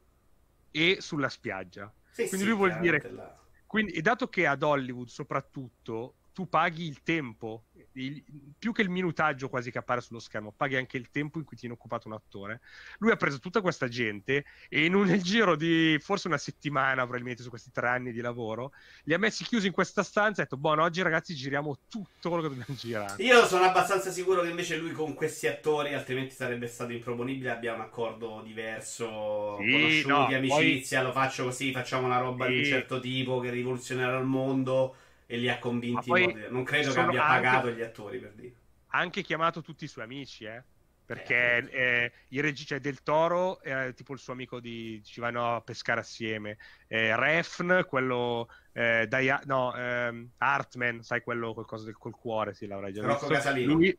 e 0.70 0.98
sulla 1.00 1.28
spiaggia. 1.28 1.92
Sì, 2.10 2.28
quindi 2.28 2.46
sì, 2.46 2.50
lui 2.50 2.56
vuol 2.56 2.78
dire... 2.80 3.38
Quindi, 3.66 3.92
e 3.92 4.00
dato 4.00 4.28
che 4.28 4.46
ad 4.46 4.62
Hollywood 4.62 5.08
soprattutto 5.08 6.14
tu 6.32 6.48
paghi 6.48 6.86
il 6.86 7.02
tempo, 7.02 7.64
il, 7.96 8.22
più 8.58 8.72
che 8.72 8.82
il 8.82 8.90
minutaggio 8.90 9.48
quasi 9.48 9.70
che 9.70 9.78
appare 9.78 10.00
sullo 10.00 10.18
schermo, 10.18 10.52
paghi 10.56 10.76
anche 10.76 10.96
il 10.96 11.10
tempo 11.10 11.38
in 11.38 11.44
cui 11.44 11.56
tiene 11.56 11.74
occupato 11.74 12.08
un 12.08 12.14
attore. 12.14 12.60
Lui 12.98 13.10
ha 13.10 13.16
preso 13.16 13.38
tutta 13.38 13.60
questa 13.60 13.88
gente 13.88 14.44
e 14.68 14.84
in 14.84 14.94
un, 14.94 15.06
nel 15.06 15.22
giro 15.22 15.56
di 15.56 15.98
forse 16.00 16.28
una 16.28 16.38
settimana, 16.38 17.02
probabilmente 17.02 17.42
su 17.42 17.48
questi 17.48 17.70
tre 17.72 17.88
anni 17.88 18.12
di 18.12 18.20
lavoro, 18.20 18.72
li 19.04 19.14
ha 19.14 19.18
messi 19.18 19.44
chiusi 19.44 19.66
in 19.66 19.72
questa 19.72 20.02
stanza 20.02 20.40
e 20.40 20.42
ha 20.42 20.44
detto, 20.44 20.56
buono, 20.56 20.82
oggi 20.82 21.02
ragazzi 21.02 21.34
giriamo 21.34 21.78
tutto 21.88 22.28
quello 22.28 22.42
che 22.42 22.48
dobbiamo 22.48 22.78
girare. 22.78 23.22
Io 23.22 23.44
sono 23.46 23.64
abbastanza 23.64 24.10
sicuro 24.10 24.42
che 24.42 24.50
invece 24.50 24.76
lui 24.76 24.92
con 24.92 25.14
questi 25.14 25.46
attori, 25.46 25.94
altrimenti 25.94 26.34
sarebbe 26.34 26.66
stato 26.66 26.92
improponibile, 26.92 27.50
abbia 27.50 27.74
un 27.74 27.80
accordo 27.80 28.42
diverso, 28.44 29.56
sì, 29.58 29.70
conosciuti, 29.70 30.08
no, 30.08 30.26
amicizia, 30.26 30.98
poi... 30.98 31.06
lo 31.08 31.12
faccio 31.12 31.44
così, 31.44 31.72
facciamo 31.72 32.06
una 32.06 32.18
roba 32.18 32.46
sì. 32.46 32.52
di 32.52 32.58
un 32.58 32.64
certo 32.64 33.00
tipo 33.00 33.40
che 33.40 33.50
rivoluzionerà 33.50 34.18
il 34.18 34.24
mondo 34.24 34.96
e 35.26 35.36
li 35.36 35.48
ha 35.48 35.58
convinti. 35.58 36.10
Non 36.48 36.64
credo 36.64 36.92
che 36.92 37.00
abbia 37.00 37.24
anche, 37.24 37.42
pagato 37.42 37.70
gli 37.70 37.82
attori 37.82 38.18
per 38.18 38.32
dire. 38.32 38.54
Ha 38.88 38.98
anche 38.98 39.22
chiamato 39.22 39.60
tutti 39.60 39.84
i 39.84 39.88
suoi 39.88 40.04
amici, 40.04 40.44
eh? 40.44 40.62
Perché 41.04 41.58
eh, 41.58 41.70
eh, 41.70 42.12
il 42.30 42.42
regista 42.42 42.74
cioè 42.74 42.80
Del 42.80 43.02
Toro 43.04 43.62
era 43.62 43.92
tipo 43.92 44.12
il 44.12 44.18
suo 44.18 44.32
amico 44.32 44.58
di 44.58 45.00
ci 45.04 45.20
vanno 45.20 45.54
a 45.54 45.60
pescare 45.60 46.00
assieme. 46.00 46.58
Eh, 46.88 47.14
Refn, 47.14 47.84
quello 47.86 48.48
eh, 48.72 49.06
Dia, 49.08 49.40
no, 49.44 49.72
ehm, 49.76 50.30
Hartman, 50.38 51.02
sai 51.02 51.22
quello 51.22 51.54
qualcosa 51.54 51.84
del 51.84 51.96
col 51.96 52.16
cuore, 52.16 52.54
sì, 52.54 52.66
l'avrai 52.66 52.92
già 52.92 53.02
Rocco. 53.02 53.28
Casalino. 53.28 53.74
Lui, 53.74 53.96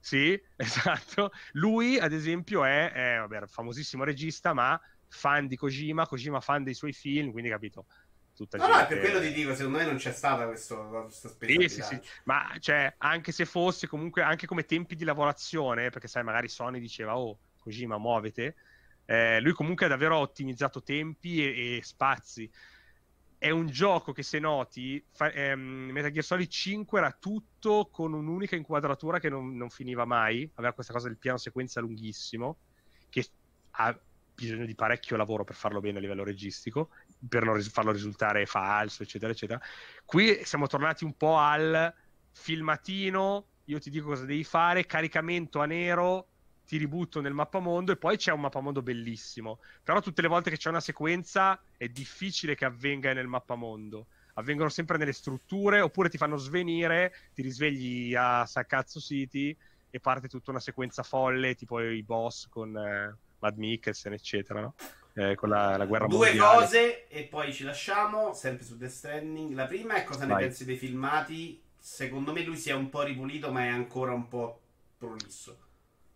sì, 0.00 0.40
esatto. 0.56 1.32
Lui, 1.52 1.98
ad 1.98 2.12
esempio, 2.12 2.64
è, 2.64 2.92
è 2.92 3.18
vabbè, 3.18 3.46
famosissimo 3.46 4.04
regista, 4.04 4.54
ma 4.54 4.80
fan 5.06 5.46
di 5.46 5.56
Kojima, 5.56 6.06
Kojima 6.06 6.40
fan 6.40 6.64
dei 6.64 6.74
suoi 6.74 6.94
film, 6.94 7.30
quindi 7.30 7.50
capito 7.50 7.86
tutta 8.38 8.56
no, 8.56 8.64
gente... 8.64 8.80
No, 8.80 8.86
per 8.86 9.00
quello 9.00 9.20
ti 9.20 9.32
dico, 9.32 9.54
secondo 9.54 9.78
me 9.78 9.84
non 9.84 9.96
c'è 9.96 10.12
stata 10.12 10.46
questo, 10.46 10.86
questa 11.04 11.28
spesa. 11.28 11.60
Sì, 11.60 11.68
sì, 11.68 11.82
sì. 11.82 12.00
Ma 12.24 12.54
cioè, 12.60 12.94
anche 12.98 13.32
se 13.32 13.44
fosse 13.44 13.86
comunque, 13.86 14.22
anche 14.22 14.46
come 14.46 14.64
tempi 14.64 14.94
di 14.94 15.04
lavorazione, 15.04 15.90
perché 15.90 16.06
sai, 16.06 16.22
magari 16.22 16.48
Sony 16.48 16.78
diceva, 16.80 17.18
oh, 17.18 17.38
Kojima, 17.60 17.98
muovete. 17.98 18.54
Eh, 19.04 19.40
lui 19.40 19.52
comunque 19.52 19.86
ha 19.86 19.88
davvero 19.88 20.16
ottimizzato 20.18 20.82
tempi 20.82 21.42
e, 21.42 21.76
e, 21.76 21.82
spazi. 21.82 22.48
È 23.36 23.50
un 23.50 23.66
gioco 23.66 24.12
che 24.12 24.22
se 24.22 24.38
noti, 24.38 25.02
fa, 25.10 25.30
ehm, 25.30 25.90
Metal 25.90 26.10
Gear 26.10 26.24
Solid 26.24 26.48
5 26.48 26.98
era 26.98 27.16
tutto 27.18 27.88
con 27.90 28.12
un'unica 28.12 28.56
inquadratura 28.56 29.18
che 29.18 29.28
non, 29.28 29.56
non 29.56 29.70
finiva 29.70 30.04
mai, 30.04 30.48
aveva 30.54 30.72
questa 30.72 30.92
cosa 30.92 31.08
del 31.08 31.18
piano 31.18 31.38
sequenza 31.38 31.80
lunghissimo, 31.80 32.58
che 33.08 33.26
ha 33.72 33.98
bisogno 34.34 34.66
di 34.66 34.74
parecchio 34.74 35.16
lavoro 35.16 35.42
per 35.42 35.56
farlo 35.56 35.80
bene 35.80 35.98
a 35.98 36.00
livello 36.00 36.22
registico 36.22 36.90
per 37.26 37.44
non 37.44 37.54
ris- 37.54 37.70
farlo 37.70 37.92
risultare 37.92 38.46
falso, 38.46 39.02
eccetera, 39.02 39.32
eccetera. 39.32 39.60
Qui 40.04 40.44
siamo 40.44 40.66
tornati 40.66 41.04
un 41.04 41.16
po' 41.16 41.36
al 41.36 41.92
filmatino, 42.32 43.46
io 43.64 43.78
ti 43.78 43.90
dico 43.90 44.08
cosa 44.08 44.24
devi 44.24 44.44
fare, 44.44 44.86
caricamento 44.86 45.60
a 45.60 45.66
nero, 45.66 46.28
ti 46.66 46.76
ributto 46.76 47.20
nel 47.20 47.32
mappamondo 47.32 47.92
e 47.92 47.96
poi 47.96 48.16
c'è 48.16 48.30
un 48.30 48.40
mappamondo 48.40 48.82
bellissimo. 48.82 49.60
Però 49.82 50.00
tutte 50.00 50.22
le 50.22 50.28
volte 50.28 50.50
che 50.50 50.58
c'è 50.58 50.68
una 50.68 50.80
sequenza 50.80 51.60
è 51.76 51.88
difficile 51.88 52.54
che 52.54 52.66
avvenga 52.66 53.12
nel 53.12 53.26
mappamondo. 53.26 54.08
Avvengono 54.34 54.68
sempre 54.68 54.98
nelle 54.98 55.12
strutture 55.12 55.80
oppure 55.80 56.10
ti 56.10 56.18
fanno 56.18 56.36
svenire, 56.36 57.12
ti 57.34 57.42
risvegli 57.42 58.14
a 58.14 58.44
Saccazzo 58.46 59.00
City 59.00 59.56
e 59.90 60.00
parte 60.00 60.28
tutta 60.28 60.50
una 60.50 60.60
sequenza 60.60 61.02
folle, 61.02 61.54
tipo 61.54 61.80
i 61.80 62.02
boss 62.02 62.48
con 62.48 62.76
eh, 62.76 63.16
Mad 63.38 63.56
Mikkelsen, 63.56 64.12
eccetera, 64.12 64.60
no? 64.60 64.74
Eh, 65.18 65.34
con 65.34 65.48
la, 65.48 65.76
la 65.76 65.84
guerra 65.84 66.06
Due 66.06 66.28
mondiale. 66.28 66.38
Due 66.38 66.60
cose 66.60 67.08
e 67.08 67.24
poi 67.24 67.52
ci 67.52 67.64
lasciamo, 67.64 68.32
sempre 68.34 68.64
su 68.64 68.76
Death 68.76 68.92
Stranding. 68.92 69.52
La 69.54 69.66
prima 69.66 69.94
è 69.94 70.04
cosa 70.04 70.26
Vai. 70.26 70.36
ne 70.36 70.42
pensi 70.42 70.64
dei 70.64 70.76
filmati. 70.76 71.60
Secondo 71.76 72.32
me 72.32 72.42
lui 72.42 72.56
si 72.56 72.70
è 72.70 72.74
un 72.74 72.88
po' 72.88 73.02
ripulito, 73.02 73.50
ma 73.50 73.64
è 73.64 73.68
ancora 73.68 74.12
un 74.12 74.28
po' 74.28 74.60
prolisso. 74.96 75.58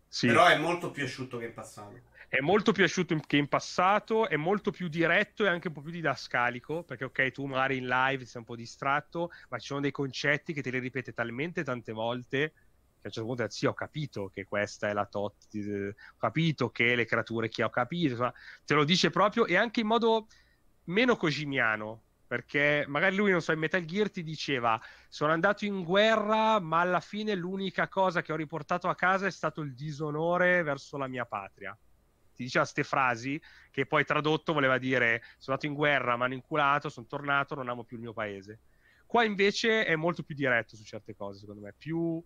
Sì. 0.07 0.29
Però 0.29 0.47
è 0.47 0.57
molto 0.57 0.91
più 0.91 1.05
asciutto 1.05 1.39
che 1.39 1.47
in 1.47 1.55
passato. 1.55 2.11
È 2.29 2.41
molto 2.41 2.73
più 2.73 2.85
asciutto 2.85 3.19
che 3.27 3.37
in 3.37 3.49
passato, 3.49 4.29
è 4.29 4.37
molto 4.37 4.71
più 4.71 4.89
diretto 4.89 5.45
e 5.45 5.49
anche 5.49 5.69
un 5.69 5.75
po' 5.75 5.83
più 5.83 5.91
didascalico, 5.91 6.83
perché 6.83 7.05
ok, 7.05 7.31
tu 7.31 7.45
magari 7.45 7.77
in 7.77 7.87
live 7.87 8.25
sei 8.25 8.41
un 8.41 8.47
po' 8.47 8.57
distratto, 8.57 9.31
ma 9.49 9.59
ci 9.59 9.67
sono 9.67 9.81
dei 9.81 9.91
concetti 9.91 10.53
che 10.55 10.63
te 10.63 10.71
li 10.71 10.79
ripete 10.79 11.13
talmente 11.13 11.63
tante 11.63 11.93
volte 11.93 12.53
a 13.03 13.09
un 13.09 13.13
certo 13.13 13.29
punto 13.29 13.51
sì, 13.51 13.67
ho 13.67 13.75
capito 13.75 14.29
che 14.29 14.45
questa 14.45 14.89
è 14.89 14.93
la 14.93 15.07
tot, 15.07 15.49
ho 15.55 16.17
capito 16.17 16.71
che 16.71 16.95
le 16.95 17.05
creature 17.05 17.49
che 17.49 17.63
ho 17.63 17.71
capito, 17.71 18.11
insomma, 18.11 18.33
te 18.65 18.75
lo 18.75 18.85
dice 18.85 19.11
proprio 19.11 19.47
e 19.47 19.57
anche 19.57 19.81
in 19.81 19.87
modo 19.87 20.29
meno 20.85 21.17
cosimiano, 21.17 22.03
perché 22.27 22.85
magari 22.89 23.17
lui, 23.17 23.31
non 23.31 23.43
so, 23.43 23.53
in 23.53 23.59
Metal 23.59 23.85
Gear 23.85 24.11
ti 24.11 24.23
diceva 24.23 24.81
sono 25.09 25.33
andato 25.33 25.65
in 25.67 25.83
guerra, 25.83 26.61
ma 26.61 26.81
alla 26.81 27.01
fine 27.01 27.35
l'unica 27.35 27.89
cosa 27.89 28.23
che 28.23 28.33
ho 28.33 28.37
riportato 28.37 28.89
a 28.89 28.95
casa 28.95 29.27
è 29.27 29.31
stato 29.31 29.61
il 29.61 29.75
disonore 29.75 30.63
verso 30.63 30.97
la 30.97 31.09
mia 31.09 31.27
patria. 31.27 31.77
Ti 32.35 32.43
diceva 32.43 32.65
queste 32.65 32.85
frasi 32.85 33.41
che 33.71 33.85
poi 33.85 34.05
tradotto 34.05 34.55
voleva 34.55 34.79
dire 34.79 35.21
sono 35.37 35.57
andato 35.57 35.67
in 35.67 35.75
guerra, 35.75 36.17
mi 36.17 36.23
hanno 36.23 36.35
inculato, 36.35 36.89
sono 36.89 37.07
tornato, 37.07 37.55
non 37.55 37.69
amo 37.69 37.85
più 37.85 37.97
il 37.97 38.03
mio 38.03 38.15
paese. 38.15 38.61
Qua 39.05 39.25
invece 39.25 39.85
è 39.85 39.95
molto 39.95 40.23
più 40.23 40.35
diretto 40.35 40.75
su 40.75 40.85
certe 40.85 41.15
cose, 41.15 41.41
secondo 41.41 41.61
me, 41.61 41.75
più 41.77 42.25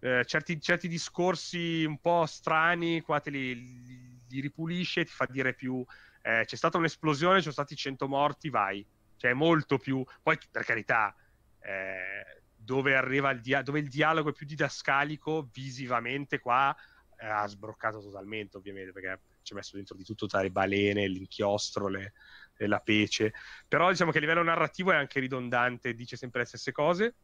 eh, 0.00 0.24
certi, 0.24 0.60
certi, 0.60 0.88
discorsi 0.88 1.84
un 1.84 1.98
po' 1.98 2.26
strani, 2.26 3.00
qua 3.00 3.20
te 3.20 3.30
li, 3.30 3.54
li, 3.54 4.24
li 4.28 4.40
ripulisce, 4.40 5.04
ti 5.04 5.12
fa 5.12 5.26
dire 5.26 5.54
più 5.54 5.84
eh, 6.22 6.44
c'è 6.44 6.56
stata 6.56 6.78
un'esplosione, 6.78 7.36
ci 7.36 7.42
sono 7.42 7.54
stati 7.54 7.76
100 7.76 8.08
morti, 8.08 8.50
vai 8.50 8.86
cioè 9.18 9.34
molto 9.34 9.76
più... 9.76 10.02
Poi, 10.22 10.38
per 10.50 10.64
carità, 10.64 11.14
eh, 11.60 12.42
dove 12.54 12.96
arriva 12.96 13.30
il, 13.30 13.40
dia- 13.40 13.62
dove 13.62 13.80
il 13.80 13.88
dialogo 13.88 14.30
è 14.30 14.32
più 14.32 14.46
didascalico, 14.46 15.50
visivamente 15.52 16.38
qua 16.38 16.74
eh, 17.18 17.26
ha 17.26 17.46
sbroccato 17.46 18.00
totalmente, 18.00 18.56
ovviamente, 18.56 18.92
perché 18.92 19.20
ci 19.42 19.52
ha 19.52 19.56
messo 19.56 19.76
dentro 19.76 19.96
di 19.96 20.04
tutto 20.04 20.26
tra 20.26 20.40
le 20.40 20.50
balene, 20.50 21.08
l'inchiostro, 21.08 21.88
le, 21.88 22.12
la 22.58 22.78
pece. 22.78 23.32
Però 23.66 23.90
diciamo 23.90 24.12
che 24.12 24.18
a 24.18 24.20
livello 24.20 24.42
narrativo 24.42 24.92
è 24.92 24.96
anche 24.96 25.20
ridondante, 25.20 25.94
dice 25.94 26.16
sempre 26.16 26.40
le 26.40 26.46
stesse 26.46 26.72
cose. 26.72 27.16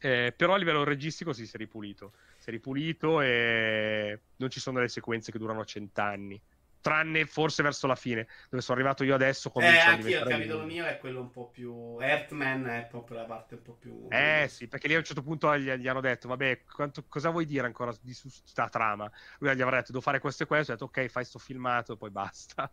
Eh, 0.00 0.32
però 0.36 0.54
a 0.54 0.56
livello 0.56 0.84
registico 0.84 1.32
sì, 1.32 1.46
si 1.46 1.56
è 1.56 1.58
ripulito. 1.58 2.12
Si 2.38 2.48
è 2.48 2.52
ripulito 2.52 3.20
e 3.20 4.20
non 4.36 4.50
ci 4.50 4.60
sono 4.60 4.76
delle 4.76 4.88
sequenze 4.88 5.32
che 5.32 5.38
durano 5.38 5.64
cent'anni 5.64 6.40
tranne 6.80 7.26
forse 7.26 7.62
verso 7.62 7.86
la 7.86 7.94
fine, 7.94 8.26
dove 8.48 8.62
sono 8.62 8.78
arrivato 8.78 9.04
io 9.04 9.14
adesso. 9.14 9.52
Eh, 9.56 9.64
anch'io, 9.66 10.08
il 10.08 10.26
capitolo 10.26 10.64
mio 10.64 10.84
è 10.86 10.96
quello 10.98 11.20
un 11.20 11.30
po' 11.30 11.48
più. 11.48 11.98
Earthman 12.00 12.66
è 12.66 12.86
proprio 12.88 13.18
la 13.18 13.24
parte 13.24 13.56
un 13.56 13.62
po' 13.62 13.74
più. 13.74 14.06
Eh 14.10 14.46
sì, 14.48 14.68
perché 14.68 14.88
lì 14.88 14.94
a 14.94 14.98
un 14.98 15.04
certo 15.04 15.22
punto 15.22 15.56
gli, 15.58 15.70
gli 15.70 15.88
hanno 15.88 16.00
detto, 16.00 16.28
vabbè, 16.28 16.64
quanto, 16.64 17.04
cosa 17.06 17.30
vuoi 17.30 17.44
dire 17.44 17.66
ancora 17.66 17.94
di 18.00 18.14
su 18.14 18.28
sta 18.28 18.68
trama? 18.68 19.10
Lui 19.38 19.54
gli 19.54 19.60
avrà 19.60 19.76
detto, 19.76 19.92
devo 19.92 20.02
fare 20.02 20.18
questo 20.18 20.44
e 20.44 20.46
questo, 20.46 20.72
ha 20.72 20.76
detto, 20.76 20.86
ok, 20.86 21.08
fai 21.08 21.24
sto 21.24 21.38
filmato 21.38 21.92
e 21.92 21.96
poi 21.96 22.10
basta. 22.10 22.70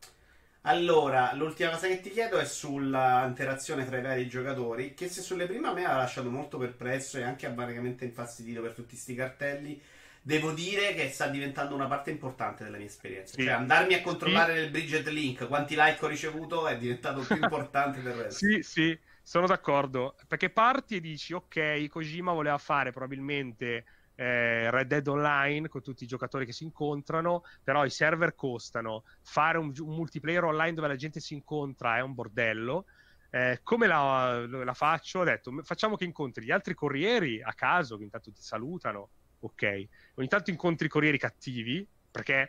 Allora, 0.68 1.32
l'ultima 1.34 1.70
cosa 1.70 1.88
che 1.88 2.01
ti 2.01 2.09
chiedo 2.09 2.39
è 2.39 2.45
sulla 2.45 3.24
interazione 3.28 3.86
tra 3.86 3.99
i 3.99 4.01
vari 4.01 4.28
giocatori, 4.28 4.95
che 4.95 5.07
se 5.07 5.22
sulle 5.22 5.45
prime 5.45 5.68
a 5.68 5.74
me 5.74 5.86
ha 5.86 5.95
lasciato 5.95 6.32
molto 6.32 6.57
perplesso 6.57 7.20
e 7.20 7.24
anche 7.24 7.51
variamente 7.53 8.03
infastidito 8.03 8.61
per 8.61 8.74
tutti 8.74 8.89
questi 8.89 9.13
cartelli 9.13 9.80
devo 10.24 10.53
dire 10.53 10.95
che 10.95 11.11
sta 11.11 11.28
diventando 11.28 11.76
una 11.76 11.86
parte 11.86 12.09
importante 12.09 12.63
della 12.63 12.78
mia 12.78 12.88
esperienza. 12.88 13.36
Sì. 13.36 13.43
Cioè, 13.43 13.53
andarmi 13.53 13.93
a 13.93 14.01
controllare 14.01 14.55
sì. 14.55 14.59
nel 14.61 14.72
Bridget 14.72 15.07
Link 15.09 15.47
quanti 15.47 15.76
like 15.78 16.03
ho 16.03 16.07
ricevuto 16.07 16.68
è 16.68 16.76
diventato 16.80 17.22
più 17.22 17.36
importante 17.36 18.01
del 18.01 18.13
resto. 18.24 18.45
Sì, 18.47 18.63
sì, 18.63 18.99
sono 19.22 19.45
d'accordo. 19.45 20.16
Perché 20.28 20.49
parti 20.49 20.95
e 20.95 20.99
dici, 20.99 21.34
ok, 21.34 21.88
Kojima 21.89 22.34
voleva 22.34 22.57
fare 22.57 22.89
probabilmente 22.89 23.86
eh, 24.16 24.70
Red 24.72 24.88
Dead 24.88 25.07
Online 25.07 25.68
con 25.68 25.82
tutti 25.82 26.03
i 26.03 26.07
giocatori 26.07 26.45
che 26.45 26.53
si 26.53 26.63
incontrano, 26.63 27.43
però 27.63 27.86
i 27.86 27.89
server 27.89 28.36
costano. 28.36 29.03
Fare 29.22 29.57
un, 29.57 29.74
un 29.78 29.95
multiplayer 29.95 30.43
online 30.43 30.74
dove 30.74 30.88
la 30.88 30.95
gente 30.95 31.20
si 31.20 31.34
incontra 31.34 31.97
è 31.97 32.01
un 32.01 32.13
bordello. 32.13 32.86
Eh, 33.30 33.59
come 33.63 33.88
la, 33.88 34.45
la 34.47 34.74
faccio? 34.74 35.20
Ho 35.20 35.24
detto, 35.24 35.51
facciamo 35.63 35.97
che 35.97 36.05
incontri 36.05 36.45
gli 36.45 36.51
altri 36.51 36.74
corrieri 36.74 37.41
a 37.41 37.53
caso, 37.53 37.97
che 37.97 38.03
intanto 38.03 38.32
ti 38.32 38.41
salutano 38.41 39.09
ok. 39.39 39.88
Ogni 40.16 40.28
tanto 40.28 40.51
incontri 40.51 40.88
corrieri 40.88 41.18
cattivi, 41.18 41.86
perché 42.09 42.47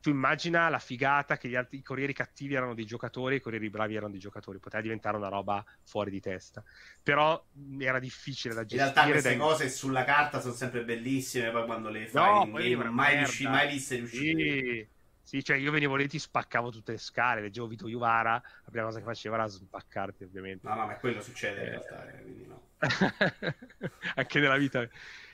tu 0.00 0.10
immagina 0.10 0.68
la 0.68 0.78
figata 0.78 1.36
che 1.36 1.48
gli 1.48 1.56
altri, 1.56 1.78
i 1.78 1.82
corrieri 1.82 2.12
cattivi 2.12 2.54
erano 2.54 2.74
dei 2.74 2.84
giocatori 2.84 3.34
e 3.34 3.38
i 3.38 3.40
corrieri 3.40 3.68
bravi 3.70 3.94
erano 3.94 4.12
dei 4.12 4.20
giocatori, 4.20 4.58
poteva 4.58 4.82
diventare 4.82 5.16
una 5.16 5.28
roba 5.28 5.64
fuori 5.84 6.10
di 6.10 6.20
testa. 6.20 6.62
Però 7.02 7.44
era 7.78 7.98
difficile 7.98 8.54
da 8.54 8.64
gestire. 8.64 8.88
In 8.88 8.92
realtà 8.92 9.10
queste 9.10 9.28
dai... 9.30 9.38
cose 9.38 9.68
sulla 9.68 10.04
carta 10.04 10.40
sono 10.40 10.54
sempre 10.54 10.84
bellissime, 10.84 11.50
poi 11.50 11.64
quando 11.64 11.88
le 11.88 12.06
fai 12.06 12.50
no, 12.50 12.58
in 12.58 12.76
game 12.76 12.90
mai, 12.90 13.16
riusci, 13.16 13.46
mai 13.46 13.68
viste 13.68 13.96
riuscire. 13.96 14.60
Sì. 14.60 14.96
Sì, 15.28 15.44
cioè 15.44 15.58
io 15.58 15.70
venivo 15.70 15.94
lì 15.94 16.08
ti 16.08 16.18
spaccavo 16.18 16.70
tutte 16.70 16.92
le 16.92 16.98
scale, 16.98 17.42
leggevo 17.42 17.66
Vito 17.66 17.86
Iuvara, 17.86 18.32
la 18.32 18.70
prima 18.70 18.86
cosa 18.86 18.98
che 18.98 19.04
faceva 19.04 19.34
era 19.34 19.46
spaccarti 19.46 20.24
ovviamente. 20.24 20.66
No, 20.66 20.74
no, 20.74 20.86
ma 20.86 20.94
quello 20.94 21.20
succede 21.20 21.60
in 21.60 21.66
eh... 21.66 21.68
realtà, 21.68 22.08
eh, 22.08 22.22
quindi 22.22 22.46
no. 22.46 22.62
Anche 24.14 24.40
nella 24.40 24.56
vita. 24.56 24.88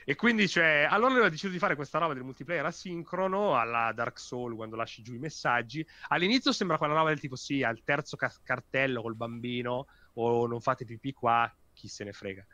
E 0.07 0.15
quindi, 0.15 0.47
cioè, 0.47 0.85
allora 0.89 1.13
lui 1.15 1.25
ha 1.25 1.29
deciso 1.29 1.51
di 1.51 1.57
fare 1.57 1.75
questa 1.75 1.97
roba 1.97 2.13
del 2.13 2.23
multiplayer 2.23 2.63
asincrono 2.65 3.57
alla 3.59 3.91
Dark 3.91 4.19
Soul 4.19 4.55
quando 4.55 4.75
lasci 4.75 5.01
giù 5.01 5.13
i 5.13 5.17
messaggi. 5.19 5.85
All'inizio 6.09 6.51
sembra 6.51 6.77
quella 6.77 6.93
roba 6.93 7.09
del 7.09 7.19
tipo, 7.19 7.35
sì, 7.35 7.63
al 7.63 7.81
terzo 7.83 8.15
ca- 8.15 8.31
cartello 8.43 9.01
col 9.01 9.15
bambino 9.15 9.85
o 10.13 10.45
non 10.47 10.61
fate 10.61 10.85
pipì 10.85 11.11
qua, 11.13 11.51
chi 11.73 11.87
se 11.87 12.03
ne 12.03 12.11
frega. 12.13 12.45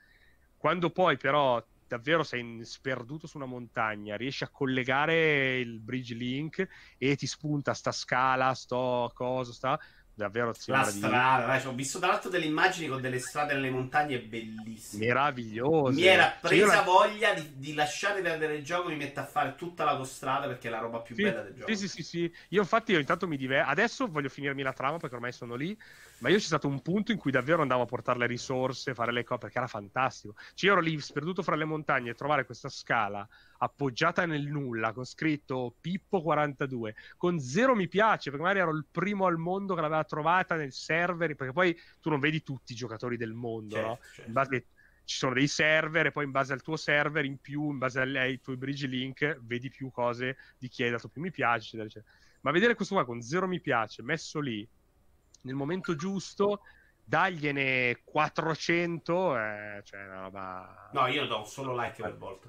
Quando 0.55 0.91
poi 0.91 1.17
però 1.17 1.61
davvero 1.85 2.23
sei 2.23 2.63
sperduto 2.63 3.27
su 3.27 3.35
una 3.37 3.45
montagna, 3.47 4.15
riesci 4.15 4.43
a 4.45 4.49
collegare 4.49 5.57
il 5.59 5.81
bridge 5.81 6.13
link 6.13 6.65
e 6.97 7.15
ti 7.17 7.27
spunta 7.27 7.73
sta 7.73 7.91
scala, 7.91 8.53
sto 8.53 9.11
coso, 9.13 9.51
sta 9.51 9.77
davvero 10.13 10.47
la 10.47 10.83
strada 10.83 11.57
di... 11.57 11.65
ho 11.65 11.73
visto 11.73 11.99
tra 11.99 12.09
l'altro 12.09 12.29
delle 12.29 12.45
immagini 12.45 12.87
con 12.87 13.01
delle 13.01 13.19
strade 13.19 13.53
nelle 13.53 13.69
montagne 13.69 14.19
bellissime. 14.19 15.05
Meravigliose. 15.05 15.95
Mi 15.95 16.05
era 16.05 16.35
presa 16.39 16.75
cioè, 16.75 16.83
voglia 16.83 17.33
di, 17.33 17.53
di, 17.55 17.73
lasciare 17.73 18.21
perdere 18.21 18.55
il 18.55 18.63
gioco 18.63 18.89
e 18.89 18.91
mi 18.91 18.97
metto 18.97 19.19
a 19.19 19.25
fare 19.25 19.55
tutta 19.55 19.83
l'autostrada 19.83 20.47
perché 20.47 20.67
è 20.67 20.71
la 20.71 20.79
roba 20.79 20.99
più 20.99 21.15
sì, 21.15 21.23
bella 21.23 21.41
del 21.41 21.53
gioco. 21.53 21.73
sì 21.73 21.75
sì 21.75 21.87
sì 21.87 22.03
sì. 22.03 22.33
Io 22.49 22.61
infatti 22.61 22.91
io 22.91 22.99
intanto 22.99 23.27
mi 23.27 23.37
diverto 23.37 23.69
adesso 23.69 24.07
voglio 24.07 24.29
finirmi 24.29 24.61
la 24.61 24.73
trama 24.73 24.97
perché 24.97 25.15
ormai 25.15 25.31
sono 25.31 25.55
lì 25.55 25.77
ma 26.19 26.29
io 26.29 26.37
c'è 26.37 26.45
stato 26.45 26.67
un 26.67 26.81
punto 26.81 27.11
in 27.11 27.17
cui 27.17 27.31
davvero 27.31 27.61
andavo 27.61 27.83
a 27.83 27.87
portare 27.87 28.19
le 28.19 28.27
risorse 28.27 28.93
fare 28.93 29.11
le 29.11 29.23
cose 29.23 29.39
perché 29.41 29.57
era 29.57 29.67
fantastico. 29.67 30.35
Cioè 30.53 30.69
io 30.69 30.75
ero 30.77 30.81
lì 30.81 30.99
sperduto 30.99 31.41
fra 31.41 31.55
le 31.55 31.65
montagne 31.65 32.11
e 32.11 32.15
trovare 32.15 32.45
questa 32.45 32.69
scala 32.69 33.27
appoggiata 33.63 34.25
nel 34.25 34.47
nulla 34.47 34.91
con 34.91 35.05
scritto 35.05 35.75
Pippo 35.79 36.21
42 36.21 36.95
con 37.15 37.39
zero 37.39 37.75
mi 37.75 37.87
piace 37.87 38.29
perché 38.29 38.43
magari 38.43 38.59
ero 38.59 38.75
il 38.75 38.85
primo 38.89 39.25
al 39.25 39.37
mondo 39.37 39.75
che 39.75 39.81
l'aveva 39.81 40.03
trovata 40.03 40.55
nel 40.55 40.71
server 40.71 41.35
perché 41.35 41.53
poi 41.53 41.79
tu 41.99 42.09
non 42.09 42.19
vedi 42.19 42.41
tutti 42.41 42.73
i 42.73 42.75
giocatori 42.75 43.17
del 43.17 43.33
mondo 43.33 43.75
certo, 43.75 43.87
no? 43.87 43.99
certo. 44.01 44.27
in 44.27 44.33
base 44.33 44.65
ci 45.03 45.17
sono 45.17 45.33
dei 45.33 45.47
server 45.47 46.07
e 46.07 46.11
poi 46.11 46.25
in 46.25 46.31
base 46.31 46.53
al 46.53 46.61
tuo 46.61 46.75
server 46.75 47.23
in 47.23 47.37
più 47.37 47.69
in 47.69 47.77
base 47.77 48.01
ai 48.01 48.39
tuoi 48.41 48.57
bridge 48.57 48.87
link 48.87 49.39
vedi 49.41 49.69
più 49.69 49.91
cose 49.91 50.37
di 50.57 50.67
chi 50.67 50.83
hai 50.83 50.89
dato 50.89 51.07
più 51.07 51.21
mi 51.21 51.31
piace 51.31 51.67
eccetera, 51.67 51.87
eccetera. 51.87 52.11
ma 52.41 52.51
vedere 52.51 52.73
questo 52.73 52.95
qua 52.95 53.05
con 53.05 53.21
zero 53.21 53.47
mi 53.47 53.59
piace 53.59 54.01
messo 54.01 54.39
lì 54.39 54.67
nel 55.43 55.55
momento 55.55 55.95
giusto 55.95 56.61
dagliene 57.03 58.01
400 58.03 59.37
eh, 59.37 59.81
cioè 59.83 60.05
una 60.07 60.21
roba 60.21 60.89
no 60.93 61.05
io 61.07 61.27
do 61.27 61.43
solo 61.43 61.79
like 61.79 62.01
per 62.01 62.17
volta 62.17 62.47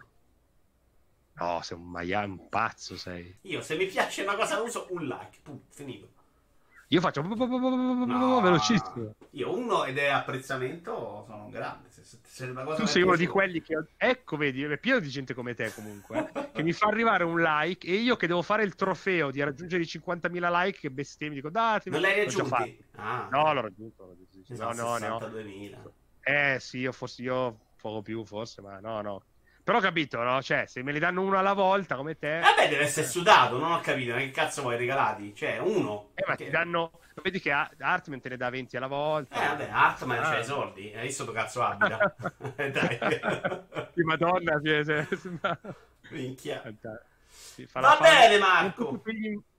No, 1.34 1.60
sei 1.62 1.76
un 1.76 1.90
maiale, 1.90 2.26
un 2.26 2.48
pazzo 2.48 2.96
sei. 2.96 3.38
Io 3.42 3.62
se 3.62 3.76
mi 3.76 3.86
piace 3.86 4.22
una 4.22 4.36
cosa 4.36 4.60
uso 4.60 4.86
un 4.90 5.06
like, 5.06 5.38
punto, 5.42 5.64
finito. 5.70 6.08
Io 6.92 7.00
faccio 7.00 7.22
no, 7.22 8.40
velocissimo. 8.42 9.14
Io 9.30 9.56
uno 9.56 9.84
ed 9.84 9.96
è 9.96 10.08
apprezzamento, 10.08 11.24
sono 11.26 11.44
un 11.44 11.50
grande. 11.50 11.88
Se, 11.88 12.18
se, 12.22 12.44
una 12.44 12.64
cosa 12.64 12.82
tu 12.82 12.86
sei 12.86 13.00
uno 13.00 13.16
di 13.16 13.26
quelli 13.26 13.62
che... 13.62 13.82
Ecco, 13.96 14.36
vedi, 14.36 14.62
è 14.62 14.76
pieno 14.76 14.98
di 14.98 15.08
gente 15.08 15.32
come 15.32 15.54
te 15.54 15.72
comunque, 15.72 16.30
eh, 16.34 16.50
che 16.52 16.62
mi 16.62 16.74
fa 16.74 16.88
arrivare 16.88 17.24
un 17.24 17.40
like 17.40 17.86
e 17.86 17.94
io 17.94 18.16
che 18.16 18.26
devo 18.26 18.42
fare 18.42 18.62
il 18.62 18.74
trofeo 18.74 19.30
di 19.30 19.42
raggiungere 19.42 19.82
i 19.82 19.86
50.000 19.86 20.50
like 20.50 20.80
che 20.80 20.90
bestemmio, 20.90 21.36
dico 21.36 21.48
datemi. 21.48 21.98
Non 21.98 22.04
l'hai 22.04 22.24
raggiunto? 22.24 22.56
Ah. 22.96 23.26
No, 23.30 23.54
l'ho 23.54 23.60
raggiunto. 23.62 24.04
L'ho 24.04 24.16
raggiunto. 24.18 24.82
No, 24.82 24.98
no, 24.98 24.98
no. 24.98 25.92
Eh 26.20 26.58
sì, 26.60 26.80
io 26.80 26.92
fossi 26.92 27.22
io 27.22 27.58
poco 27.80 28.02
più 28.02 28.22
forse, 28.26 28.60
ma 28.60 28.78
no, 28.80 29.00
no. 29.00 29.22
Però 29.64 29.78
ho 29.78 29.80
capito, 29.80 30.20
no? 30.22 30.42
Cioè, 30.42 30.64
se 30.66 30.82
me 30.82 30.90
li 30.90 30.98
danno 30.98 31.22
uno 31.22 31.38
alla 31.38 31.52
volta 31.52 31.94
come 31.94 32.18
te. 32.18 32.40
Vabbè, 32.40 32.68
deve 32.68 32.82
essere 32.82 33.06
sudato, 33.06 33.58
non 33.58 33.70
ho 33.70 33.80
capito. 33.80 34.12
Ma 34.12 34.18
che 34.18 34.32
cazzo 34.32 34.62
vuoi 34.62 34.76
regalati? 34.76 35.32
Cioè, 35.34 35.58
uno. 35.58 36.10
Eh, 36.14 36.24
ma 36.26 36.34
ti 36.34 36.50
danno. 36.50 36.98
Vedi 37.22 37.40
che 37.40 37.52
Artman 37.52 38.20
te 38.20 38.30
ne 38.30 38.36
dà 38.36 38.50
20 38.50 38.76
alla 38.76 38.88
volta. 38.88 39.36
Eh, 39.36 39.46
vabbè, 39.46 39.68
Artman 39.70 40.18
ah. 40.18 40.22
c'ha 40.22 40.38
i 40.40 40.44
soldi. 40.44 40.92
Hai 40.92 41.06
visto 41.06 41.24
dove 41.24 41.38
cazzo 41.38 41.62
abita? 41.62 42.14
Eh, 42.56 42.70
dai. 42.72 42.98
Di 43.94 44.02
Madonna, 44.02 44.60
Minchia. 46.10 46.62
Sì, 47.28 47.68
Va 47.72 47.98
bene, 48.00 48.38
Marco. 48.38 49.00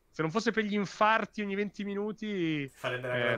Se 0.10 0.22
non 0.22 0.32
fosse 0.32 0.52
per 0.52 0.66
gli 0.66 0.74
infarti 0.74 1.42
ogni 1.42 1.56
20 1.56 1.84
minuti, 1.86 2.68
farebbe 2.68 3.08
la 3.08 3.16
eh. 3.16 3.38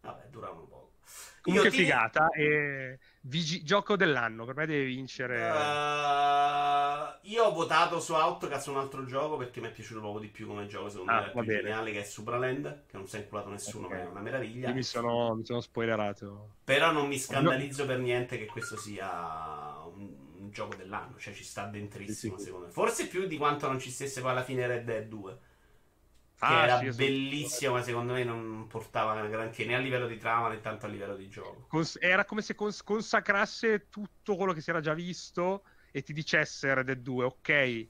Vabbè, 0.00 0.26
dura 0.30 0.50
un 0.50 0.68
po'. 0.68 0.94
Comunque 1.40 1.68
Io 1.68 1.74
figata. 1.74 2.26
Ti... 2.28 2.40
E 2.40 2.98
Vigi- 3.24 3.62
gioco 3.62 3.94
dell'anno, 3.94 4.44
per 4.44 4.56
me 4.56 4.66
deve 4.66 4.84
vincere. 4.84 5.48
Uh, 5.48 7.28
io 7.30 7.44
ho 7.44 7.52
votato 7.52 8.00
su 8.00 8.14
Outcast 8.14 8.66
un 8.66 8.78
altro 8.78 9.04
gioco 9.04 9.36
perché 9.36 9.60
mi 9.60 9.68
è 9.68 9.70
piaciuto 9.70 10.00
proprio 10.00 10.22
di 10.22 10.28
più 10.28 10.48
come 10.48 10.66
gioco. 10.66 10.88
Secondo 10.88 11.12
ah, 11.12 11.20
me 11.20 11.26
è 11.26 11.30
più 11.30 11.40
bene. 11.44 11.60
geniale 11.60 11.92
che 11.92 12.00
è 12.00 12.04
Supraland, 12.04 12.82
che 12.86 12.96
non 12.96 13.06
si 13.06 13.16
è 13.16 13.20
inculato 13.20 13.50
nessuno, 13.50 13.86
okay. 13.86 13.98
ma 13.98 14.04
è 14.04 14.10
una 14.10 14.20
meraviglia. 14.20 14.68
Io 14.68 14.74
mi 14.74 14.82
sono, 14.82 15.36
mi 15.36 15.44
sono 15.44 15.60
spoilerato. 15.60 16.54
Però 16.64 16.90
non 16.90 17.06
mi 17.06 17.18
scandalizzo 17.18 17.82
no. 17.82 17.88
per 17.88 17.98
niente 18.00 18.38
che 18.38 18.46
questo 18.46 18.76
sia 18.76 19.84
un 19.84 20.50
gioco 20.50 20.74
dell'anno. 20.74 21.16
Cioè, 21.16 21.32
ci 21.32 21.44
sta 21.44 21.66
dentrissimo, 21.66 22.34
sì, 22.34 22.40
sì, 22.40 22.46
secondo 22.46 22.66
me. 22.66 22.72
Forse 22.72 23.06
più 23.06 23.26
di 23.28 23.36
quanto 23.36 23.68
non 23.68 23.78
ci 23.78 23.90
stesse 23.90 24.20
poi 24.20 24.32
alla 24.32 24.42
fine 24.42 24.66
Red 24.66 24.84
Dead 24.84 25.06
2. 25.06 25.38
Che 26.42 26.48
ah, 26.48 26.64
era 26.64 26.78
sì, 26.78 26.90
bellissimo, 26.90 27.74
ma 27.74 27.82
secondo 27.82 28.14
me 28.14 28.24
non 28.24 28.66
portava 28.66 29.14
granché 29.28 29.64
né 29.64 29.76
a 29.76 29.78
livello 29.78 30.08
di 30.08 30.16
trama 30.16 30.48
né 30.48 30.60
tanto 30.60 30.86
a 30.86 30.88
livello 30.88 31.14
di 31.14 31.28
gioco. 31.28 31.66
Cons- 31.68 31.98
era 32.00 32.24
come 32.24 32.42
se 32.42 32.56
cons- 32.56 32.82
consacrasse 32.82 33.86
tutto 33.88 34.34
quello 34.34 34.52
che 34.52 34.60
si 34.60 34.70
era 34.70 34.80
già 34.80 34.92
visto 34.92 35.62
e 35.92 36.02
ti 36.02 36.12
dicesse 36.12 36.74
Red 36.74 36.86
Dead 36.86 36.98
2, 36.98 37.24
ok, 37.26 37.86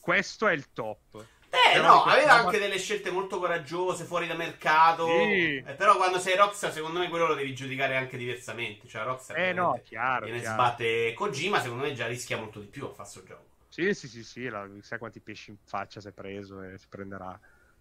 questo 0.00 0.48
è 0.48 0.54
il 0.54 0.72
top. 0.72 1.24
Eh 1.50 1.74
però 1.74 1.94
no, 1.94 2.02
aveva 2.02 2.32
anche 2.32 2.58
delle 2.58 2.78
scelte 2.78 3.12
molto 3.12 3.38
coraggiose 3.38 4.02
fuori 4.02 4.26
da 4.26 4.34
mercato. 4.34 5.06
Sì. 5.06 5.62
Eh, 5.64 5.74
però 5.76 5.96
quando 5.96 6.18
sei 6.18 6.34
Rockstar, 6.36 6.72
secondo 6.72 6.98
me 6.98 7.08
quello 7.08 7.28
lo 7.28 7.34
devi 7.34 7.54
giudicare 7.54 7.94
anche 7.94 8.16
diversamente. 8.16 8.88
Cioè, 8.88 9.04
Rockstar 9.04 9.38
eh 9.38 9.52
no, 9.52 9.80
chiaro, 9.84 10.24
viene 10.24 10.40
chiaro. 10.40 10.60
sbatte 10.60 11.12
Kojima, 11.12 11.60
secondo 11.60 11.84
me 11.84 11.92
già 11.92 12.08
rischia 12.08 12.38
molto 12.38 12.58
di 12.58 12.66
più 12.66 12.86
a 12.86 12.88
fare 12.88 13.08
questo 13.08 13.22
gioco. 13.22 13.46
Sì, 13.68 13.94
sì, 13.94 14.08
sì, 14.08 14.24
sì, 14.24 14.48
la, 14.48 14.68
sai 14.80 14.98
quanti 14.98 15.20
pesci 15.20 15.50
in 15.50 15.58
faccia 15.62 16.00
si 16.00 16.08
è 16.08 16.12
preso 16.12 16.60
e 16.60 16.76
si 16.76 16.86
prenderà 16.88 17.38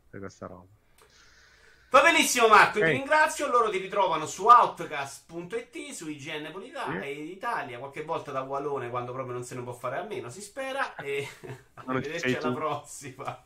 per 0.10 0.20
questa 0.20 0.48
roba. 0.48 0.66
Va 1.90 2.02
benissimo 2.02 2.48
Marco, 2.48 2.80
okay. 2.80 2.92
ti 2.92 2.98
ringrazio. 2.98 3.48
Loro 3.48 3.70
ti 3.70 3.78
ritrovano 3.78 4.26
su 4.26 4.46
outcast.it, 4.46 5.92
su 5.92 6.10
IGN 6.10 6.52
Polità 6.52 6.86
sì. 7.02 7.32
Italia, 7.32 7.80
qualche 7.80 8.04
volta 8.04 8.32
da 8.32 8.42
Walone 8.42 8.90
quando 8.90 9.14
proprio 9.14 9.34
non 9.34 9.44
se 9.44 9.56
ne 9.56 9.62
può 9.62 9.72
fare 9.72 9.98
a 9.98 10.04
meno, 10.04 10.30
si 10.30 10.42
spera. 10.42 10.96
E 10.96 11.28
arrivederci 11.76 12.36
alla 12.36 12.54
prossima. 12.54 13.46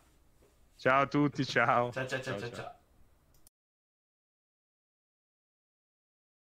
Ciao 0.75 1.01
a 1.01 1.07
tutti, 1.07 1.45
ciao. 1.45 1.91
Ciao 1.91 2.07
ciao 2.07 2.21
ciao 2.21 2.39
ciao. 2.39 2.39
ciao. 2.39 2.51
ciao. 2.51 2.79